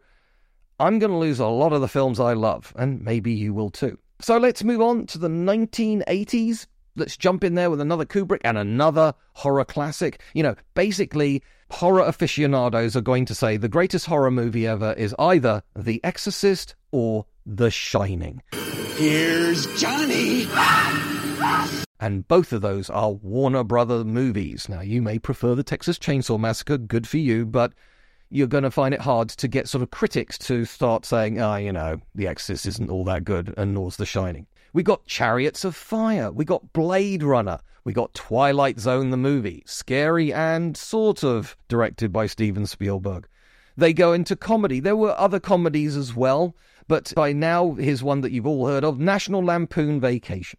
I'm 0.79 0.99
going 0.99 1.13
to 1.13 1.19
lose 1.19 1.41
a 1.41 1.47
lot 1.47 1.73
of 1.73 1.81
the 1.81 1.89
films 1.89 2.21
I 2.21 2.33
love, 2.35 2.73
and 2.77 3.03
maybe 3.03 3.33
you 3.33 3.53
will 3.53 3.71
too. 3.71 3.99
So 4.21 4.39
let's 4.39 4.65
move 4.65 4.81
on 4.81 5.07
to 5.09 5.19
the 5.19 5.29
1980s 5.29 6.67
let's 6.97 7.17
jump 7.17 7.45
in 7.45 7.55
there 7.55 7.71
with 7.71 7.81
another 7.81 8.05
Kubrick 8.05 8.41
and 8.45 8.59
another 8.59 9.15
horror 9.35 9.65
classic. 9.65 10.21
You 10.35 10.43
know, 10.43 10.55
basically, 10.75 11.43
horror 11.71 12.03
aficionados 12.03 12.97
are 12.97 13.01
going 13.01 13.25
to 13.27 13.35
say 13.35 13.57
the 13.57 13.69
greatest 13.69 14.07
horror 14.07 14.31
movie 14.31 14.67
ever 14.67 14.93
is 14.93 15.15
either 15.19 15.63
The 15.77 16.01
Exorcist 16.05 16.75
or 16.93 17.27
The 17.47 17.71
Shining. 17.71 18.43
Here's 18.97 19.67
Johnny. 19.81 20.47
And 22.01 22.29
both 22.29 22.53
of 22.53 22.63
those 22.63 22.91
are 22.91 23.13
Warner 23.13 23.65
Brother 23.65 24.05
movies. 24.05 24.69
Now, 24.69 24.83
you 24.83 25.01
may 25.01 25.19
prefer 25.19 25.55
the 25.55 25.63
Texas 25.63 25.99
Chainsaw 25.99 26.39
Massacre, 26.39 26.79
good 26.79 27.09
for 27.09 27.19
you, 27.19 27.47
but 27.47 27.73
you're 28.31 28.47
going 28.47 28.65
to 28.65 28.71
find 28.71 28.95
it 28.95 29.01
hard 29.01 29.29
to 29.31 29.49
get 29.49 29.69
sort 29.69 29.83
of 29.83 29.91
critics 29.91 30.37
to 30.39 30.65
start 30.65 31.05
saying, 31.05 31.41
ah, 31.41 31.55
oh, 31.55 31.57
you 31.57 31.73
know, 31.73 32.01
The 32.15 32.27
Exorcist 32.27 32.67
isn't 32.67 32.91
all 32.91 33.05
that 33.05 33.25
good, 33.25 33.55
and 33.57 33.75
nor's 33.75 33.97
The 33.97 34.07
Shining. 34.07 34.47
We 34.75 34.83
got 34.83 35.07
Chariots 35.07 35.65
of 35.65 35.77
Fire. 35.77 36.33
We 36.33 36.45
got 36.45 36.73
Blade 36.73 37.23
Runner. 37.23 37.61
We 37.85 37.93
got 37.93 38.13
Twilight 38.13 38.81
Zone, 38.81 39.11
the 39.11 39.17
movie. 39.17 39.63
Scary 39.67 40.33
and 40.33 40.77
sort 40.77 41.23
of 41.23 41.57
directed 41.69 42.13
by 42.13 42.27
Steven 42.27 42.67
Spielberg. 42.67 43.29
They 43.77 43.93
go 43.93 44.13
into 44.13 44.35
comedy. 44.35 44.81
There 44.81 44.97
were 44.97 45.15
other 45.17 45.39
comedies 45.39 45.97
as 45.97 46.17
well, 46.17 46.57
but 46.89 47.13
by 47.15 47.33
now, 47.33 47.75
here's 47.75 48.03
one 48.03 48.21
that 48.23 48.33
you've 48.33 48.49
all 48.49 48.67
heard 48.67 48.83
of 48.83 48.99
National 48.99 49.45
Lampoon 49.45 50.01
Vacation. 50.01 50.59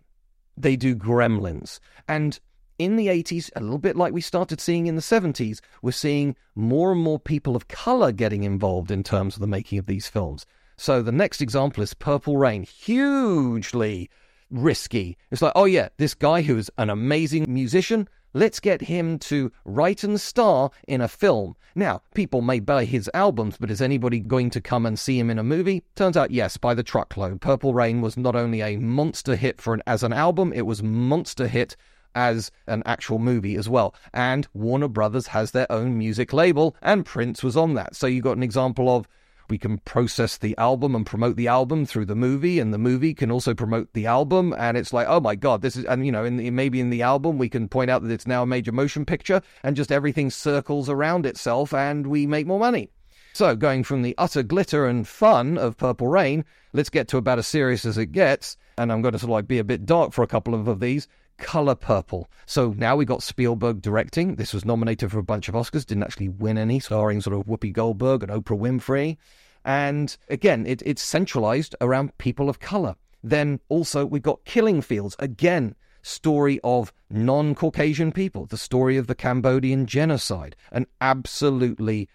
They 0.55 0.77
do 0.77 0.95
Gremlins. 0.95 1.81
And 2.07 2.39
in 2.79 2.95
the 2.95 3.07
80s, 3.07 3.51
a 3.57 3.59
little 3.59 3.77
bit 3.77 3.97
like 3.97 4.13
we 4.13 4.21
started 4.21 4.61
seeing 4.61 4.87
in 4.87 4.95
the 4.95 5.01
70s, 5.01 5.59
we're 5.81 5.91
seeing 5.91 6.37
more 6.55 6.93
and 6.93 7.01
more 7.01 7.19
people 7.19 7.57
of 7.57 7.67
color 7.67 8.13
getting 8.13 8.43
involved 8.43 8.91
in 8.91 9.03
terms 9.03 9.35
of 9.35 9.41
the 9.41 9.47
making 9.47 9.77
of 9.77 9.87
these 9.87 10.07
films. 10.07 10.45
So 10.77 11.01
the 11.01 11.11
next 11.11 11.41
example 11.41 11.83
is 11.83 11.93
Purple 11.93 12.37
Rain, 12.37 12.63
hugely 12.63 14.09
risky. 14.49 15.17
It's 15.31 15.41
like, 15.41 15.53
oh 15.55 15.65
yeah, 15.65 15.89
this 15.97 16.13
guy 16.13 16.41
who's 16.41 16.69
an 16.77 16.89
amazing 16.89 17.45
musician, 17.47 18.07
let's 18.33 18.59
get 18.59 18.81
him 18.81 19.17
to 19.19 19.51
write 19.63 20.03
and 20.03 20.19
star 20.19 20.71
in 20.87 21.01
a 21.01 21.07
film. 21.07 21.55
Now, 21.75 22.01
people 22.13 22.41
may 22.41 22.59
buy 22.59 22.85
his 22.85 23.09
albums, 23.13 23.57
but 23.57 23.71
is 23.71 23.81
anybody 23.81 24.19
going 24.19 24.49
to 24.51 24.61
come 24.61 24.85
and 24.85 24.97
see 24.97 25.19
him 25.19 25.29
in 25.29 25.39
a 25.39 25.43
movie? 25.43 25.83
Turns 25.95 26.17
out, 26.17 26.31
yes, 26.31 26.57
by 26.57 26.73
the 26.73 26.83
truckload. 26.83 27.41
Purple 27.41 27.73
Rain 27.73 28.01
was 28.01 28.17
not 28.17 28.35
only 28.35 28.61
a 28.61 28.77
monster 28.77 29.35
hit 29.35 29.59
for 29.61 29.73
an, 29.73 29.83
as 29.87 30.03
an 30.03 30.13
album, 30.13 30.53
it 30.53 30.65
was 30.65 30.83
monster 30.83 31.47
hit 31.47 31.75
as 32.13 32.49
an 32.67 32.81
actual 32.85 33.19
movie 33.19 33.55
as 33.55 33.67
well. 33.67 33.93
And 34.13 34.47
Warner 34.53 34.87
Brothers 34.87 35.27
has 35.27 35.51
their 35.51 35.69
own 35.69 35.97
music 35.97 36.31
label, 36.31 36.75
and 36.81 37.05
Prince 37.05 37.43
was 37.43 37.57
on 37.57 37.73
that. 37.73 37.95
So 37.95 38.07
you 38.07 38.21
got 38.21 38.37
an 38.37 38.43
example 38.43 38.95
of 38.95 39.07
we 39.49 39.57
can 39.57 39.77
process 39.79 40.37
the 40.37 40.57
album 40.57 40.95
and 40.95 41.05
promote 41.05 41.35
the 41.35 41.47
album 41.47 41.85
through 41.85 42.05
the 42.05 42.15
movie, 42.15 42.59
and 42.59 42.73
the 42.73 42.77
movie 42.77 43.13
can 43.13 43.31
also 43.31 43.53
promote 43.53 43.93
the 43.93 44.05
album. 44.05 44.53
And 44.57 44.77
it's 44.77 44.93
like, 44.93 45.07
oh 45.07 45.19
my 45.19 45.35
god, 45.35 45.61
this 45.61 45.75
is, 45.75 45.85
and 45.85 46.05
you 46.05 46.11
know, 46.11 46.25
in 46.25 46.37
the, 46.37 46.49
maybe 46.51 46.79
in 46.79 46.89
the 46.89 47.01
album 47.01 47.37
we 47.37 47.49
can 47.49 47.67
point 47.67 47.91
out 47.91 48.01
that 48.03 48.11
it's 48.11 48.27
now 48.27 48.43
a 48.43 48.47
major 48.47 48.71
motion 48.71 49.05
picture, 49.05 49.41
and 49.63 49.75
just 49.75 49.91
everything 49.91 50.29
circles 50.29 50.89
around 50.89 51.25
itself, 51.25 51.73
and 51.73 52.07
we 52.07 52.27
make 52.27 52.47
more 52.47 52.59
money. 52.59 52.89
So, 53.33 53.53
going 53.53 53.83
from 53.83 54.01
the 54.01 54.15
utter 54.17 54.43
glitter 54.43 54.87
and 54.87 55.05
fun 55.05 55.57
of 55.57 55.75
Purple 55.75 56.07
Rain, 56.07 56.45
let's 56.71 56.89
get 56.89 57.09
to 57.09 57.17
about 57.17 57.37
as 57.37 57.47
serious 57.47 57.83
as 57.83 57.97
it 57.97 58.13
gets. 58.13 58.55
And 58.77 58.93
I'm 58.93 59.01
going 59.01 59.11
to 59.11 59.19
sort 59.19 59.29
of 59.29 59.31
like 59.31 59.47
be 59.47 59.59
a 59.59 59.63
bit 59.65 59.85
dark 59.85 60.13
for 60.13 60.23
a 60.23 60.27
couple 60.27 60.55
of, 60.55 60.69
of 60.69 60.79
these. 60.79 61.09
Color 61.37 61.75
Purple. 61.75 62.29
So 62.45 62.73
now 62.77 62.95
we 62.95 63.05
got 63.05 63.23
Spielberg 63.23 63.81
directing. 63.81 64.35
This 64.35 64.53
was 64.53 64.65
nominated 64.65 65.11
for 65.11 65.19
a 65.19 65.23
bunch 65.23 65.49
of 65.49 65.55
Oscars, 65.55 65.85
didn't 65.85 66.03
actually 66.03 66.29
win 66.29 66.57
any, 66.57 66.79
starring 66.79 67.21
sort 67.21 67.35
of 67.35 67.45
Whoopi 67.45 67.71
Goldberg 67.71 68.23
and 68.23 68.31
Oprah 68.31 68.59
Winfrey. 68.59 69.17
And 69.63 70.15
again, 70.29 70.65
it, 70.65 70.81
it's 70.85 71.01
centralized 71.01 71.75
around 71.81 72.17
people 72.17 72.49
of 72.49 72.59
color. 72.59 72.95
Then 73.23 73.59
also 73.69 74.05
we 74.05 74.19
got 74.19 74.45
Killing 74.45 74.81
Fields. 74.81 75.15
Again, 75.17 75.75
story 76.03 76.59
of 76.63 76.93
non 77.09 77.55
Caucasian 77.55 78.11
people, 78.11 78.45
the 78.45 78.57
story 78.57 78.97
of 78.97 79.07
the 79.07 79.15
Cambodian 79.15 79.87
genocide. 79.87 80.55
An 80.71 80.85
absolutely 81.01 82.07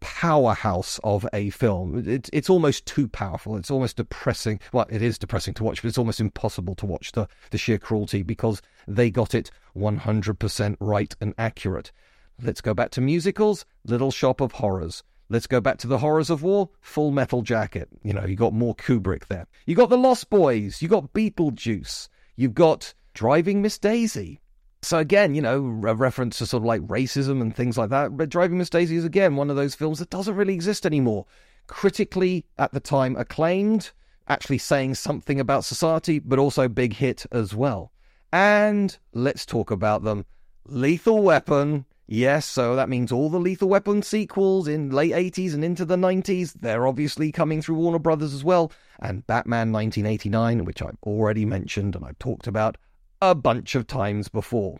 powerhouse 0.00 1.00
of 1.02 1.26
a 1.32 1.50
film. 1.50 2.04
It's 2.06 2.30
it's 2.32 2.50
almost 2.50 2.86
too 2.86 3.08
powerful. 3.08 3.56
It's 3.56 3.70
almost 3.70 3.96
depressing. 3.96 4.60
Well, 4.72 4.86
it 4.90 5.02
is 5.02 5.18
depressing 5.18 5.54
to 5.54 5.64
watch, 5.64 5.82
but 5.82 5.88
it's 5.88 5.98
almost 5.98 6.20
impossible 6.20 6.74
to 6.76 6.86
watch 6.86 7.12
the 7.12 7.28
the 7.50 7.58
sheer 7.58 7.78
cruelty 7.78 8.22
because 8.22 8.62
they 8.86 9.10
got 9.10 9.34
it 9.34 9.50
100% 9.76 10.76
right 10.80 11.14
and 11.20 11.34
accurate. 11.38 11.92
Let's 12.40 12.60
go 12.60 12.74
back 12.74 12.90
to 12.92 13.00
musicals. 13.00 13.64
Little 13.84 14.10
Shop 14.10 14.40
of 14.40 14.52
Horrors. 14.52 15.02
Let's 15.30 15.46
go 15.46 15.60
back 15.60 15.76
to 15.78 15.86
the 15.86 15.98
horrors 15.98 16.30
of 16.30 16.42
war. 16.42 16.70
Full 16.80 17.10
Metal 17.10 17.42
Jacket. 17.42 17.88
You 18.02 18.14
know, 18.14 18.24
you 18.24 18.36
got 18.36 18.54
more 18.54 18.74
Kubrick 18.74 19.26
there. 19.26 19.46
You 19.66 19.74
got 19.74 19.90
the 19.90 19.98
Lost 19.98 20.30
Boys. 20.30 20.80
You 20.80 20.88
got 20.88 21.12
Beetlejuice. 21.12 22.08
You've 22.36 22.54
got 22.54 22.94
Driving 23.12 23.60
Miss 23.60 23.78
Daisy. 23.78 24.40
So 24.82 24.98
again, 24.98 25.34
you 25.34 25.42
know, 25.42 25.56
a 25.56 25.94
reference 25.94 26.38
to 26.38 26.46
sort 26.46 26.62
of 26.62 26.66
like 26.66 26.82
racism 26.82 27.40
and 27.40 27.54
things 27.54 27.76
like 27.76 27.90
that. 27.90 28.16
But 28.16 28.28
Driving 28.28 28.58
Miss 28.58 28.70
Daisy 28.70 28.96
is 28.96 29.04
again 29.04 29.36
one 29.36 29.50
of 29.50 29.56
those 29.56 29.74
films 29.74 29.98
that 29.98 30.10
doesn't 30.10 30.36
really 30.36 30.54
exist 30.54 30.86
anymore. 30.86 31.26
Critically, 31.66 32.46
at 32.58 32.72
the 32.72 32.80
time, 32.80 33.16
acclaimed, 33.16 33.90
actually 34.28 34.58
saying 34.58 34.94
something 34.94 35.40
about 35.40 35.64
society, 35.64 36.18
but 36.18 36.38
also 36.38 36.68
big 36.68 36.94
hit 36.94 37.26
as 37.32 37.54
well. 37.54 37.92
And 38.32 38.96
let's 39.12 39.44
talk 39.44 39.70
about 39.70 40.02
them. 40.04 40.24
Lethal 40.66 41.22
Weapon. 41.22 41.84
Yes, 42.06 42.46
so 42.46 42.74
that 42.74 42.88
means 42.88 43.12
all 43.12 43.28
the 43.28 43.38
Lethal 43.38 43.68
Weapon 43.68 44.02
sequels 44.02 44.66
in 44.66 44.90
late 44.90 45.12
80s 45.12 45.52
and 45.52 45.62
into 45.62 45.84
the 45.84 45.96
90s, 45.96 46.54
they're 46.54 46.86
obviously 46.86 47.30
coming 47.30 47.60
through 47.60 47.76
Warner 47.76 47.98
Brothers 47.98 48.32
as 48.32 48.42
well. 48.42 48.72
And 48.98 49.26
Batman 49.26 49.72
1989, 49.72 50.64
which 50.64 50.80
I've 50.80 50.96
already 51.02 51.44
mentioned 51.44 51.94
and 51.94 52.04
I've 52.06 52.18
talked 52.18 52.46
about, 52.46 52.78
a 53.20 53.34
bunch 53.34 53.74
of 53.74 53.86
times 53.86 54.28
before. 54.28 54.78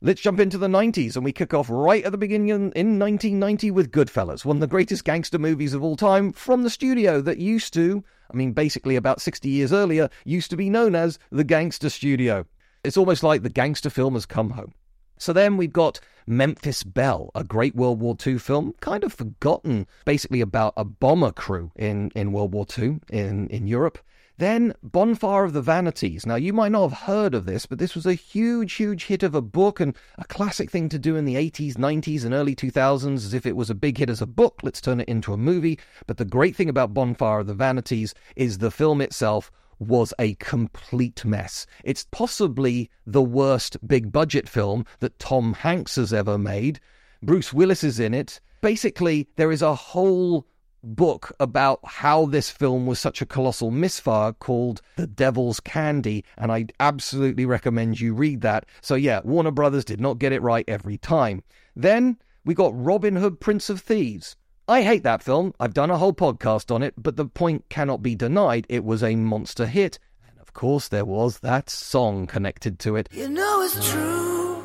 Let's 0.00 0.20
jump 0.20 0.38
into 0.38 0.58
the 0.58 0.68
90s 0.68 1.16
and 1.16 1.24
we 1.24 1.32
kick 1.32 1.54
off 1.54 1.70
right 1.70 2.04
at 2.04 2.12
the 2.12 2.18
beginning 2.18 2.50
in 2.50 2.98
1990 2.98 3.70
with 3.70 3.90
Goodfellas, 3.90 4.44
one 4.44 4.58
of 4.58 4.60
the 4.60 4.66
greatest 4.66 5.04
gangster 5.04 5.38
movies 5.38 5.72
of 5.72 5.82
all 5.82 5.96
time 5.96 6.32
from 6.32 6.62
the 6.62 6.68
studio 6.70 7.20
that 7.22 7.38
used 7.38 7.72
to, 7.74 8.04
I 8.30 8.36
mean, 8.36 8.52
basically 8.52 8.96
about 8.96 9.22
60 9.22 9.48
years 9.48 9.72
earlier, 9.72 10.10
used 10.24 10.50
to 10.50 10.56
be 10.56 10.68
known 10.68 10.94
as 10.94 11.18
the 11.30 11.44
Gangster 11.44 11.88
Studio. 11.88 12.44
It's 12.84 12.98
almost 12.98 13.22
like 13.22 13.42
the 13.42 13.48
gangster 13.48 13.88
film 13.88 14.12
has 14.12 14.26
come 14.26 14.50
home. 14.50 14.74
So 15.16 15.32
then 15.32 15.56
we've 15.56 15.72
got 15.72 16.00
Memphis 16.26 16.82
Belle, 16.82 17.30
a 17.34 17.44
great 17.44 17.74
World 17.74 18.00
War 18.00 18.16
II 18.26 18.38
film, 18.38 18.74
kind 18.80 19.04
of 19.04 19.12
forgotten, 19.12 19.86
basically 20.04 20.42
about 20.42 20.74
a 20.76 20.84
bomber 20.84 21.32
crew 21.32 21.70
in, 21.76 22.10
in 22.14 22.32
World 22.32 22.52
War 22.52 22.66
II 22.78 23.00
in, 23.10 23.48
in 23.48 23.66
Europe. 23.66 23.98
Then 24.36 24.74
Bonfire 24.82 25.44
of 25.44 25.52
the 25.52 25.62
Vanities. 25.62 26.26
Now, 26.26 26.34
you 26.34 26.52
might 26.52 26.72
not 26.72 26.88
have 26.88 26.98
heard 27.06 27.34
of 27.34 27.46
this, 27.46 27.66
but 27.66 27.78
this 27.78 27.94
was 27.94 28.04
a 28.04 28.14
huge, 28.14 28.72
huge 28.72 29.04
hit 29.04 29.22
of 29.22 29.34
a 29.34 29.40
book 29.40 29.78
and 29.78 29.96
a 30.18 30.24
classic 30.24 30.72
thing 30.72 30.88
to 30.88 30.98
do 30.98 31.14
in 31.14 31.24
the 31.24 31.36
80s, 31.36 31.74
90s, 31.74 32.24
and 32.24 32.34
early 32.34 32.56
2000s, 32.56 33.14
as 33.14 33.32
if 33.32 33.46
it 33.46 33.54
was 33.54 33.70
a 33.70 33.76
big 33.76 33.98
hit 33.98 34.10
as 34.10 34.20
a 34.20 34.26
book. 34.26 34.60
Let's 34.64 34.80
turn 34.80 35.00
it 35.00 35.08
into 35.08 35.32
a 35.32 35.36
movie. 35.36 35.78
But 36.08 36.16
the 36.16 36.24
great 36.24 36.56
thing 36.56 36.68
about 36.68 36.92
Bonfire 36.92 37.40
of 37.40 37.46
the 37.46 37.54
Vanities 37.54 38.12
is 38.34 38.58
the 38.58 38.72
film 38.72 39.00
itself 39.00 39.52
was 39.78 40.12
a 40.18 40.34
complete 40.34 41.24
mess. 41.24 41.66
It's 41.84 42.06
possibly 42.10 42.90
the 43.06 43.22
worst 43.22 43.76
big 43.86 44.10
budget 44.10 44.48
film 44.48 44.84
that 44.98 45.18
Tom 45.20 45.52
Hanks 45.52 45.94
has 45.94 46.12
ever 46.12 46.38
made. 46.38 46.80
Bruce 47.22 47.52
Willis 47.52 47.84
is 47.84 48.00
in 48.00 48.14
it. 48.14 48.40
Basically, 48.60 49.28
there 49.36 49.52
is 49.52 49.62
a 49.62 49.74
whole 49.74 50.46
book 50.84 51.32
about 51.40 51.80
how 51.84 52.26
this 52.26 52.50
film 52.50 52.86
was 52.86 52.98
such 52.98 53.22
a 53.22 53.26
colossal 53.26 53.70
misfire 53.70 54.32
called 54.32 54.82
The 54.96 55.06
Devil's 55.06 55.60
Candy, 55.60 56.24
and 56.36 56.52
I 56.52 56.66
absolutely 56.80 57.46
recommend 57.46 58.00
you 58.00 58.14
read 58.14 58.40
that. 58.42 58.66
So, 58.80 58.94
yeah, 58.94 59.20
Warner 59.24 59.50
Brothers 59.50 59.84
did 59.84 60.00
not 60.00 60.18
get 60.18 60.32
it 60.32 60.42
right 60.42 60.64
every 60.68 60.98
time. 60.98 61.42
Then 61.74 62.18
we 62.44 62.54
got 62.54 62.72
Robin 62.74 63.16
Hood, 63.16 63.40
Prince 63.40 63.70
of 63.70 63.80
Thieves. 63.80 64.36
I 64.66 64.82
hate 64.82 65.02
that 65.02 65.22
film. 65.22 65.52
I've 65.60 65.74
done 65.74 65.90
a 65.90 65.98
whole 65.98 66.14
podcast 66.14 66.74
on 66.74 66.82
it, 66.82 66.94
but 66.96 67.16
the 67.16 67.26
point 67.26 67.68
cannot 67.68 68.02
be 68.02 68.14
denied. 68.14 68.66
It 68.68 68.84
was 68.84 69.02
a 69.02 69.14
monster 69.14 69.66
hit. 69.66 69.98
And 70.26 70.38
of 70.40 70.54
course, 70.54 70.88
there 70.88 71.04
was 71.04 71.40
that 71.40 71.68
song 71.68 72.26
connected 72.26 72.78
to 72.80 72.96
it. 72.96 73.08
You 73.12 73.28
know 73.28 73.62
it's 73.62 73.90
true. 73.90 74.62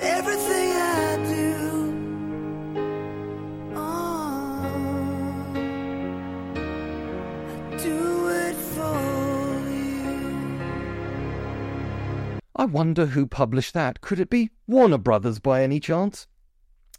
Everything 0.00 0.55
I 12.58 12.64
wonder 12.64 13.06
who 13.06 13.26
published 13.26 13.74
that. 13.74 14.00
Could 14.00 14.18
it 14.18 14.30
be 14.30 14.50
Warner 14.66 14.96
Brothers 14.96 15.38
by 15.38 15.62
any 15.62 15.78
chance? 15.78 16.26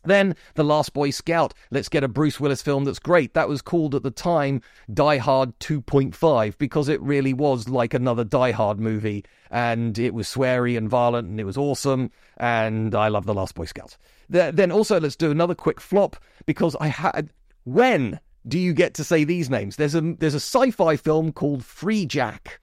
Then 0.06 0.36
The 0.54 0.64
Last 0.64 0.94
Boy 0.94 1.10
Scout. 1.10 1.56
Let's 1.72 1.90
get 1.90 2.04
a 2.04 2.08
Bruce 2.08 2.40
Willis 2.40 2.62
film 2.62 2.86
that's 2.86 3.00
great. 3.00 3.34
That 3.34 3.50
was 3.50 3.64
called 3.64 3.96
at 3.96 4.04
the 4.04 4.12
time 4.12 4.62
Die 4.94 5.18
Hard 5.18 5.58
2.5 5.60 6.58
because 6.60 6.88
it 6.88 7.02
really 7.02 7.34
was 7.34 7.68
like 7.68 7.96
another 7.96 8.24
Die 8.24 8.52
Hard 8.52 8.80
movie. 8.80 9.26
And 9.50 9.98
it 9.98 10.14
was 10.14 10.28
sweary 10.28 10.78
and 10.78 10.88
violent 10.88 11.28
and 11.28 11.40
it 11.40 11.46
was 11.46 11.58
awesome. 11.58 12.12
And 12.38 12.94
I 12.94 13.08
love 13.08 13.26
The 13.26 13.34
Last 13.34 13.56
Boy 13.56 13.66
Scout. 13.66 13.98
Then 14.30 14.72
also, 14.72 15.00
let's 15.00 15.16
do 15.16 15.32
another 15.32 15.56
quick 15.56 15.82
flop 15.82 16.18
because 16.46 16.76
I 16.80 16.88
had. 16.88 17.32
When 17.64 18.20
do 18.48 18.60
you 18.60 18.74
get 18.74 18.94
to 18.94 19.04
say 19.04 19.24
these 19.24 19.50
names? 19.50 19.76
There's 19.76 19.96
a, 19.96 20.02
there's 20.02 20.36
a 20.36 20.38
sci 20.38 20.72
fi 20.72 20.96
film 20.96 21.32
called 21.32 21.64
Freejack. 21.64 22.60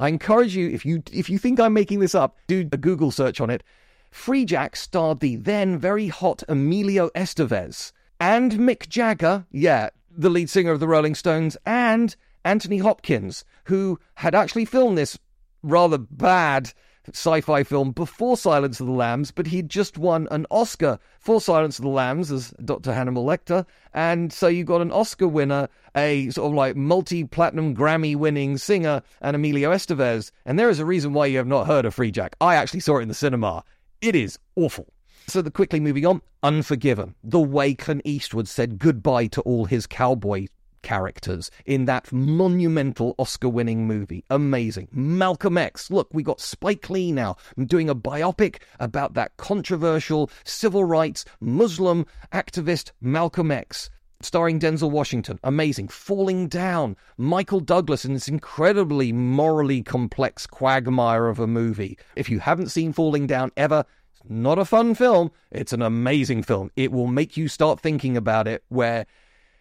I 0.00 0.08
encourage 0.08 0.56
you, 0.56 0.70
if 0.70 0.86
you 0.86 1.02
if 1.12 1.28
you 1.28 1.36
think 1.38 1.60
I'm 1.60 1.74
making 1.74 2.00
this 2.00 2.14
up, 2.14 2.38
do 2.46 2.66
a 2.72 2.78
Google 2.78 3.10
search 3.10 3.38
on 3.38 3.50
it. 3.50 3.62
Freejack 4.10 4.74
starred 4.74 5.20
the 5.20 5.36
then 5.36 5.78
very 5.78 6.08
hot 6.08 6.42
Emilio 6.48 7.10
Estevez 7.10 7.92
and 8.18 8.52
Mick 8.52 8.88
Jagger, 8.88 9.44
yeah, 9.52 9.90
the 10.10 10.30
lead 10.30 10.48
singer 10.48 10.72
of 10.72 10.80
the 10.80 10.88
Rolling 10.88 11.14
Stones, 11.14 11.58
and 11.66 12.16
Anthony 12.46 12.78
Hopkins, 12.78 13.44
who 13.64 14.00
had 14.14 14.34
actually 14.34 14.64
filmed 14.64 14.96
this 14.96 15.18
rather 15.62 15.98
bad 15.98 16.72
sci 17.14 17.40
fi 17.40 17.62
film 17.62 17.92
before 17.92 18.36
Silence 18.36 18.80
of 18.80 18.86
the 18.86 18.92
Lambs, 18.92 19.30
but 19.30 19.46
he'd 19.46 19.68
just 19.68 19.98
won 19.98 20.28
an 20.30 20.46
Oscar 20.50 20.98
for 21.18 21.40
Silence 21.40 21.78
of 21.78 21.84
the 21.84 21.90
Lambs 21.90 22.30
as 22.30 22.52
Dr. 22.64 22.92
Hannibal 22.92 23.24
Lecter. 23.24 23.66
And 23.94 24.32
so 24.32 24.48
you 24.48 24.64
got 24.64 24.80
an 24.80 24.92
Oscar 24.92 25.28
winner, 25.28 25.68
a 25.96 26.30
sort 26.30 26.50
of 26.50 26.54
like 26.54 26.76
multi 26.76 27.24
platinum 27.24 27.74
Grammy 27.74 28.16
winning 28.16 28.58
singer, 28.58 29.02
and 29.20 29.34
Emilio 29.34 29.72
Estevez. 29.72 30.30
And 30.44 30.58
there 30.58 30.70
is 30.70 30.78
a 30.78 30.84
reason 30.84 31.12
why 31.12 31.26
you 31.26 31.38
have 31.38 31.46
not 31.46 31.66
heard 31.66 31.84
of 31.84 31.94
Freejack. 31.94 32.34
I 32.40 32.54
actually 32.54 32.80
saw 32.80 32.98
it 32.98 33.02
in 33.02 33.08
the 33.08 33.14
cinema. 33.14 33.64
It 34.00 34.16
is 34.16 34.38
awful. 34.56 34.86
So, 35.26 35.42
the 35.42 35.50
quickly 35.50 35.78
moving 35.78 36.06
on, 36.06 36.22
Unforgiven, 36.42 37.14
the 37.22 37.38
way 37.38 37.74
Clint 37.74 38.02
Eastwood 38.04 38.48
said 38.48 38.78
goodbye 38.78 39.26
to 39.28 39.42
all 39.42 39.66
his 39.66 39.86
cowboy 39.86 40.46
characters 40.82 41.50
in 41.66 41.84
that 41.86 42.12
monumental 42.12 43.14
Oscar 43.18 43.48
winning 43.48 43.86
movie. 43.86 44.24
Amazing. 44.30 44.88
Malcolm 44.92 45.58
X. 45.58 45.90
Look, 45.90 46.08
we 46.12 46.22
got 46.22 46.40
Spike 46.40 46.90
Lee 46.90 47.12
now 47.12 47.36
doing 47.66 47.88
a 47.88 47.94
biopic 47.94 48.62
about 48.78 49.14
that 49.14 49.36
controversial 49.36 50.30
civil 50.44 50.84
rights 50.84 51.24
Muslim 51.40 52.06
activist 52.32 52.92
Malcolm 53.00 53.50
X. 53.50 53.90
Starring 54.22 54.60
Denzel 54.60 54.90
Washington. 54.90 55.38
Amazing. 55.44 55.88
Falling 55.88 56.46
Down. 56.46 56.94
Michael 57.16 57.60
Douglas 57.60 58.04
in 58.04 58.12
this 58.12 58.28
incredibly 58.28 59.12
morally 59.12 59.82
complex 59.82 60.46
quagmire 60.46 61.26
of 61.26 61.38
a 61.38 61.46
movie. 61.46 61.98
If 62.16 62.28
you 62.28 62.38
haven't 62.38 62.68
seen 62.68 62.92
Falling 62.92 63.26
Down 63.26 63.50
ever, 63.56 63.86
not 64.28 64.58
a 64.58 64.66
fun 64.66 64.94
film. 64.94 65.30
It's 65.50 65.72
an 65.72 65.80
amazing 65.80 66.42
film. 66.42 66.70
It 66.76 66.92
will 66.92 67.06
make 67.06 67.38
you 67.38 67.48
start 67.48 67.80
thinking 67.80 68.16
about 68.16 68.46
it 68.46 68.62
where 68.68 69.06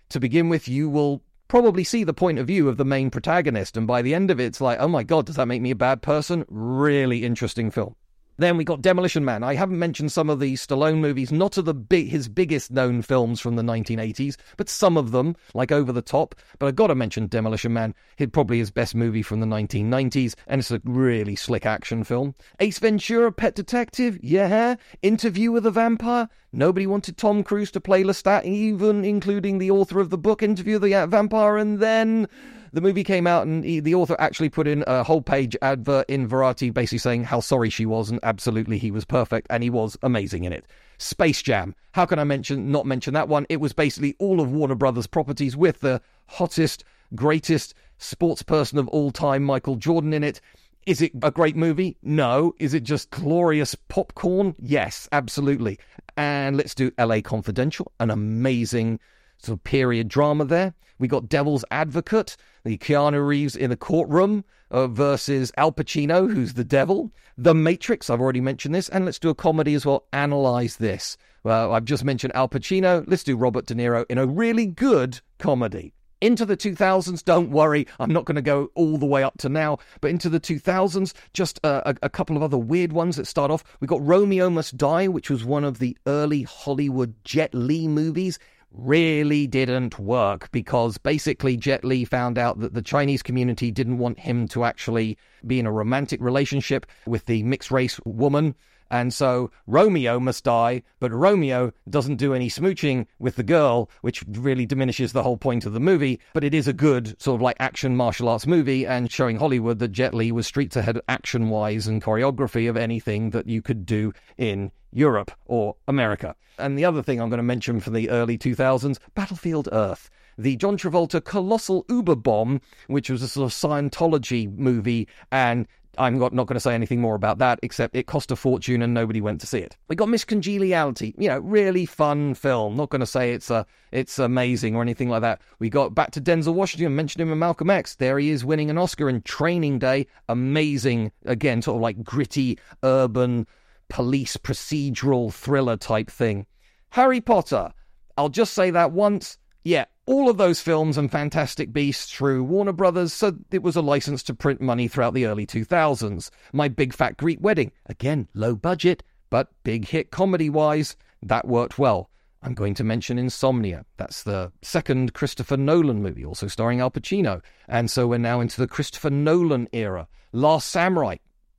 to 0.09 0.19
begin 0.19 0.49
with, 0.49 0.67
you 0.67 0.89
will 0.89 1.21
probably 1.47 1.83
see 1.83 2.03
the 2.03 2.13
point 2.13 2.39
of 2.39 2.47
view 2.47 2.69
of 2.69 2.77
the 2.77 2.85
main 2.85 3.09
protagonist, 3.09 3.75
and 3.75 3.87
by 3.87 4.01
the 4.01 4.13
end 4.13 4.31
of 4.31 4.39
it, 4.39 4.45
it's 4.45 4.61
like, 4.61 4.79
oh 4.79 4.87
my 4.87 5.03
god, 5.03 5.25
does 5.25 5.35
that 5.35 5.47
make 5.47 5.61
me 5.61 5.71
a 5.71 5.75
bad 5.75 6.01
person? 6.01 6.45
Really 6.47 7.23
interesting 7.23 7.71
film. 7.71 7.95
Then 8.39 8.55
we 8.55 8.63
got 8.63 8.81
Demolition 8.81 9.25
Man. 9.25 9.43
I 9.43 9.55
haven't 9.55 9.79
mentioned 9.79 10.13
some 10.13 10.29
of 10.29 10.39
the 10.39 10.53
Stallone 10.53 10.99
movies, 10.99 11.29
not 11.29 11.57
of 11.57 11.65
the 11.65 11.73
big, 11.73 12.07
his 12.07 12.29
biggest 12.29 12.71
known 12.71 13.01
films 13.01 13.41
from 13.41 13.57
the 13.57 13.61
1980s, 13.61 14.37
but 14.55 14.69
some 14.69 14.95
of 14.95 15.11
them, 15.11 15.35
like 15.53 15.73
Over 15.73 15.91
the 15.91 16.01
Top. 16.01 16.35
But 16.57 16.67
I've 16.67 16.77
got 16.77 16.87
to 16.87 16.95
mention 16.95 17.27
Demolition 17.27 17.73
Man. 17.73 17.93
It's 18.17 18.31
probably 18.31 18.59
his 18.59 18.71
best 18.71 18.95
movie 18.95 19.23
from 19.23 19.41
the 19.41 19.45
1990s, 19.45 20.35
and 20.47 20.59
it's 20.59 20.71
a 20.71 20.79
really 20.85 21.35
slick 21.35 21.65
action 21.65 22.05
film. 22.05 22.33
Ace 22.61 22.79
Ventura, 22.79 23.29
Pet 23.33 23.55
Detective, 23.55 24.17
yeah. 24.23 24.75
Interview 25.01 25.51
with 25.51 25.65
a 25.65 25.71
Vampire. 25.71 26.29
Nobody 26.53 26.87
wanted 26.87 27.17
Tom 27.17 27.43
Cruise 27.43 27.71
to 27.71 27.81
play 27.81 28.05
Lestat, 28.05 28.45
even 28.45 29.03
including 29.03 29.57
the 29.57 29.69
author 29.69 29.99
of 29.99 30.11
the 30.11 30.17
book 30.17 30.41
Interview 30.41 30.75
with 30.75 30.83
the 30.83 30.95
uh, 30.95 31.07
Vampire, 31.07 31.57
and 31.57 31.79
then 31.79 32.25
the 32.73 32.81
movie 32.81 33.03
came 33.03 33.27
out, 33.27 33.47
and 33.47 33.63
he, 33.63 33.79
the 33.79 33.95
author 33.95 34.15
actually 34.19 34.49
put 34.49 34.67
in 34.67 34.83
a 34.87 35.03
whole 35.03 35.21
page 35.21 35.55
advert 35.61 36.09
in 36.09 36.27
Variety, 36.27 36.69
basically 36.69 36.97
saying 36.97 37.23
how 37.23 37.39
sorry 37.39 37.69
she 37.69 37.85
was, 37.85 38.09
and 38.09 38.19
absolutely 38.23 38.77
he 38.77 38.91
was 38.91 39.05
perfect, 39.05 39.47
and 39.49 39.63
he 39.63 39.69
was 39.69 39.97
amazing 40.03 40.43
in 40.43 40.53
it. 40.53 40.65
Space 40.97 41.41
Jam. 41.41 41.75
How 41.93 42.05
can 42.05 42.19
I 42.19 42.23
mention 42.25 42.71
not 42.71 42.85
mention 42.85 43.13
that 43.13 43.29
one? 43.29 43.45
It 43.49 43.61
was 43.61 43.73
basically 43.73 44.15
all 44.19 44.41
of 44.41 44.51
Warner 44.51 44.75
Brothers 44.75 45.07
properties 45.07 45.55
with 45.55 45.79
the 45.79 46.01
hottest, 46.27 46.83
greatest 47.15 47.73
sports 47.97 48.43
person 48.43 48.77
of 48.77 48.87
all 48.89 49.11
time, 49.11 49.43
Michael 49.43 49.75
Jordan, 49.75 50.13
in 50.13 50.23
it. 50.23 50.41
Is 50.85 51.01
it 51.01 51.11
a 51.21 51.31
great 51.31 51.55
movie? 51.55 51.97
No. 52.01 52.53
Is 52.59 52.73
it 52.73 52.83
just 52.83 53.11
glorious 53.11 53.75
popcorn? 53.75 54.55
Yes, 54.59 55.07
absolutely. 55.11 55.79
And 56.17 56.57
let's 56.57 56.75
do 56.75 56.91
LA 56.97 57.21
Confidential, 57.21 57.91
an 57.99 58.09
amazing 58.09 58.99
sort 59.41 59.57
of 59.57 59.63
period 59.63 60.07
drama 60.07 60.45
there. 60.45 60.73
We 60.99 61.07
got 61.07 61.29
Devil's 61.29 61.63
Advocate, 61.71 62.35
the 62.65 62.77
Keanu 62.77 63.25
Reeves 63.25 63.55
in 63.55 63.69
the 63.69 63.77
courtroom 63.77 64.43
uh, 64.69 64.87
versus 64.87 65.51
Al 65.57 65.71
Pacino, 65.71 66.31
who's 66.31 66.53
the 66.53 66.65
devil. 66.65 67.11
The 67.37 67.55
Matrix, 67.55 68.09
I've 68.09 68.19
already 68.19 68.41
mentioned 68.41 68.75
this. 68.75 68.89
And 68.89 69.05
let's 69.05 69.19
do 69.19 69.29
a 69.29 69.35
comedy 69.35 69.73
as 69.73 69.85
well. 69.85 70.05
Analyze 70.11 70.75
this. 70.75 71.15
Well, 71.43 71.73
I've 71.73 71.85
just 71.85 72.03
mentioned 72.03 72.35
Al 72.35 72.49
Pacino. 72.49 73.05
Let's 73.07 73.23
do 73.23 73.37
Robert 73.37 73.65
De 73.65 73.75
Niro 73.75 74.05
in 74.09 74.17
a 74.17 74.25
really 74.25 74.65
good 74.65 75.21
comedy. 75.37 75.93
Into 76.21 76.45
the 76.45 76.57
2000s, 76.57 77.23
don't 77.23 77.49
worry, 77.49 77.87
I'm 77.97 78.11
not 78.11 78.25
going 78.25 78.35
to 78.35 78.41
go 78.41 78.69
all 78.75 78.97
the 78.97 79.05
way 79.05 79.23
up 79.23 79.37
to 79.37 79.47
now, 79.47 79.77
but 80.01 80.11
into 80.11 80.27
the 80.27 80.39
2000s, 80.41 81.13
just 81.31 81.61
a, 81.63 81.95
a, 82.01 82.09
couple 82.09 82.35
of 82.35 82.43
other 82.43 82.57
weird 82.57 82.91
ones 82.91 83.15
that 83.15 83.25
start 83.25 83.51
off. 83.51 83.63
We 83.79 83.87
got 83.87 84.05
Romeo 84.05 84.49
Must 84.49 84.75
Die, 84.75 85.07
which 85.07 85.29
was 85.29 85.45
one 85.45 85.63
of 85.63 85.79
the 85.79 85.97
early 86.05 86.43
Hollywood 86.43 87.15
Jet 87.23 87.53
Li 87.53 87.87
movies 87.87 88.37
really 88.71 89.47
didn't 89.47 89.99
work 89.99 90.51
because 90.51 90.97
basically 90.97 91.57
Jet 91.57 91.83
Li 91.83 92.05
found 92.05 92.37
out 92.37 92.59
that 92.59 92.73
the 92.73 92.81
Chinese 92.81 93.23
community 93.23 93.71
didn't 93.71 93.97
want 93.97 94.19
him 94.19 94.47
to 94.49 94.63
actually 94.63 95.17
be 95.45 95.59
in 95.59 95.65
a 95.65 95.71
romantic 95.71 96.21
relationship 96.21 96.85
with 97.05 97.25
the 97.25 97.43
mixed 97.43 97.71
race 97.71 97.99
woman. 98.05 98.55
And 98.91 99.13
so 99.13 99.51
Romeo 99.67 100.19
must 100.19 100.43
die, 100.43 100.83
but 100.99 101.11
Romeo 101.11 101.71
doesn't 101.89 102.15
do 102.15 102.33
any 102.33 102.49
smooching 102.49 103.05
with 103.19 103.35
the 103.35 103.43
girl, 103.43 103.89
which 104.01 104.23
really 104.27 104.65
diminishes 104.65 105.13
the 105.13 105.23
whole 105.23 105.37
point 105.37 105.65
of 105.65 105.73
the 105.73 105.79
movie. 105.79 106.19
But 106.33 106.43
it 106.43 106.53
is 106.53 106.67
a 106.67 106.73
good 106.73 107.19
sort 107.21 107.35
of 107.35 107.41
like 107.41 107.57
action 107.59 107.95
martial 107.95 108.29
arts 108.29 108.47
movie 108.47 108.85
and 108.85 109.11
showing 109.11 109.37
Hollywood 109.37 109.79
that 109.79 109.91
Jet 109.91 110.13
Li 110.13 110.31
was 110.31 110.47
streets 110.47 110.75
ahead 110.75 110.99
action 111.07 111.49
wise 111.49 111.87
and 111.87 112.01
choreography 112.01 112.69
of 112.69 112.77
anything 112.77 113.29
that 113.31 113.47
you 113.47 113.61
could 113.61 113.85
do 113.85 114.13
in 114.37 114.71
Europe 114.91 115.31
or 115.45 115.75
America. 115.87 116.35
And 116.57 116.77
the 116.77 116.85
other 116.85 117.03
thing 117.03 117.21
I'm 117.21 117.29
going 117.29 117.37
to 117.37 117.43
mention 117.43 117.79
from 117.79 117.93
the 117.93 118.09
early 118.09 118.37
2000s 118.37 118.97
Battlefield 119.13 119.69
Earth. 119.71 120.09
The 120.37 120.55
John 120.55 120.77
Travolta 120.77 121.23
Colossal 121.23 121.85
Uber 121.89 122.15
Bomb, 122.15 122.61
which 122.87 123.09
was 123.09 123.21
a 123.21 123.27
sort 123.27 123.51
of 123.51 123.51
Scientology 123.51 124.57
movie, 124.57 125.07
and 125.31 125.67
I'm 125.99 126.17
not, 126.17 126.31
going 126.31 126.47
to 126.47 126.59
say 126.61 126.73
anything 126.73 127.01
more 127.01 127.15
about 127.15 127.39
that, 127.39 127.59
except 127.61 127.95
it 127.95 128.07
cost 128.07 128.31
a 128.31 128.35
fortune 128.37 128.81
and 128.81 128.93
nobody 128.93 129.19
went 129.19 129.41
to 129.41 129.47
see 129.47 129.59
it. 129.59 129.75
We 129.89 129.97
got 129.97 130.07
Miss 130.07 130.23
Congeniality, 130.23 131.13
you 131.17 131.27
know, 131.27 131.39
really 131.39 131.85
fun 131.85 132.33
film. 132.33 132.77
Not 132.77 132.89
going 132.89 133.01
to 133.01 133.05
say 133.05 133.33
it's 133.33 133.49
a, 133.49 133.65
it's 133.91 134.17
amazing 134.17 134.75
or 134.75 134.81
anything 134.81 135.09
like 135.09 135.21
that. 135.21 135.41
We 135.59 135.69
got 135.69 135.93
back 135.93 136.11
to 136.11 136.21
Denzel 136.21 136.53
Washington, 136.53 136.95
mentioned 136.95 137.21
him 137.21 137.31
in 137.31 137.39
Malcolm 137.39 137.69
X. 137.69 137.95
There 137.95 138.17
he 138.17 138.29
is 138.29 138.45
winning 138.45 138.69
an 138.69 138.77
Oscar 138.77 139.09
in 139.09 139.21
Training 139.23 139.79
Day. 139.79 140.07
Amazing, 140.29 141.11
again, 141.25 141.61
sort 141.61 141.75
of 141.75 141.81
like 141.81 142.01
gritty, 142.01 142.57
urban, 142.83 143.45
police 143.89 144.37
procedural 144.37 145.33
thriller 145.33 145.75
type 145.75 146.09
thing. 146.09 146.45
Harry 146.91 147.19
Potter, 147.19 147.73
I'll 148.17 148.29
just 148.29 148.53
say 148.53 148.71
that 148.71 148.93
once. 148.93 149.37
Yeah, 149.65 149.85
all 150.09 150.27
of 150.27 150.37
those 150.37 150.59
films 150.59 150.97
and 150.97 151.11
Fantastic 151.11 151.71
Beasts 151.71 152.11
through 152.11 152.43
Warner 152.43 152.73
Brothers, 152.73 153.13
so 153.13 153.37
it 153.51 153.61
was 153.61 153.75
a 153.75 153.81
license 153.81 154.23
to 154.23 154.33
print 154.33 154.59
money 154.59 154.87
throughout 154.87 155.13
the 155.13 155.27
early 155.27 155.45
2000s. 155.45 156.31
My 156.51 156.67
Big 156.67 156.95
Fat 156.95 157.15
Greek 157.15 157.37
Wedding, 157.39 157.71
again, 157.85 158.27
low 158.33 158.55
budget, 158.55 159.03
but 159.29 159.51
big 159.63 159.85
hit 159.85 160.09
comedy 160.09 160.49
wise, 160.49 160.97
that 161.21 161.47
worked 161.47 161.77
well. 161.77 162.09
I'm 162.41 162.55
going 162.55 162.73
to 162.73 162.83
mention 162.83 163.19
Insomnia. 163.19 163.85
That's 163.97 164.23
the 164.23 164.51
second 164.63 165.13
Christopher 165.13 165.57
Nolan 165.57 166.01
movie, 166.01 166.25
also 166.25 166.47
starring 166.47 166.81
Al 166.81 166.89
Pacino. 166.89 167.43
And 167.67 167.91
so 167.91 168.07
we're 168.07 168.17
now 168.17 168.39
into 168.39 168.59
the 168.59 168.67
Christopher 168.67 169.11
Nolan 169.11 169.67
era. 169.73 170.07
Last 170.31 170.69
Samurai, 170.69 171.17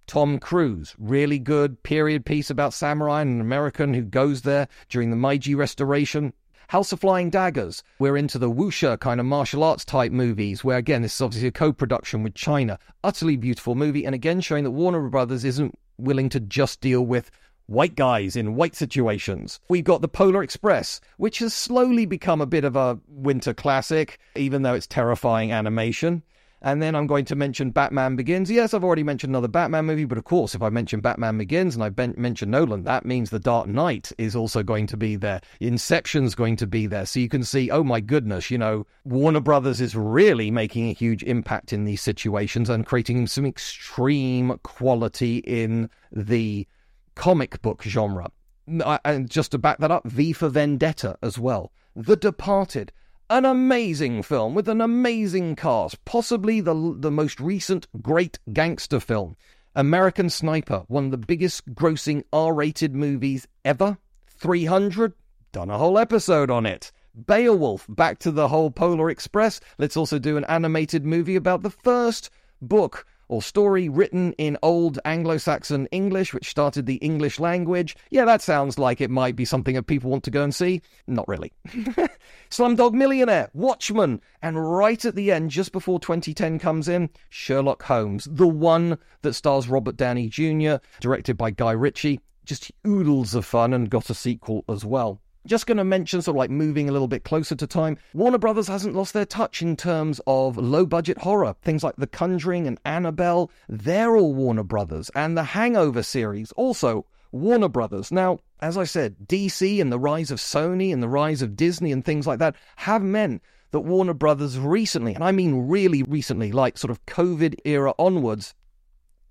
Tom 0.09 0.41
Cruise, 0.41 0.97
really 0.99 1.39
good 1.39 1.85
period 1.85 2.27
piece 2.27 2.51
about 2.51 2.75
samurai 2.75 3.23
and 3.23 3.31
an 3.31 3.41
American 3.41 3.95
who 3.95 4.03
goes 4.03 4.43
there 4.43 4.67
during 4.89 5.11
the 5.11 5.17
Meiji 5.17 5.55
Restoration. 5.55 6.33
House 6.71 6.93
of 6.93 7.01
Flying 7.01 7.31
Daggers. 7.31 7.83
We're 7.99 8.17
into 8.17 8.39
the 8.39 8.49
wuxia 8.49 8.97
kind 9.01 9.19
of 9.19 9.27
martial 9.27 9.65
arts 9.65 9.85
type 9.85 10.13
movies, 10.13 10.63
where 10.63 10.79
again, 10.79 11.03
this 11.03 11.17
is 11.17 11.21
obviously 11.21 11.49
a 11.49 11.51
co 11.51 11.73
production 11.73 12.23
with 12.23 12.37
China. 12.37 12.79
Utterly 13.03 13.37
beautiful 13.37 13.75
movie, 13.75 14.05
and 14.05 14.15
again, 14.15 14.41
showing 14.41 14.63
that 14.63 14.71
Warner 14.71 15.09
Brothers 15.09 15.45
isn't 15.45 15.77
willing 15.99 16.29
to 16.29 16.39
just 16.39 16.81
deal 16.81 17.05
with 17.05 17.33
white 17.67 17.97
guys 17.97 18.37
in 18.37 18.55
white 18.55 18.77
situations. 18.77 19.59
We've 19.69 19.83
got 19.83 20.01
the 20.01 20.07
Polar 20.07 20.45
Express, 20.45 21.01
which 21.17 21.41
has 21.41 21.53
slowly 21.53 22.07
become 22.07 22.41
a 22.41 22.47
bit 22.47 22.63
of 22.63 22.77
a 22.77 23.01
winter 23.09 23.53
classic, 23.53 24.21
even 24.37 24.63
though 24.63 24.75
it's 24.75 24.87
terrifying 24.87 25.51
animation. 25.51 26.23
And 26.63 26.83
then 26.83 26.95
I'm 26.95 27.07
going 27.07 27.25
to 27.25 27.35
mention 27.35 27.71
Batman 27.71 28.17
Begins. 28.17 28.51
Yes, 28.51 28.75
I've 28.75 28.85
already 28.85 29.03
mentioned 29.03 29.31
another 29.31 29.49
Batman 29.49 29.87
movie, 29.87 30.05
but 30.05 30.19
of 30.19 30.25
course, 30.25 30.55
if 30.55 30.61
I 30.61 30.69
mention 30.69 31.01
Batman 31.01 31.39
Begins 31.39 31.75
and 31.75 31.83
I 31.83 31.89
ben- 31.89 32.15
mention 32.19 32.51
Nolan, 32.51 32.85
that 32.85 33.07
means 33.07 33.31
The 33.31 33.39
Dark 33.39 33.67
Knight 33.67 34.13
is 34.19 34.37
also 34.37 34.63
going 34.63 34.87
to 34.89 34.97
be 34.99 35.17
there. 35.17 35.41
Inception's 35.61 36.35
going 36.35 36.57
to 36.57 36.67
be 36.67 36.87
there. 36.87 37.07
So 37.07 37.19
you 37.19 37.31
can 37.31 37.45
see, 37.45 37.71
oh 37.71 37.83
my 37.83 38.01
goodness, 38.01 38.51
you 38.51 38.59
know, 38.59 38.87
Warner 39.05 39.41
Brothers 39.41 39.81
is 39.81 39.97
really 39.97 40.51
making 40.51 40.91
a 40.91 40.93
huge 40.93 41.23
impact 41.23 41.73
in 41.73 41.85
these 41.87 42.03
situations 42.03 42.69
and 42.69 42.85
creating 42.85 43.27
some 43.27 43.47
extreme 43.47 44.59
quality 44.63 45.39
in 45.39 45.89
the 46.13 46.67
comic 47.15 47.63
book 47.63 47.83
genre. 47.83 48.31
And 48.67 49.31
just 49.31 49.53
to 49.53 49.59
back 49.59 49.79
that 49.79 49.91
up, 49.91 50.07
V 50.07 50.35
for 50.35 50.51
Vendetta 50.51 51.17
as 51.23 51.39
well. 51.39 51.73
The 51.97 52.17
Departed 52.17 52.93
an 53.31 53.45
amazing 53.45 54.25
film 54.25 54.55
with 54.55 54.69
an 54.69 54.81
amazing 54.81 55.55
cast, 55.55 56.05
possibly 56.05 56.61
the, 56.61 56.97
the 56.99 57.13
most 57.13 57.39
recent 57.39 57.87
great 58.03 58.41
gangster 58.53 58.99
film. 58.99 59.37
American 59.77 60.29
Sniper, 60.29 60.83
one 60.89 61.07
of 61.07 61.11
the 61.13 61.17
biggest 61.17 61.73
grossing 61.73 62.25
R 62.33 62.53
rated 62.53 62.93
movies 62.93 63.47
ever. 63.65 63.99
300, 64.27 65.13
done 65.53 65.71
a 65.71 65.79
whole 65.79 65.97
episode 65.97 66.51
on 66.51 66.67
it. 66.67 66.91
Beowulf, 67.15 67.87
back 67.89 68.19
to 68.19 68.33
the 68.33 68.49
whole 68.49 68.73
Polar 68.73 69.09
Express. 69.11 69.61
Let's 69.79 69.97
also 69.97 70.19
do 70.19 70.37
an 70.37 70.45
animated 70.47 71.05
movie 71.05 71.37
about 71.37 71.63
the 71.63 71.71
first 71.71 72.31
book 72.61 73.07
or 73.31 73.41
story 73.41 73.89
written 73.89 74.33
in 74.35 74.59
old 74.61 74.99
Anglo 75.05 75.39
Saxon 75.39 75.87
English, 75.93 76.35
which 76.35 76.51
started 76.51 76.85
the 76.85 76.97
English 76.97 77.39
language. 77.39 77.97
Yeah, 78.11 78.25
that 78.25 78.43
sounds 78.43 78.77
like 78.77 79.01
it 79.01 79.09
might 79.09 79.37
be 79.37 79.45
something 79.45 79.77
that 79.77 79.85
people 79.85 80.11
want 80.11 80.25
to 80.25 80.33
go 80.33 80.43
and 80.43 80.53
see. 80.53 80.83
Not 81.07 81.29
really. 81.29 81.53
Slumdog 82.51 82.93
Millionaire, 82.93 83.49
Watchmen, 83.55 84.21
and 84.43 84.71
right 84.73 85.03
at 85.05 85.15
the 85.15 85.31
end, 85.31 85.53
just 85.53 85.71
before 85.71 86.01
2010 86.01 86.59
comes 86.59 86.89
in, 86.89 87.09
Sherlock 87.29 87.85
Holmes, 87.85 88.27
the 88.29 88.49
one 88.49 88.99
that 89.23 89.35
stars 89.35 89.69
Robert 89.69 89.97
Downey 89.97 90.29
Jr., 90.29 90.85
directed 90.99 91.39
by 91.39 91.53
Guy 91.53 91.71
Ritchie. 91.71 92.21
Just 92.45 92.73
oodles 92.85 93.37
of 93.37 93.45
fun 93.45 93.73
and 93.73 93.89
got 93.89 94.11
a 94.11 94.15
sequel 94.15 94.65
as 94.69 94.85
well. 94.85 95.21
Just 95.47 95.67
going 95.67 95.79
to 95.79 95.85
mention, 95.85 96.21
sort 96.21 96.35
of 96.35 96.39
like 96.39 96.51
moving 96.51 96.89
a 96.89 96.93
little 96.93 97.09
bit 97.09 97.25
closer 97.25 97.55
to 97.55 97.67
time, 97.67 97.97
Warner 98.13 98.39
Brothers 98.39 98.69
hasn't 98.69 98.95
lost 98.95 99.15
their 99.15 99.25
touch 99.25 99.63
in 99.63 99.75
terms 99.75 100.21
of 100.27 100.59
low 100.59 100.85
budget 100.85 101.19
horror. 101.19 101.57
Things 101.63 101.83
like 101.83 101.97
The 101.97 102.07
Conjuring 102.07 102.67
and 102.67 102.79
Annabelle, 102.85 103.51
they're 103.69 104.17
all 104.17 104.35
Warner 104.35 104.65
Brothers. 104.65 105.11
And 105.15 105.37
the 105.37 105.45
Hangover 105.45 106.03
series, 106.03 106.53
also 106.53 107.07
Warner 107.33 107.69
Brothers. 107.69 108.13
Now, 108.13 108.41
as 108.61 108.77
I 108.77 108.85
said, 108.85 109.17
DC 109.27 109.81
and 109.81 109.91
the 109.91 109.99
rise 109.99 110.31
of 110.31 110.39
Sony 110.39 110.93
and 110.93 111.03
the 111.03 111.09
rise 111.09 111.41
of 111.41 111.57
Disney 111.57 111.93
and 111.93 112.05
things 112.05 112.27
like 112.27 112.39
that 112.41 112.57
have 112.77 113.03
meant 113.03 113.43
that 113.71 113.81
Warner 113.81 114.15
Brothers 114.15 114.59
recently, 114.59 115.15
and 115.15 115.25
I 115.25 115.33
mean 115.33 115.69
really 115.69 116.03
recently, 116.03 116.53
like 116.53 116.77
sort 116.77 116.91
of 116.91 117.05
COVID 117.07 117.55
era 117.65 117.95
onwards, 117.99 118.55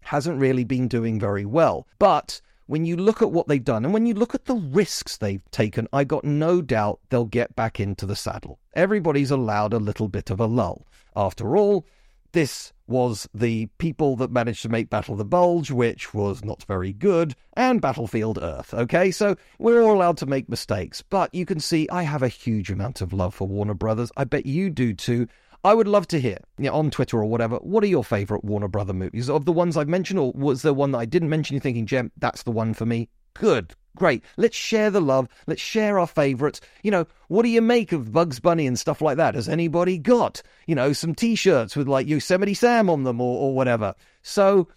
hasn't 0.01 0.39
really 0.39 0.63
been 0.63 0.87
doing 0.87 1.19
very 1.19 1.45
well. 1.45 1.85
But 1.99 2.41
when 2.69 2.85
you 2.85 2.95
look 2.95 3.23
at 3.23 3.31
what 3.31 3.47
they've 3.47 3.63
done 3.63 3.83
and 3.83 3.95
when 3.95 4.05
you 4.05 4.13
look 4.13 4.35
at 4.35 4.45
the 4.45 4.53
risks 4.53 5.17
they've 5.17 5.41
taken, 5.49 5.87
I 5.91 6.03
got 6.03 6.23
no 6.23 6.61
doubt 6.61 6.99
they'll 7.09 7.25
get 7.25 7.55
back 7.55 7.79
into 7.79 8.05
the 8.05 8.15
saddle. 8.15 8.59
Everybody's 8.75 9.31
allowed 9.31 9.73
a 9.73 9.79
little 9.79 10.07
bit 10.07 10.29
of 10.29 10.39
a 10.39 10.45
lull. 10.45 10.85
After 11.15 11.57
all, 11.57 11.87
this 12.31 12.71
was 12.85 13.27
the 13.33 13.65
people 13.79 14.15
that 14.17 14.29
managed 14.29 14.61
to 14.61 14.69
make 14.69 14.91
Battle 14.91 15.15
of 15.15 15.17
the 15.17 15.25
Bulge, 15.25 15.71
which 15.71 16.13
was 16.13 16.45
not 16.45 16.63
very 16.65 16.93
good, 16.93 17.33
and 17.53 17.81
Battlefield 17.81 18.37
Earth. 18.39 18.71
Okay, 18.71 19.09
so 19.09 19.35
we're 19.57 19.81
all 19.81 19.95
allowed 19.95 20.17
to 20.17 20.27
make 20.27 20.47
mistakes, 20.47 21.01
but 21.01 21.33
you 21.33 21.47
can 21.47 21.59
see 21.59 21.89
I 21.89 22.03
have 22.03 22.21
a 22.21 22.27
huge 22.27 22.69
amount 22.69 23.01
of 23.01 23.13
love 23.13 23.33
for 23.33 23.47
Warner 23.47 23.73
Brothers. 23.73 24.11
I 24.15 24.25
bet 24.25 24.45
you 24.45 24.69
do 24.69 24.93
too. 24.93 25.27
I 25.63 25.73
would 25.73 25.87
love 25.87 26.07
to 26.07 26.19
hear 26.19 26.37
you 26.57 26.65
know, 26.65 26.75
on 26.75 26.89
Twitter 26.89 27.17
or 27.17 27.25
whatever. 27.25 27.57
What 27.57 27.83
are 27.83 27.87
your 27.87 28.03
favorite 28.03 28.45
Warner 28.45 28.67
Brother 28.67 28.93
movies 28.93 29.29
of 29.29 29.45
the 29.45 29.51
ones 29.51 29.75
I've 29.75 29.89
mentioned, 29.89 30.19
or 30.19 30.31
was 30.33 30.61
there 30.61 30.73
one 30.73 30.91
that 30.91 30.99
I 30.99 31.05
didn't 31.05 31.29
mention? 31.29 31.55
You're 31.55 31.61
thinking, 31.61 31.85
Jem, 31.85 32.11
that's 32.17 32.43
the 32.43 32.51
one 32.51 32.73
for 32.73 32.85
me. 32.85 33.09
Good, 33.33 33.73
great. 33.95 34.23
Let's 34.37 34.55
share 34.55 34.89
the 34.89 35.01
love. 35.01 35.27
Let's 35.47 35.61
share 35.61 35.99
our 35.99 36.07
favorites. 36.07 36.61
You 36.83 36.91
know, 36.91 37.07
what 37.27 37.43
do 37.43 37.49
you 37.49 37.61
make 37.61 37.91
of 37.91 38.11
Bugs 38.11 38.39
Bunny 38.39 38.67
and 38.67 38.79
stuff 38.79 39.01
like 39.01 39.17
that? 39.17 39.35
Has 39.35 39.49
anybody 39.49 39.97
got 39.97 40.41
you 40.65 40.75
know 40.75 40.93
some 40.93 41.13
T-shirts 41.13 41.75
with 41.75 41.87
like 41.87 42.07
Yosemite 42.07 42.53
Sam 42.53 42.89
on 42.89 43.03
them 43.03 43.19
or, 43.19 43.37
or 43.37 43.55
whatever? 43.55 43.95
So 44.21 44.69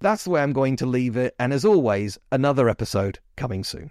that's 0.00 0.24
the 0.24 0.30
way 0.30 0.40
I'm 0.40 0.52
going 0.52 0.76
to 0.76 0.86
leave 0.86 1.16
it. 1.16 1.34
And 1.38 1.52
as 1.52 1.64
always, 1.64 2.18
another 2.30 2.68
episode 2.68 3.18
coming 3.36 3.64
soon. 3.64 3.90